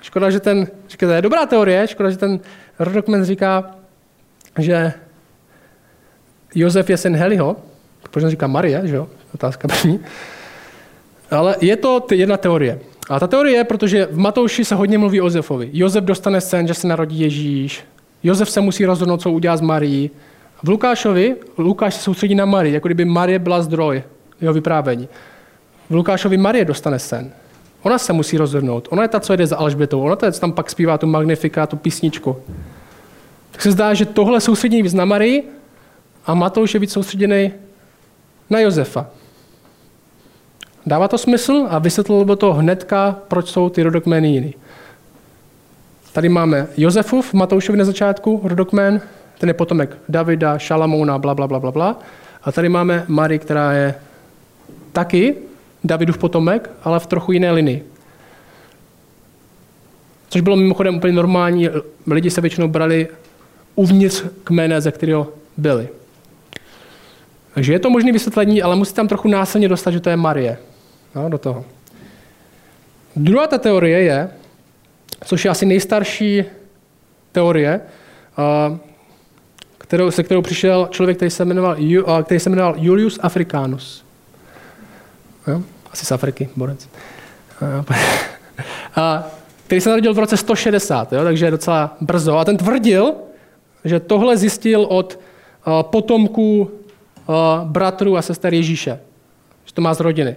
Škoda, 0.01 0.29
že 0.29 0.39
ten, 0.39 0.67
říká, 0.89 1.07
to 1.07 1.13
je 1.13 1.21
dobrá 1.21 1.45
teorie, 1.45 1.87
škoda, 1.87 2.09
že 2.09 2.17
ten 2.17 2.39
rodokmen 2.79 3.25
říká, 3.25 3.75
že 4.57 4.93
Josef 6.55 6.89
je 6.89 6.97
syn 6.97 7.15
Heliho, 7.15 7.55
proč 8.11 8.25
říká 8.25 8.47
Marie, 8.47 8.81
že 8.83 8.95
jo? 8.95 9.07
Otázka 9.33 9.67
první. 9.67 9.99
Ale 11.31 11.55
je 11.61 11.75
to 11.75 12.07
jedna 12.11 12.37
teorie. 12.37 12.79
A 13.09 13.19
ta 13.19 13.27
teorie 13.27 13.57
je, 13.57 13.63
protože 13.63 14.05
v 14.11 14.17
Matouši 14.17 14.65
se 14.65 14.75
hodně 14.75 14.97
mluví 14.97 15.21
o 15.21 15.25
Josefovi. 15.25 15.69
Josef 15.73 16.03
dostane 16.03 16.41
sen, 16.41 16.67
že 16.67 16.73
se 16.73 16.87
narodí 16.87 17.19
Ježíš. 17.19 17.83
Josef 18.23 18.49
se 18.49 18.61
musí 18.61 18.85
rozhodnout, 18.85 19.21
co 19.21 19.31
udělá 19.31 19.57
s 19.57 19.61
Marií. 19.61 20.11
V 20.63 20.69
Lukášovi, 20.69 21.35
Lukáš 21.57 21.95
se 21.95 22.01
soustředí 22.01 22.35
na 22.35 22.45
Marii, 22.45 22.73
jako 22.73 22.87
kdyby 22.87 23.05
Marie 23.05 23.39
byla 23.39 23.61
zdroj 23.61 24.03
jeho 24.41 24.53
vyprávění. 24.53 25.07
V 25.89 25.95
Lukášovi 25.95 26.37
Marie 26.37 26.65
dostane 26.65 26.99
sen. 26.99 27.31
Ona 27.81 27.97
se 27.97 28.13
musí 28.13 28.37
rozhodnout. 28.37 28.87
Ona 28.91 29.03
je 29.03 29.09
ta, 29.09 29.19
co 29.19 29.33
jede 29.33 29.47
za 29.47 29.57
Alžbětou. 29.57 30.01
Ona 30.01 30.17
je, 30.25 30.31
co 30.31 30.39
tam 30.41 30.51
pak 30.51 30.69
zpívá 30.69 30.97
tu 30.97 31.07
Magnifika, 31.07 31.67
tu 31.67 31.75
písničku. 31.75 32.37
Tak 33.51 33.61
se 33.61 33.71
zdá, 33.71 33.93
že 33.93 34.05
tohle 34.05 34.41
soustředění 34.41 34.89
na 34.93 35.05
Marii 35.05 35.51
a 36.29 36.33
Matouš 36.33 36.73
je 36.73 36.79
víc 36.79 36.91
soustředěný 36.91 37.51
na 38.49 38.59
Josefa. 38.59 39.07
Dává 40.85 41.07
to 41.07 41.17
smysl 41.17 41.67
a 41.69 41.79
vysvětlil 41.79 42.25
by 42.25 42.35
to 42.35 42.53
hnedka, 42.53 43.15
proč 43.27 43.49
jsou 43.49 43.69
ty 43.69 43.83
rodokmény 43.83 44.29
jiný. 44.29 44.53
Tady 46.13 46.29
máme 46.29 46.67
Josefův, 46.77 47.33
Matoušovi 47.33 47.77
na 47.77 47.85
začátku, 47.85 48.41
rodokmén, 48.43 49.01
ten 49.37 49.49
je 49.49 49.53
potomek 49.53 49.97
Davida, 50.09 50.57
Šalamouna, 50.57 51.17
bla, 51.17 51.35
bla, 51.35 51.47
bla, 51.47 51.59
bla, 51.59 51.71
bla. 51.71 51.99
A 52.43 52.51
tady 52.51 52.69
máme 52.69 53.05
Mari, 53.07 53.39
která 53.39 53.73
je 53.73 53.95
taky 54.91 55.35
Davidův 55.83 56.17
potomek, 56.17 56.69
ale 56.83 56.99
v 56.99 57.07
trochu 57.07 57.31
jiné 57.31 57.51
linii. 57.51 57.85
Což 60.29 60.41
bylo 60.41 60.55
mimochodem 60.55 60.95
úplně 60.95 61.13
normální, 61.13 61.69
lidi 62.07 62.29
se 62.29 62.41
většinou 62.41 62.67
brali 62.67 63.07
uvnitř 63.75 64.23
kmene, 64.43 64.81
ze 64.81 64.91
kterého 64.91 65.27
byli. 65.57 65.98
Takže 67.53 67.73
je 67.73 67.79
to 67.79 67.89
možné 67.89 68.11
vysvětlení, 68.11 68.61
ale 68.61 68.75
musí 68.75 68.93
tam 68.93 69.07
trochu 69.07 69.27
násilně 69.27 69.67
dostat, 69.67 69.91
že 69.91 69.99
to 69.99 70.09
je 70.09 70.17
Marie. 70.17 70.57
No, 71.15 71.29
do 71.29 71.37
toho. 71.37 71.65
Druhá 73.15 73.47
ta 73.47 73.57
teorie 73.57 73.99
je, 73.99 74.29
což 75.25 75.45
je 75.45 75.51
asi 75.51 75.65
nejstarší 75.65 76.43
teorie, 77.31 77.81
kterou, 79.77 80.11
se 80.11 80.23
kterou 80.23 80.41
přišel 80.41 80.87
člověk, 80.91 81.17
který 81.17 81.31
se 81.31 81.45
jmenoval, 81.45 81.77
který 82.23 82.39
se 82.39 82.49
jmenoval 82.49 82.75
Julius 82.77 83.19
Africanus. 83.21 84.05
Jo? 85.47 85.61
Asi 85.91 86.05
z 86.05 86.11
Afriky, 86.11 86.49
borec. 86.55 86.89
A, 88.95 89.27
který 89.65 89.81
se 89.81 89.89
narodil 89.89 90.13
v 90.13 90.19
roce 90.19 90.37
160, 90.37 91.13
jo? 91.13 91.23
takže 91.23 91.45
je 91.45 91.51
docela 91.51 91.97
brzo. 92.01 92.37
A 92.37 92.45
ten 92.45 92.57
tvrdil, 92.57 93.13
že 93.85 93.99
tohle 93.99 94.37
zjistil 94.37 94.81
od 94.81 95.19
potomků 95.81 96.71
bratrů 97.63 98.17
a 98.17 98.21
sester 98.21 98.53
Ježíše. 98.53 98.99
Že 99.65 99.73
to 99.73 99.81
má 99.81 99.93
z 99.93 99.99
rodiny. 99.99 100.35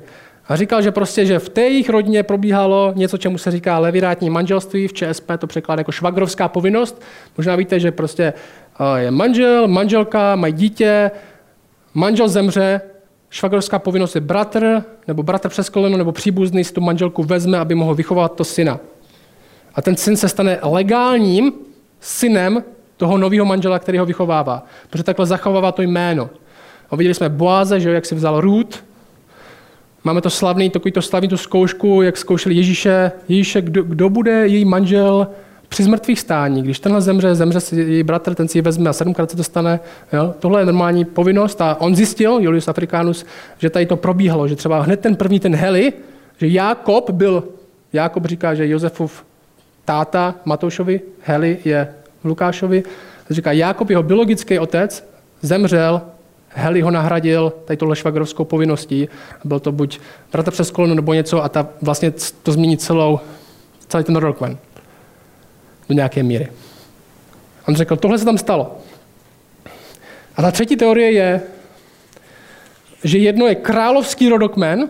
A 0.49 0.57
říkal, 0.57 0.83
že 0.83 0.91
prostě, 0.91 1.27
že 1.27 1.39
v 1.39 1.49
té 1.49 1.61
jejich 1.61 1.91
rodině 1.91 2.23
probíhalo 2.23 2.93
něco, 2.97 3.19
čemu 3.19 3.39
se 3.39 3.51
říká 3.51 3.79
levirátní 3.79 4.31
manželství, 4.31 4.89
v 4.89 4.93
ČSP 4.93 5.31
to 5.39 5.47
překládá 5.47 5.81
jako 5.81 5.93
švagrovská 5.93 6.49
povinnost. 6.49 7.03
Možná 7.37 7.57
víte, 7.57 7.81
že 7.81 7.93
prostě 7.93 8.33
je 8.97 9.11
manžel, 9.11 9.69
manželka, 9.69 10.37
mají 10.37 10.53
dítě, 10.53 11.11
manžel 11.95 12.29
zemře, 12.29 12.81
švagrovská 13.31 13.79
povinnost 13.79 14.15
je 14.15 14.21
bratr, 14.21 14.83
nebo 15.09 15.23
bratr 15.23 15.49
přes 15.49 15.69
koleno, 15.69 15.97
nebo 15.97 16.13
příbuzný 16.13 16.65
si 16.65 16.73
tu 16.73 16.81
manželku 16.81 17.23
vezme, 17.23 17.59
aby 17.59 17.75
mohl 17.75 17.95
vychovat 17.95 18.35
to 18.37 18.45
syna. 18.45 18.81
A 19.75 19.83
ten 19.83 19.97
syn 19.97 20.17
se 20.17 20.29
stane 20.29 20.59
legálním 20.63 21.53
synem 22.01 22.65
toho 22.97 23.19
nového 23.19 23.45
manžela, 23.45 23.79
který 23.79 23.99
ho 23.99 24.07
vychovává, 24.07 24.67
protože 24.91 25.05
takhle 25.05 25.27
zachovává 25.27 25.73
to 25.73 25.83
jméno. 25.83 26.31
A 26.93 26.97
viděli 26.97 27.15
jsme 27.15 27.29
Boáze, 27.29 27.81
že 27.81 27.91
jak 27.91 28.07
si 28.07 28.15
vzal 28.15 28.41
Rút. 28.41 28.85
Máme 30.05 30.21
to 30.21 30.31
slavný, 30.31 30.71
takový 30.71 30.93
to 30.93 31.03
slavný 31.03 31.29
tu 31.29 31.37
zkoušku, 31.37 32.03
jak 32.03 32.17
zkoušeli 32.17 32.55
Ježíše. 32.55 33.13
Ježíše, 33.29 33.61
kdo, 33.61 33.83
kdo 33.83 34.09
bude 34.11 34.47
její 34.47 34.65
manžel 34.65 35.27
při 35.69 35.83
zmrtvých 35.83 36.21
stání. 36.21 36.63
Když 36.63 36.81
tenhle 36.81 37.01
zemře, 37.01 37.35
zemře 37.35 37.61
si 37.61 37.81
její 37.81 38.03
bratr, 38.03 38.35
ten 38.35 38.49
si 38.49 38.59
ji 38.59 38.63
vezme 38.63 38.91
a 38.91 38.93
sedmkrát 38.93 39.31
se 39.31 39.37
to 39.37 39.45
stane. 39.45 39.81
Jo? 40.13 40.35
Tohle 40.39 40.61
je 40.61 40.67
normální 40.67 41.05
povinnost 41.05 41.61
a 41.61 41.81
on 41.81 41.97
zjistil, 41.97 42.39
Julius 42.41 42.69
Africanus, 42.69 43.27
že 43.59 43.71
tady 43.71 43.87
to 43.87 43.97
probíhalo, 43.97 44.49
že 44.49 44.57
třeba 44.57 44.83
hned 44.83 45.01
ten 45.01 45.17
první, 45.17 45.41
ten 45.41 45.57
Heli, 45.57 45.93
že 46.39 46.47
Jákob 46.47 47.11
byl, 47.11 47.45
Jákob 47.93 48.27
říká, 48.27 48.55
že 48.55 48.69
Josefův 48.69 49.25
táta 49.85 50.35
Matoušovi, 50.45 51.01
Heli 51.21 51.59
je 51.65 51.89
Lukášovi, 52.25 52.83
říká, 53.31 53.53
Jákob, 53.53 53.91
jeho 53.91 54.03
biologický 54.03 54.59
otec, 54.59 55.09
zemřel 55.43 56.03
Heli 56.55 56.81
ho 56.81 56.91
nahradil 56.91 57.53
tady 57.65 57.77
tohle 57.77 57.97
švagrovskou 57.97 58.45
povinností. 58.45 59.09
Byl 59.45 59.61
to 59.61 59.73
buď 59.73 60.01
bratr 60.33 60.51
přes 60.51 60.71
koleno 60.71 60.95
nebo 60.95 61.15
něco 61.15 61.45
a 61.45 61.49
ta 61.49 61.69
vlastně 61.83 62.13
to 62.43 62.53
změní 62.53 62.77
celou, 62.77 63.21
celý 63.89 64.05
ten 64.05 64.17
rodokmen. 64.17 64.59
Do 65.89 65.95
nějaké 65.95 66.23
míry. 66.23 66.49
On 67.69 67.77
řekl, 67.77 67.97
tohle 67.97 68.19
se 68.19 68.25
tam 68.25 68.39
stalo. 68.39 68.79
A 70.37 70.43
ta 70.43 70.51
třetí 70.51 70.77
teorie 70.77 71.13
je, 71.13 71.43
že 73.05 73.19
jedno 73.19 73.47
je 73.47 73.55
královský 73.55 74.29
rodokmen, 74.29 74.89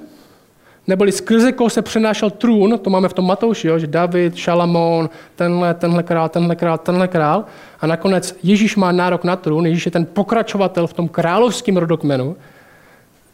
neboli 0.86 1.12
skrze 1.12 1.52
koho 1.52 1.70
se 1.70 1.82
přenášel 1.82 2.30
trůn, 2.30 2.78
to 2.78 2.90
máme 2.90 3.08
v 3.08 3.12
tom 3.12 3.26
Matouši, 3.26 3.68
jo, 3.68 3.78
že 3.78 3.86
David, 3.86 4.36
Šalamón, 4.36 5.10
tenhle, 5.36 5.74
tenhle 5.74 6.02
král, 6.02 6.28
tenhle 6.28 6.56
král, 6.56 6.78
tenhle 6.78 7.08
král. 7.08 7.44
A 7.80 7.86
nakonec 7.86 8.36
Ježíš 8.42 8.76
má 8.76 8.92
nárok 8.92 9.24
na 9.24 9.36
trůn, 9.36 9.66
Ježíš 9.66 9.86
je 9.86 9.92
ten 9.92 10.06
pokračovatel 10.06 10.86
v 10.86 10.92
tom 10.92 11.08
královském 11.08 11.76
rodokmenu. 11.76 12.36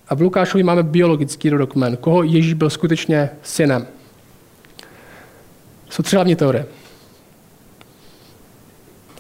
A 0.09 0.14
v 0.14 0.20
Lukášovi 0.20 0.62
máme 0.62 0.82
biologický 0.82 1.51
rodokmen, 1.51 1.96
koho 1.96 2.22
Ježíš 2.22 2.55
byl 2.55 2.70
skutečně 2.70 3.30
synem. 3.42 3.86
Jsou 5.90 6.03
tři 6.03 6.16
hlavní 6.16 6.36
teorie. 6.36 6.66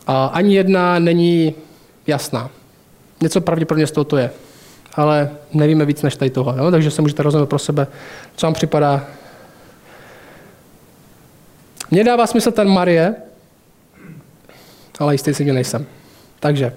A 0.06 0.26
ani 0.26 0.54
jedna 0.54 0.98
není 0.98 1.54
jasná. 2.06 2.50
Něco 3.22 3.40
pravděpodobně 3.40 3.86
z 3.86 3.92
toho 3.92 4.04
to 4.04 4.16
je. 4.16 4.30
Ale 4.94 5.30
nevíme 5.52 5.84
víc 5.84 6.02
než 6.02 6.16
tady 6.16 6.30
toho. 6.30 6.54
Jo? 6.58 6.70
Takže 6.70 6.90
se 6.90 7.02
můžete 7.02 7.22
rozhodnout 7.22 7.46
pro 7.46 7.58
sebe, 7.58 7.86
co 8.36 8.46
vám 8.46 8.54
připadá. 8.54 9.04
Mně 11.90 12.04
dává 12.04 12.26
smysl 12.26 12.50
ten 12.50 12.68
Marie, 12.68 13.14
ale 14.98 15.14
jistý 15.14 15.34
si, 15.34 15.44
že 15.44 15.52
nejsem. 15.52 15.86
Takže, 16.40 16.72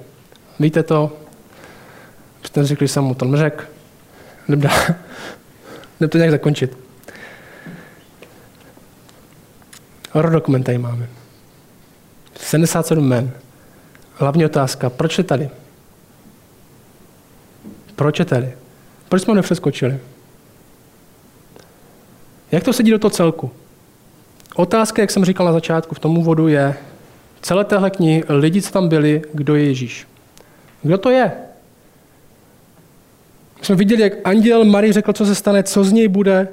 víte 0.59 0.83
to, 0.83 1.17
jste 2.43 2.63
řekli, 2.63 2.87
že 2.87 2.93
jsem 2.93 3.03
mu 3.03 3.15
to 3.15 3.25
neřekl. 3.25 3.63
Jdem 4.47 6.09
to 6.09 6.17
nějak 6.17 6.31
zakončit. 6.31 6.77
Rodokument 10.13 10.65
tady 10.65 10.77
máme. 10.77 11.07
77 12.35 13.07
men. 13.07 13.31
Hlavní 14.13 14.45
otázka, 14.45 14.89
proč 14.89 15.17
je 15.17 15.23
tady? 15.23 15.49
Proč 18.01 18.19
je 18.19 18.25
tady? 18.25 18.53
Proč 19.09 19.21
jsme 19.21 19.31
ho 19.31 19.35
nepřeskočili? 19.35 19.99
Jak 22.51 22.63
to 22.63 22.73
sedí 22.73 22.91
do 22.91 22.99
toho 22.99 23.11
celku? 23.11 23.51
Otázka, 24.55 25.01
jak 25.01 25.11
jsem 25.11 25.25
říkal 25.25 25.45
na 25.45 25.51
začátku 25.51 25.95
v 25.95 25.99
tom 25.99 26.17
úvodu, 26.17 26.47
je 26.47 26.75
celé 27.41 27.65
téhle 27.65 27.89
knihy, 27.89 28.23
lidi, 28.29 28.61
co 28.61 28.71
tam 28.71 28.89
byli, 28.89 29.21
kdo 29.33 29.55
je 29.55 29.63
Ježíš. 29.65 30.07
Kdo 30.81 30.97
to 30.97 31.09
je? 31.09 31.31
My 33.59 33.65
jsme 33.65 33.75
viděli, 33.75 34.01
jak 34.01 34.13
anděl 34.23 34.65
Marie 34.65 34.93
řekl, 34.93 35.13
co 35.13 35.25
se 35.25 35.35
stane, 35.35 35.63
co 35.63 35.83
z 35.83 35.91
něj 35.91 36.07
bude. 36.07 36.47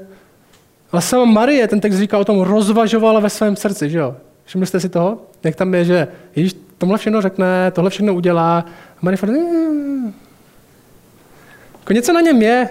Ale 0.92 1.02
sama 1.02 1.24
Marie, 1.24 1.68
ten 1.68 1.80
text 1.80 1.96
říká 1.96 2.18
o 2.18 2.24
tom, 2.24 2.40
rozvažovala 2.40 3.20
ve 3.20 3.30
svém 3.30 3.56
srdci, 3.56 3.90
že 3.90 3.98
jo? 3.98 4.16
Všimli 4.44 4.66
jste 4.66 4.80
si 4.80 4.88
toho? 4.88 5.22
Jak 5.44 5.56
tam 5.56 5.74
je, 5.74 5.84
že 5.84 6.08
Ježíš 6.36 6.56
tomhle 6.78 6.98
všechno 6.98 7.22
řekne, 7.22 7.70
tohle 7.70 7.90
všechno 7.90 8.14
udělá. 8.14 8.58
A 8.96 8.98
Marie 9.02 9.16
fakt, 9.16 9.30
mm. 9.30 10.14
Jako 11.88 11.94
něco 11.94 12.12
na 12.12 12.20
něm 12.20 12.42
je. 12.42 12.68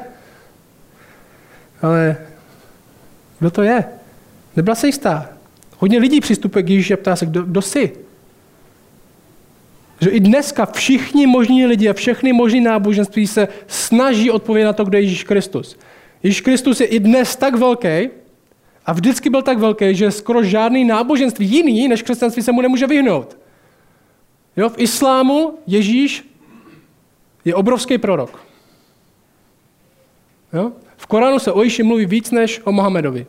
Ale 1.81 2.17
kdo 3.39 3.51
to 3.51 3.61
je? 3.61 3.85
Nebyla 4.55 4.75
se 4.75 4.87
jistá. 4.87 5.29
Hodně 5.77 5.99
lidí 5.99 6.21
přistupuje 6.21 6.63
k 6.63 6.69
Ježíši 6.69 6.93
a 6.93 6.97
ptá 6.97 7.15
se, 7.15 7.25
kdo, 7.25 7.41
kdo 7.41 7.61
jsi? 7.61 7.97
Že 10.01 10.09
i 10.09 10.19
dneska 10.19 10.65
všichni 10.65 11.27
možní 11.27 11.65
lidi 11.65 11.89
a 11.89 11.93
všechny 11.93 12.33
možný 12.33 12.61
náboženství 12.61 13.27
se 13.27 13.47
snaží 13.67 14.31
odpovědět 14.31 14.65
na 14.65 14.73
to, 14.73 14.85
kdo 14.85 14.97
je 14.97 15.03
Ježíš 15.03 15.23
Kristus. 15.23 15.77
Ježíš 16.23 16.41
Kristus 16.41 16.79
je 16.79 16.87
i 16.87 16.99
dnes 16.99 17.35
tak 17.35 17.55
velký 17.55 18.09
a 18.85 18.93
vždycky 18.93 19.29
byl 19.29 19.41
tak 19.41 19.57
velký, 19.57 19.95
že 19.95 20.11
skoro 20.11 20.43
žádný 20.43 20.85
náboženství 20.85 21.47
jiný 21.47 21.87
než 21.87 22.01
křesťanství 22.01 22.43
se 22.43 22.51
mu 22.51 22.61
nemůže 22.61 22.87
vyhnout. 22.87 23.37
Jo, 24.57 24.69
v 24.69 24.79
islámu 24.79 25.57
Ježíš 25.67 26.29
je 27.45 27.55
obrovský 27.55 27.97
prorok. 27.97 28.46
Jo? 30.53 30.71
V 30.97 31.07
Koránu 31.07 31.39
se 31.39 31.51
o 31.51 31.63
Ježíši 31.63 31.83
mluví 31.83 32.05
víc 32.05 32.31
než 32.31 32.61
o 32.63 32.71
Mohamedovi. 32.71 33.25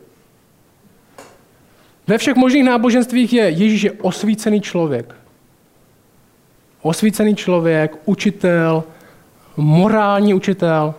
Ve 2.07 2.17
všech 2.17 2.35
možných 2.35 2.63
náboženstvích 2.63 3.33
je 3.33 3.43
Ježíš 3.43 3.83
je 3.83 3.91
osvícený 3.91 4.61
člověk. 4.61 5.15
Osvícený 6.81 7.35
člověk, 7.35 7.95
učitel, 8.05 8.83
morální 9.57 10.33
učitel, 10.33 10.95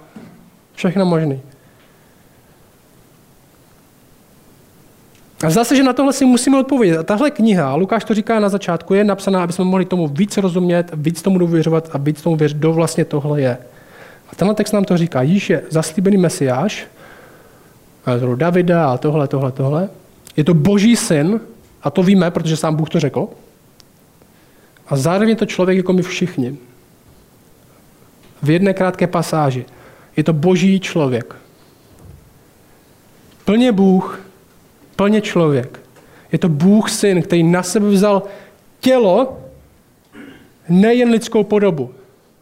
všechno 0.75 1.07
možný. 1.07 1.41
A 5.47 5.51
zase, 5.51 5.77
že 5.77 5.83
na 5.83 5.93
tohle 5.93 6.13
si 6.13 6.25
musíme 6.25 6.59
odpovědět. 6.59 6.99
A 6.99 7.03
tahle 7.03 7.31
kniha, 7.31 7.75
Lukáš 7.75 8.05
to 8.05 8.15
říká 8.15 8.41
na 8.41 8.49
začátku, 8.49 8.95
je 8.95 9.05
napsaná, 9.05 9.43
aby 9.43 9.53
jsme 9.53 9.65
mohli 9.65 9.85
tomu 9.85 10.09
víc 10.09 10.37
rozumět, 10.37 10.91
víc 10.95 11.23
tomu 11.23 11.39
důvěřovat 11.39 11.91
a 11.93 11.99
víc 11.99 12.23
tomu 12.23 12.37
věřit, 12.37 12.57
kdo 12.57 12.73
vlastně 12.73 13.05
tohle 13.05 13.41
je. 13.41 13.59
A 14.33 14.37
tenhle 14.37 14.55
text 14.55 14.73
nám 14.73 14.85
to 14.85 14.97
říká. 14.97 15.23
Ježíš 15.23 15.51
je 15.51 15.63
zaslíbený 15.71 16.17
mesiáš, 16.17 16.87
Davida 18.35 18.93
a 18.93 18.99
tohle, 18.99 19.29
tohle, 19.29 19.53
tohle. 19.53 19.89
Je 20.37 20.45
to 20.45 20.55
boží 20.55 20.97
syn, 20.97 21.41
a 21.83 21.91
to 21.91 22.03
víme, 22.03 22.31
protože 22.31 22.57
sám 22.57 22.77
Bůh 22.77 22.89
to 22.89 23.01
řekl. 23.01 23.29
A 24.89 24.97
zároveň 24.97 25.29
je 25.29 25.37
to 25.37 25.47
člověk 25.47 25.77
jako 25.77 25.93
my 25.93 26.03
všichni. 26.03 26.57
V 28.43 28.51
jedné 28.51 28.75
krátké 28.75 29.07
pasáži. 29.07 29.65
Je 30.17 30.25
to 30.25 30.33
boží 30.33 30.81
člověk. 30.81 31.37
Plně 33.45 33.73
Bůh, 33.73 34.21
plně 34.97 35.21
člověk. 35.21 35.81
Je 36.33 36.39
to 36.39 36.49
Bůh 36.49 36.91
syn, 36.91 37.23
který 37.23 37.43
na 37.43 37.63
sebe 37.63 37.89
vzal 37.89 38.23
tělo, 38.81 39.39
nejen 40.69 41.11
lidskou 41.11 41.45
podobu. 41.45 41.95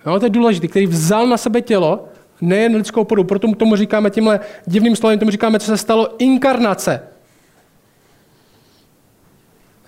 Jo, 0.09 0.19
to 0.19 0.27
je 0.27 0.31
důležité, 0.31 0.69
který 0.69 0.87
vzal 0.87 1.27
na 1.27 1.37
sebe 1.37 1.63
tělo, 1.63 2.09
nejen 2.41 2.77
lidskou 2.77 3.05
podobu. 3.05 3.29
Proto 3.29 3.55
tomu 3.55 3.77
říkáme 3.77 4.11
tímhle 4.11 4.41
divným 4.67 4.97
slovem, 4.97 5.19
tomu 5.19 5.31
říkáme, 5.31 5.59
co 5.59 5.67
se 5.67 5.77
stalo 5.77 6.15
inkarnace. 6.19 7.03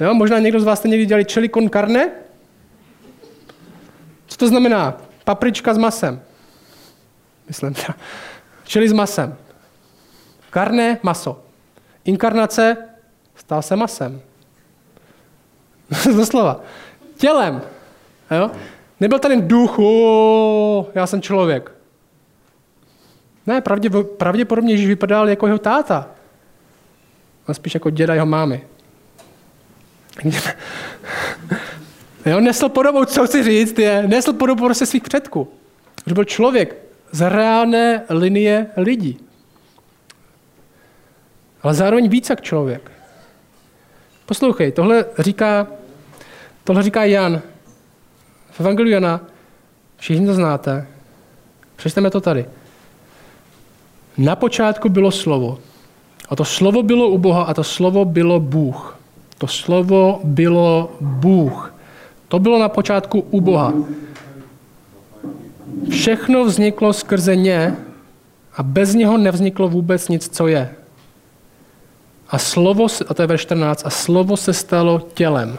Jo, 0.00 0.14
možná 0.14 0.38
někdo 0.38 0.60
z 0.60 0.64
vás 0.64 0.78
jste 0.78 0.88
někdy 0.88 1.06
dělali 1.06 1.24
chili 1.24 1.48
con 1.48 1.70
carne? 1.70 2.10
Co 4.26 4.36
to 4.36 4.48
znamená? 4.48 4.96
Paprička 5.24 5.74
s 5.74 5.78
masem. 5.78 6.22
Myslím, 7.48 7.74
čili 8.64 8.88
s 8.88 8.92
masem. 8.92 9.36
Carne, 10.52 10.98
maso. 11.02 11.42
Inkarnace 12.04 12.76
stal 13.34 13.62
se 13.62 13.76
masem. 13.76 14.20
Doslova. 16.16 16.60
Tělem. 17.16 17.62
Jo? 18.30 18.50
Nebyl 19.00 19.18
tady 19.18 19.36
duch, 19.40 19.78
já 20.94 21.06
jsem 21.06 21.22
člověk. 21.22 21.72
Ne, 23.46 23.62
pravděpodobně 24.16 24.72
Ježíš 24.72 24.86
vypadal 24.86 25.28
jako 25.28 25.46
jeho 25.46 25.58
táta. 25.58 26.08
A 27.46 27.54
spíš 27.54 27.74
jako 27.74 27.90
děda 27.90 28.14
jeho 28.14 28.26
mámy. 28.26 28.66
jo, 32.26 32.40
nesl 32.40 32.68
podobou, 32.68 33.04
co 33.04 33.26
chci 33.26 33.42
říct, 33.42 33.78
je, 33.78 34.04
nesl 34.06 34.32
podobou 34.32 34.64
prostě 34.64 34.86
svých 34.86 35.02
předků. 35.02 35.48
Že 36.06 36.14
byl 36.14 36.24
člověk 36.24 36.76
z 37.12 37.28
reálné 37.28 38.02
linie 38.08 38.66
lidí 38.76 39.20
ale 41.62 41.74
zároveň 41.74 42.08
víc 42.08 42.30
jak 42.30 42.40
člověk. 42.40 42.90
Poslouchej, 44.26 44.72
tohle 44.72 45.04
říká, 45.18 45.66
tohle 46.64 46.82
říká 46.82 47.04
Jan. 47.04 47.42
V 48.60 48.62
Evangeliu 48.62 48.92
Jana, 48.92 49.20
všichni 49.96 50.26
to 50.26 50.34
znáte, 50.34 50.86
přečteme 51.76 52.10
to 52.10 52.20
tady. 52.20 52.44
Na 54.18 54.36
počátku 54.36 54.88
bylo 54.88 55.10
slovo. 55.10 55.58
A 56.28 56.36
to 56.36 56.44
slovo 56.44 56.82
bylo 56.82 57.08
u 57.08 57.18
Boha 57.18 57.42
a 57.42 57.54
to 57.54 57.64
slovo 57.64 58.04
bylo 58.04 58.40
Bůh. 58.40 58.98
To 59.38 59.46
slovo 59.46 60.20
bylo 60.24 60.92
Bůh. 61.00 61.74
To 62.28 62.38
bylo 62.38 62.58
na 62.58 62.68
počátku 62.68 63.20
u 63.30 63.40
Boha. 63.40 63.74
Všechno 65.90 66.44
vzniklo 66.44 66.92
skrze 66.92 67.36
ně 67.36 67.76
a 68.56 68.62
bez 68.62 68.94
něho 68.94 69.18
nevzniklo 69.18 69.68
vůbec 69.68 70.08
nic, 70.08 70.36
co 70.36 70.48
je. 70.48 70.74
A 72.28 72.38
slovo, 72.38 72.86
a 73.08 73.14
to 73.14 73.22
je 73.22 73.26
ve 73.26 73.38
14, 73.38 73.82
a 73.86 73.90
slovo 73.90 74.36
se 74.36 74.52
stalo 74.52 75.00
tělem. 75.14 75.58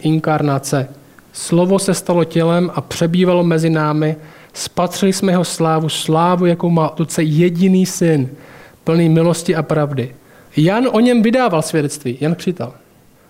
Inkarnace. 0.00 0.99
Slovo 1.32 1.78
se 1.78 1.94
stalo 1.94 2.24
tělem 2.24 2.70
a 2.74 2.80
přebývalo 2.80 3.44
mezi 3.44 3.70
námi. 3.70 4.16
Spatřili 4.52 5.12
jsme 5.12 5.32
jeho 5.32 5.44
slávu, 5.44 5.88
slávu, 5.88 6.46
jakou 6.46 6.70
má 6.70 6.98
otce 7.00 7.22
jediný 7.22 7.86
syn, 7.86 8.28
plný 8.84 9.08
milosti 9.08 9.56
a 9.56 9.62
pravdy. 9.62 10.14
Jan 10.56 10.88
o 10.92 11.00
něm 11.00 11.22
vydával 11.22 11.62
svědectví, 11.62 12.18
Jan 12.20 12.34
křital. 12.34 12.72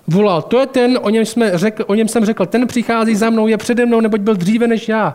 Volal, 0.07 0.43
to 0.43 0.59
je 0.59 0.67
ten, 0.67 0.99
o 1.03 1.11
něm, 1.11 1.25
jsme 1.25 1.59
řekl, 1.59 1.85
o 1.87 1.95
něm 1.95 2.09
jsem 2.09 2.25
řekl, 2.25 2.47
ten 2.47 2.67
přichází 2.67 3.17
za 3.17 3.31
mnou, 3.31 3.49
je 3.49 3.57
přede 3.57 3.87
mnou, 3.87 4.01
neboť 4.01 4.21
byl 4.21 4.35
dříve 4.35 4.67
než 4.67 4.89
já. 4.89 5.15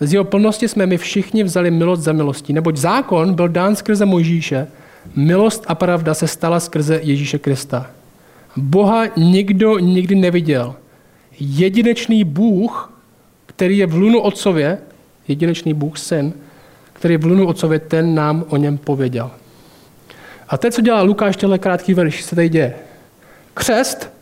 Z 0.00 0.12
jeho 0.12 0.24
plnosti 0.24 0.68
jsme 0.68 0.86
my 0.86 0.98
všichni 0.98 1.44
vzali 1.44 1.70
milost 1.70 2.02
za 2.02 2.12
milostí, 2.12 2.52
neboť 2.52 2.76
zákon 2.76 3.34
byl 3.34 3.48
dán 3.48 3.76
skrze 3.76 4.06
Mojžíše, 4.06 4.66
Milost 5.16 5.64
a 5.68 5.74
pravda 5.74 6.14
se 6.14 6.28
stala 6.28 6.60
skrze 6.60 7.00
Ježíše 7.02 7.38
Krista. 7.38 7.90
Boha 8.56 9.04
nikdo 9.16 9.78
nikdy 9.78 10.14
neviděl. 10.14 10.74
Jedinečný 11.40 12.24
Bůh, 12.24 12.92
který 13.46 13.78
je 13.78 13.86
v 13.86 13.94
lunu 13.94 14.20
otcově, 14.20 14.78
jedinečný 15.28 15.74
Bůh, 15.74 15.98
syn, 15.98 16.32
který 16.92 17.14
je 17.14 17.18
v 17.18 17.24
lunu 17.24 17.46
otcově, 17.46 17.78
ten 17.78 18.14
nám 18.14 18.44
o 18.48 18.56
něm 18.56 18.78
pověděl. 18.78 19.30
A 20.48 20.58
to, 20.58 20.70
co 20.70 20.80
dělá 20.80 21.02
Lukáš, 21.02 21.36
tenhle 21.36 21.58
krátký 21.58 21.94
verš, 21.94 22.22
se 22.22 22.36
tady 22.36 22.48
děje. 22.48 22.74
Křest, 23.54 24.12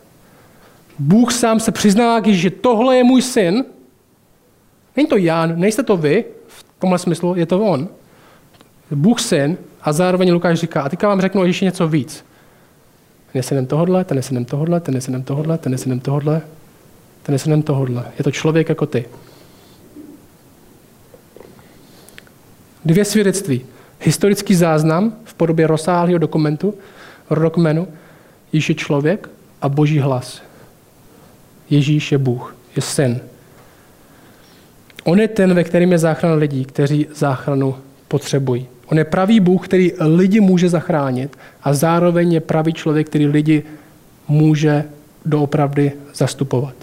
Bůh 0.99 1.33
sám 1.33 1.59
se 1.59 1.71
přiznává, 1.71 2.21
že 2.25 2.49
tohle 2.49 2.97
je 2.97 3.03
můj 3.03 3.21
syn. 3.21 3.65
Není 4.95 5.09
to 5.09 5.17
Jan, 5.17 5.59
nejste 5.59 5.83
to 5.83 5.97
vy, 5.97 6.25
v 6.47 6.65
tomhle 6.79 6.99
smyslu, 6.99 7.35
je 7.35 7.45
to 7.45 7.59
on. 7.59 7.87
Bůh 8.91 9.19
syn 9.19 9.57
a 9.81 9.93
zároveň 9.93 10.31
Lukáš 10.31 10.59
říká, 10.59 10.81
a 10.81 10.89
teďka 10.89 11.07
vám 11.07 11.21
řeknu 11.21 11.45
ještě 11.45 11.65
něco 11.65 11.87
víc. 11.87 12.25
Ten 13.31 13.39
je 13.39 13.43
synem 13.43 13.65
tohodle, 13.65 14.03
ten 14.03 14.17
je 14.17 14.23
synem 14.23 14.45
tohodle, 14.45 14.79
ten 14.79 14.95
je 14.95 15.01
synem 15.01 15.23
tohodle, 15.23 15.57
ten 15.57 15.71
je 15.71 15.77
synem 15.77 15.99
tohodle, 15.99 16.41
ten 17.23 17.33
je 17.33 17.39
synem 17.39 17.61
tohodle. 17.61 18.05
Je 18.17 18.23
to 18.23 18.31
člověk 18.31 18.69
jako 18.69 18.85
ty. 18.85 19.05
Dvě 22.85 23.05
svědectví. 23.05 23.61
Historický 23.99 24.55
záznam 24.55 25.13
v 25.23 25.33
podobě 25.33 25.67
rozsáhlého 25.67 26.17
dokumentu, 26.17 26.73
rodokmenu, 27.29 27.87
Ježíš 28.53 28.69
je 28.69 28.75
člověk 28.75 29.29
a 29.61 29.69
boží 29.69 29.99
hlas. 29.99 30.41
Ježíš 31.69 32.11
je 32.11 32.17
Bůh, 32.17 32.55
je 32.75 32.81
syn. 32.81 33.19
On 35.03 35.19
je 35.19 35.27
ten, 35.27 35.53
ve 35.53 35.63
kterém 35.63 35.91
je 35.91 35.97
záchrana 35.97 36.35
lidí, 36.35 36.65
kteří 36.65 37.07
záchranu 37.13 37.75
potřebují. 38.07 38.67
On 38.85 38.97
je 38.97 39.05
pravý 39.05 39.39
Bůh, 39.39 39.67
který 39.67 39.91
lidi 39.99 40.39
může 40.39 40.69
zachránit 40.69 41.37
a 41.63 41.73
zároveň 41.73 42.33
je 42.33 42.41
pravý 42.41 42.73
člověk, 42.73 43.07
který 43.07 43.27
lidi 43.27 43.63
může 44.27 44.83
doopravdy 45.25 45.91
zastupovat. 46.15 46.73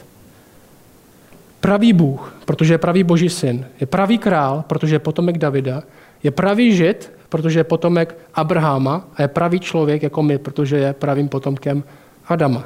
Pravý 1.61 1.93
Bůh, 1.93 2.35
protože 2.45 2.75
je 2.75 2.79
pravý 2.79 3.05
boží 3.05 3.29
syn, 3.29 3.67
je 3.81 3.87
pravý 3.87 4.19
král, 4.19 4.65
protože 4.67 4.95
je 4.95 4.99
potomek 4.99 5.39
Davida, 5.39 5.83
je 6.23 6.31
pravý 6.31 6.77
žid, 6.77 7.13
protože 7.29 7.61
je 7.61 7.65
potomek 7.65 8.17
Abrahama 8.35 9.09
a 9.17 9.23
je 9.23 9.29
pravý 9.29 9.61
člověk 9.61 10.03
jako 10.03 10.23
my, 10.23 10.39
protože 10.39 10.77
je 10.77 10.93
pravým 10.93 11.29
potomkem 11.29 11.85
Adama. 12.29 12.65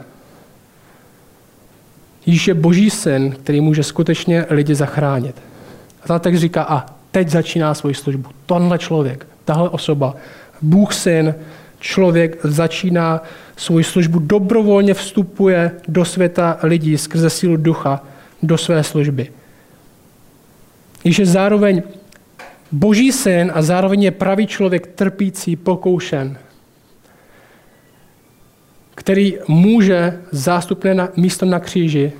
Ježíš 2.26 2.49
je 2.49 2.55
boží 2.55 2.90
syn, 2.90 3.30
který 3.43 3.61
může 3.61 3.82
skutečně 3.82 4.47
lidi 4.51 4.74
zachránit. 4.74 5.36
A 6.03 6.07
ten 6.07 6.20
text 6.20 6.40
říká, 6.40 6.62
a 6.62 6.86
teď 7.11 7.28
začíná 7.28 7.74
svoji 7.74 7.95
službu. 7.95 8.28
Tenhle 8.47 8.78
člověk, 8.78 9.26
tahle 9.45 9.68
osoba, 9.68 10.16
Bůh 10.62 10.95
syn, 10.95 11.34
člověk 11.80 12.38
začíná 12.45 13.22
svoji 13.57 13.84
službu, 13.84 14.18
dobrovolně 14.18 14.95
vstupuje 14.95 15.70
do 15.88 16.05
světa 16.05 16.59
lidí 16.62 16.99
skrze 16.99 17.30
sílu 17.30 17.57
ducha 17.57 18.01
do 18.43 18.59
své 18.59 18.84
služby. 18.84 19.32
Ježíš 21.05 21.18
je 21.18 21.26
zároveň 21.26 21.82
boží 22.72 23.12
syn 23.12 23.53
a 23.55 23.62
zároveň 23.62 24.03
je 24.03 24.11
pravý 24.11 24.47
člověk 24.47 24.86
trpící, 24.86 25.57
pokoušen, 25.57 26.38
který 28.95 29.38
může 29.49 30.20
zástupné 30.30 30.95
na, 30.95 31.09
místo 31.16 31.47
na 31.47 31.61
kříži 31.61 32.12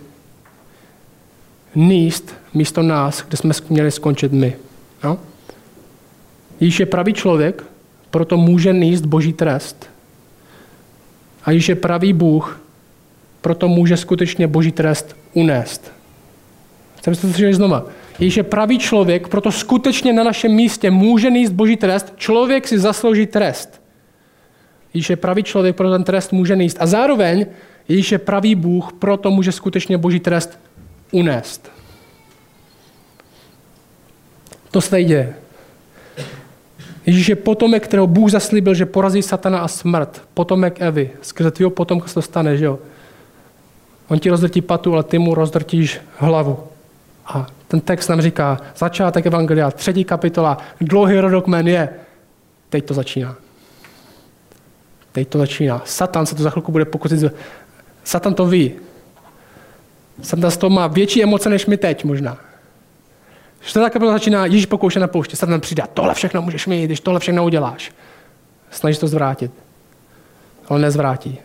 níst 1.75 2.35
místo 2.55 2.83
nás, 2.83 3.25
kde 3.29 3.37
jsme 3.37 3.55
měli 3.68 3.91
skončit 3.91 4.33
my. 4.33 4.57
No? 5.05 5.18
Ježíš 6.61 6.81
je 6.81 6.87
pravý 6.87 7.12
člověk, 7.12 7.64
proto 8.11 8.37
může 8.37 8.73
níst 8.73 9.05
boží 9.05 9.33
trest. 9.33 9.91
A 11.45 11.51
Ježíš 11.51 11.68
je 11.68 11.75
pravý 11.75 12.12
Bůh, 12.12 12.61
proto 13.41 13.68
může 13.68 13.97
skutečně 13.97 14.47
boží 14.47 14.73
trest 14.73 15.16
unést. 15.33 15.93
Chceme 17.03 17.17
to 17.17 17.29
slyšet 17.29 17.55
znova. 17.55 17.85
Ježíš 18.19 18.37
je 18.37 18.43
pravý 18.43 18.79
člověk, 18.79 19.29
proto 19.29 19.53
skutečně 19.53 20.13
na 20.13 20.25
našem 20.25 20.53
místě 20.53 20.91
může 20.91 21.31
níst 21.31 21.53
boží 21.53 21.77
trest. 21.77 22.13
Člověk 22.17 22.69
si 22.69 22.79
zaslouží 22.79 23.27
trest. 23.27 23.83
Ježíš 24.95 25.11
je 25.11 25.17
pravý 25.17 25.43
člověk, 25.43 25.77
proto 25.77 25.93
ten 25.93 26.05
trest 26.05 26.33
může 26.33 26.57
níst. 26.57 26.77
A 26.81 26.87
zároveň 26.87 27.47
Ježíš 27.89 28.13
je 28.13 28.19
pravý 28.19 28.55
Bůh, 28.55 28.93
proto 28.93 29.31
může 29.31 29.53
skutečně 29.53 29.99
boží 29.99 30.21
trest 30.21 30.59
unést. 31.11 31.73
To 34.71 34.81
se 34.81 34.91
tady 34.91 35.05
děje. 35.05 35.35
Ježíš 37.07 37.29
je 37.29 37.37
potomek, 37.37 37.85
kterého 37.85 38.07
Bůh 38.07 38.31
zaslíbil, 38.31 38.75
že 38.75 38.87
porazí 38.87 39.23
satana 39.23 39.59
a 39.59 39.69
smrt. 39.69 40.23
Potomek 40.35 40.81
Evy. 40.81 41.11
Skrze 41.23 41.51
tvého 41.51 41.71
potomka 41.71 42.09
se 42.09 42.15
to 42.15 42.23
stane, 42.23 42.57
že 42.57 42.65
jo? 42.65 42.79
On 44.09 44.19
ti 44.19 44.31
rozdrtí 44.31 44.61
patu, 44.61 44.95
ale 44.95 45.03
ty 45.03 45.19
mu 45.19 45.35
rozdrtíš 45.35 46.01
hlavu. 46.17 46.72
A 47.33 47.47
ten 47.68 47.80
text 47.80 48.09
nám 48.09 48.20
říká, 48.20 48.61
začátek 48.76 49.26
Evangelia, 49.26 49.70
třetí 49.70 50.05
kapitola, 50.05 50.59
dlouhý 50.80 51.18
rodokmen 51.18 51.68
je, 51.68 51.89
teď 52.68 52.85
to 52.85 52.95
začíná. 52.95 53.37
Teď 55.12 55.28
to 55.28 55.39
začíná. 55.39 55.83
Satan 55.85 56.26
se 56.26 56.35
to 56.35 56.43
za 56.43 56.51
chvilku 56.51 56.72
bude 56.72 56.85
pokusit. 56.85 57.35
Satan 58.05 58.35
to 58.35 58.47
ví. 58.47 58.72
Satan 60.22 60.51
z 60.51 60.57
toho 60.57 60.70
má 60.70 60.87
větší 60.87 61.22
emoce 61.22 61.51
než 61.51 61.66
my 61.66 61.76
teď 61.76 62.05
možná. 62.05 62.39
Čtvrtá 63.61 63.91
kapitola 63.91 64.12
začíná, 64.12 64.47
Ježíš 64.47 64.66
pokouše 64.66 65.01
na 65.01 65.07
pouště, 65.07 65.37
Satan 65.37 65.61
přidá, 65.61 65.87
tohle 65.95 66.14
všechno 66.14 66.43
můžeš 66.43 66.66
mít, 66.66 66.85
když 66.85 67.01
tohle 67.01 67.20
všechno 67.20 67.45
uděláš. 67.45 67.93
Snaží 68.70 68.99
to 68.99 69.07
zvrátit. 69.07 69.53
Ale 70.68 70.80
nezvrátí. 70.80 71.39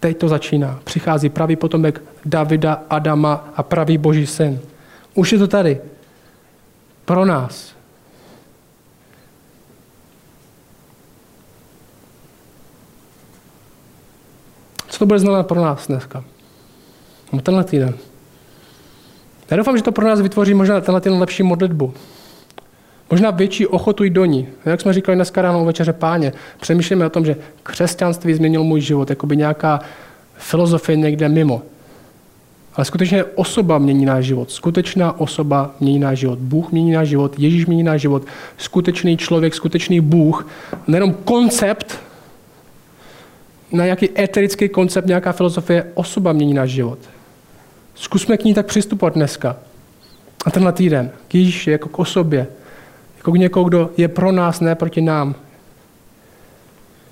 Teď 0.00 0.18
to 0.18 0.28
začíná. 0.28 0.80
Přichází 0.84 1.28
pravý 1.28 1.56
potomek 1.56 2.02
Davida, 2.24 2.82
Adama 2.90 3.48
a 3.56 3.62
pravý 3.62 3.98
boží 3.98 4.26
syn. 4.26 4.60
Už 5.14 5.32
je 5.32 5.38
to 5.38 5.46
tady. 5.46 5.80
Pro 7.04 7.24
nás. 7.24 7.74
Co 14.88 14.98
to 14.98 15.06
bude 15.06 15.18
znamenat 15.18 15.46
pro 15.46 15.60
nás 15.60 15.86
dneska? 15.86 16.24
No 17.32 17.40
tenhle 17.40 17.64
týden. 17.64 17.94
Já 19.50 19.56
doufám, 19.56 19.76
že 19.76 19.82
to 19.82 19.92
pro 19.92 20.08
nás 20.08 20.20
vytvoří 20.20 20.54
možná 20.54 20.80
tenhle 20.80 21.00
týden 21.00 21.18
lepší 21.18 21.42
modlitbu. 21.42 21.94
Možná 23.10 23.30
větší 23.30 23.66
ochotu 23.66 24.04
jít 24.04 24.10
do 24.10 24.24
ní. 24.24 24.48
Jak 24.64 24.80
jsme 24.80 24.92
říkali 24.92 25.16
dneska 25.16 25.42
ráno 25.42 25.64
večeře 25.64 25.92
páně, 25.92 26.32
přemýšlíme 26.60 27.06
o 27.06 27.10
tom, 27.10 27.24
že 27.24 27.36
křesťanství 27.62 28.34
změnilo 28.34 28.64
můj 28.64 28.80
život, 28.80 29.10
jako 29.10 29.26
by 29.26 29.36
nějaká 29.36 29.80
filozofie 30.36 30.96
někde 30.96 31.28
mimo. 31.28 31.62
Ale 32.78 32.84
skutečně 32.84 33.24
osoba 33.24 33.78
mění 33.78 34.04
náš 34.04 34.24
život. 34.24 34.50
Skutečná 34.50 35.20
osoba 35.20 35.74
mění 35.80 35.98
náš 35.98 36.18
život. 36.18 36.38
Bůh 36.38 36.72
mění 36.72 36.92
náš 36.92 37.08
život, 37.08 37.38
Ježíš 37.38 37.66
mění 37.66 37.82
náš 37.82 38.00
život. 38.00 38.22
Skutečný 38.56 39.16
člověk, 39.16 39.54
skutečný 39.54 40.00
Bůh. 40.00 40.48
Nejenom 40.86 41.14
koncept, 41.24 41.98
na 43.72 43.84
jaký 43.84 44.20
eterický 44.20 44.68
koncept, 44.68 45.06
nějaká 45.06 45.32
filozofie, 45.32 45.86
osoba 45.94 46.32
mění 46.32 46.54
náš 46.54 46.70
život. 46.70 46.98
Zkusme 47.94 48.36
k 48.36 48.44
ní 48.44 48.54
tak 48.54 48.66
přistupovat 48.66 49.14
dneska. 49.14 49.56
A 50.44 50.50
tenhle 50.50 50.72
týden. 50.72 51.10
K 51.28 51.34
Ježíši 51.34 51.70
jako 51.70 51.88
k 51.88 51.98
osobě. 51.98 52.46
Jako 53.16 53.32
k 53.32 53.38
někoho, 53.38 53.64
kdo 53.64 53.90
je 53.96 54.08
pro 54.08 54.32
nás, 54.32 54.60
ne 54.60 54.74
proti 54.74 55.00
nám. 55.00 55.34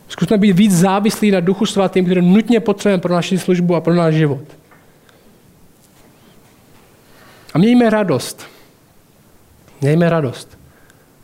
Zkusme 0.09 0.39
být 0.39 0.53
víc 0.53 0.73
závislí 0.73 1.31
na 1.31 1.41
Duchu 1.41 1.67
Svatým, 1.67 2.05
který 2.05 2.23
nutně 2.23 2.61
potřebujeme 2.61 3.01
pro 3.01 3.15
naši 3.15 3.39
službu 3.39 3.75
a 3.75 3.81
pro 3.81 3.95
náš 3.95 4.15
život. 4.15 4.43
A 7.57 7.59
mějme 7.59 7.91
radost. 7.91 8.47
Mějme 9.81 10.11
radost. 10.11 10.59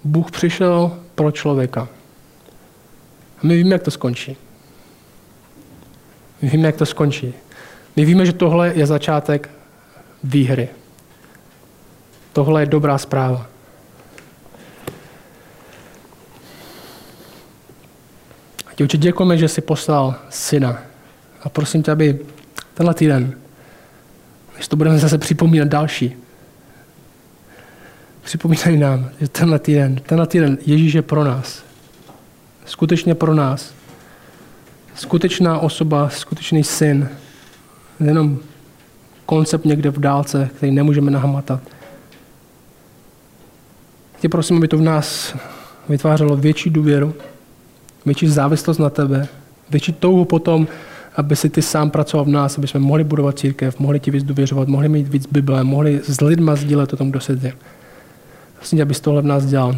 Bůh 0.04 0.30
přišel 0.30 0.98
pro 1.14 1.30
člověka. 1.30 1.88
A 3.38 3.46
my 3.46 3.56
víme, 3.56 3.74
jak 3.74 3.82
to 3.82 3.90
skončí. 3.90 4.36
My 6.42 6.48
víme, 6.48 6.66
jak 6.66 6.76
to 6.76 6.86
skončí. 6.86 7.34
My 7.96 8.04
víme, 8.04 8.26
že 8.26 8.32
tohle 8.32 8.72
je 8.74 8.86
začátek 8.86 9.50
výhry. 10.24 10.68
Tohle 12.32 12.62
je 12.62 12.66
dobrá 12.66 12.98
zpráva. 12.98 13.46
A 18.66 18.74
ti 18.74 18.82
určitě 18.84 19.02
děkujeme, 19.02 19.38
že 19.38 19.48
jsi 19.48 19.60
poslal 19.60 20.14
syna. 20.30 20.82
A 21.42 21.48
prosím 21.48 21.82
tě, 21.82 21.90
aby 21.90 22.18
tenhle 22.74 22.94
týden, 22.94 23.38
než 24.56 24.68
to 24.68 24.76
budeme 24.76 24.98
zase 24.98 25.18
připomínat 25.18 25.68
další, 25.68 26.21
připomínají 28.22 28.76
nám, 28.78 29.10
že 29.20 29.28
tenhle 29.28 29.58
týden, 29.58 30.00
tenhle 30.06 30.26
týden 30.26 30.58
Ježíš 30.66 30.94
je 30.94 31.02
pro 31.02 31.24
nás. 31.24 31.62
Skutečně 32.64 33.14
pro 33.14 33.34
nás. 33.34 33.74
Skutečná 34.94 35.58
osoba, 35.58 36.08
skutečný 36.08 36.64
syn. 36.64 37.08
Jenom 38.00 38.38
koncept 39.26 39.64
někde 39.64 39.90
v 39.90 40.00
dálce, 40.00 40.50
který 40.56 40.72
nemůžeme 40.72 41.10
nahmatat. 41.10 41.60
Tě 44.20 44.28
prosím, 44.28 44.56
aby 44.56 44.68
to 44.68 44.78
v 44.78 44.82
nás 44.82 45.36
vytvářelo 45.88 46.36
větší 46.36 46.70
důvěru, 46.70 47.14
větší 48.06 48.28
závislost 48.28 48.78
na 48.78 48.90
tebe, 48.90 49.28
větší 49.70 49.92
touhu 49.92 50.24
potom, 50.24 50.66
aby 51.16 51.36
si 51.36 51.50
ty 51.50 51.62
sám 51.62 51.90
pracoval 51.90 52.24
v 52.24 52.28
nás, 52.28 52.58
aby 52.58 52.66
jsme 52.66 52.80
mohli 52.80 53.04
budovat 53.04 53.38
církev, 53.38 53.78
mohli 53.78 54.00
ti 54.00 54.10
víc 54.10 54.24
důvěřovat, 54.24 54.68
mohli 54.68 54.88
mít 54.88 55.08
víc 55.08 55.26
Bible, 55.26 55.64
mohli 55.64 56.00
s 56.04 56.20
lidma 56.20 56.56
sdílet 56.56 56.92
o 56.92 56.96
tom, 56.96 57.10
kdo 57.10 57.20
se 57.20 57.36
děje. 57.36 57.54
Prosím 58.62 58.76
tě, 58.76 58.82
abys 58.82 59.00
tohle 59.00 59.22
v 59.22 59.24
nás 59.24 59.46
dělal. 59.46 59.76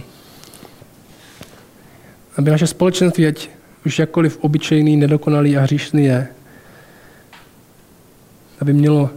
Aby 2.37 2.51
naše 2.51 2.67
společenství 2.67 3.27
ať 3.27 3.49
už 3.87 3.99
jakkoliv 3.99 4.39
obyčejný, 4.41 4.97
nedokonalý 4.97 5.57
a 5.57 5.61
hříšný 5.61 6.05
je, 6.05 6.29
aby 8.61 8.73
mělo 8.73 9.11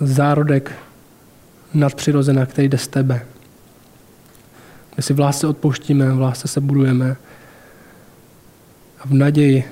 zárodek 0.00 0.72
nadpřirozena, 1.74 2.46
který 2.46 2.68
jde 2.68 2.78
z 2.78 2.88
tebe. 2.88 3.26
My 4.96 5.02
si 5.02 5.12
v 5.12 5.20
lásce 5.20 5.46
odpouštíme, 5.46 6.12
v 6.12 6.20
lásce 6.20 6.48
se 6.48 6.60
budujeme 6.60 7.16
a 9.00 9.06
v 9.06 9.14
naději 9.14 9.64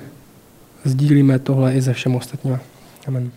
sdílíme 0.83 1.39
tohle 1.39 1.73
i 1.73 1.81
ze 1.81 1.93
všem 1.93 2.15
ostatním. 2.15 2.59
Amen. 3.07 3.31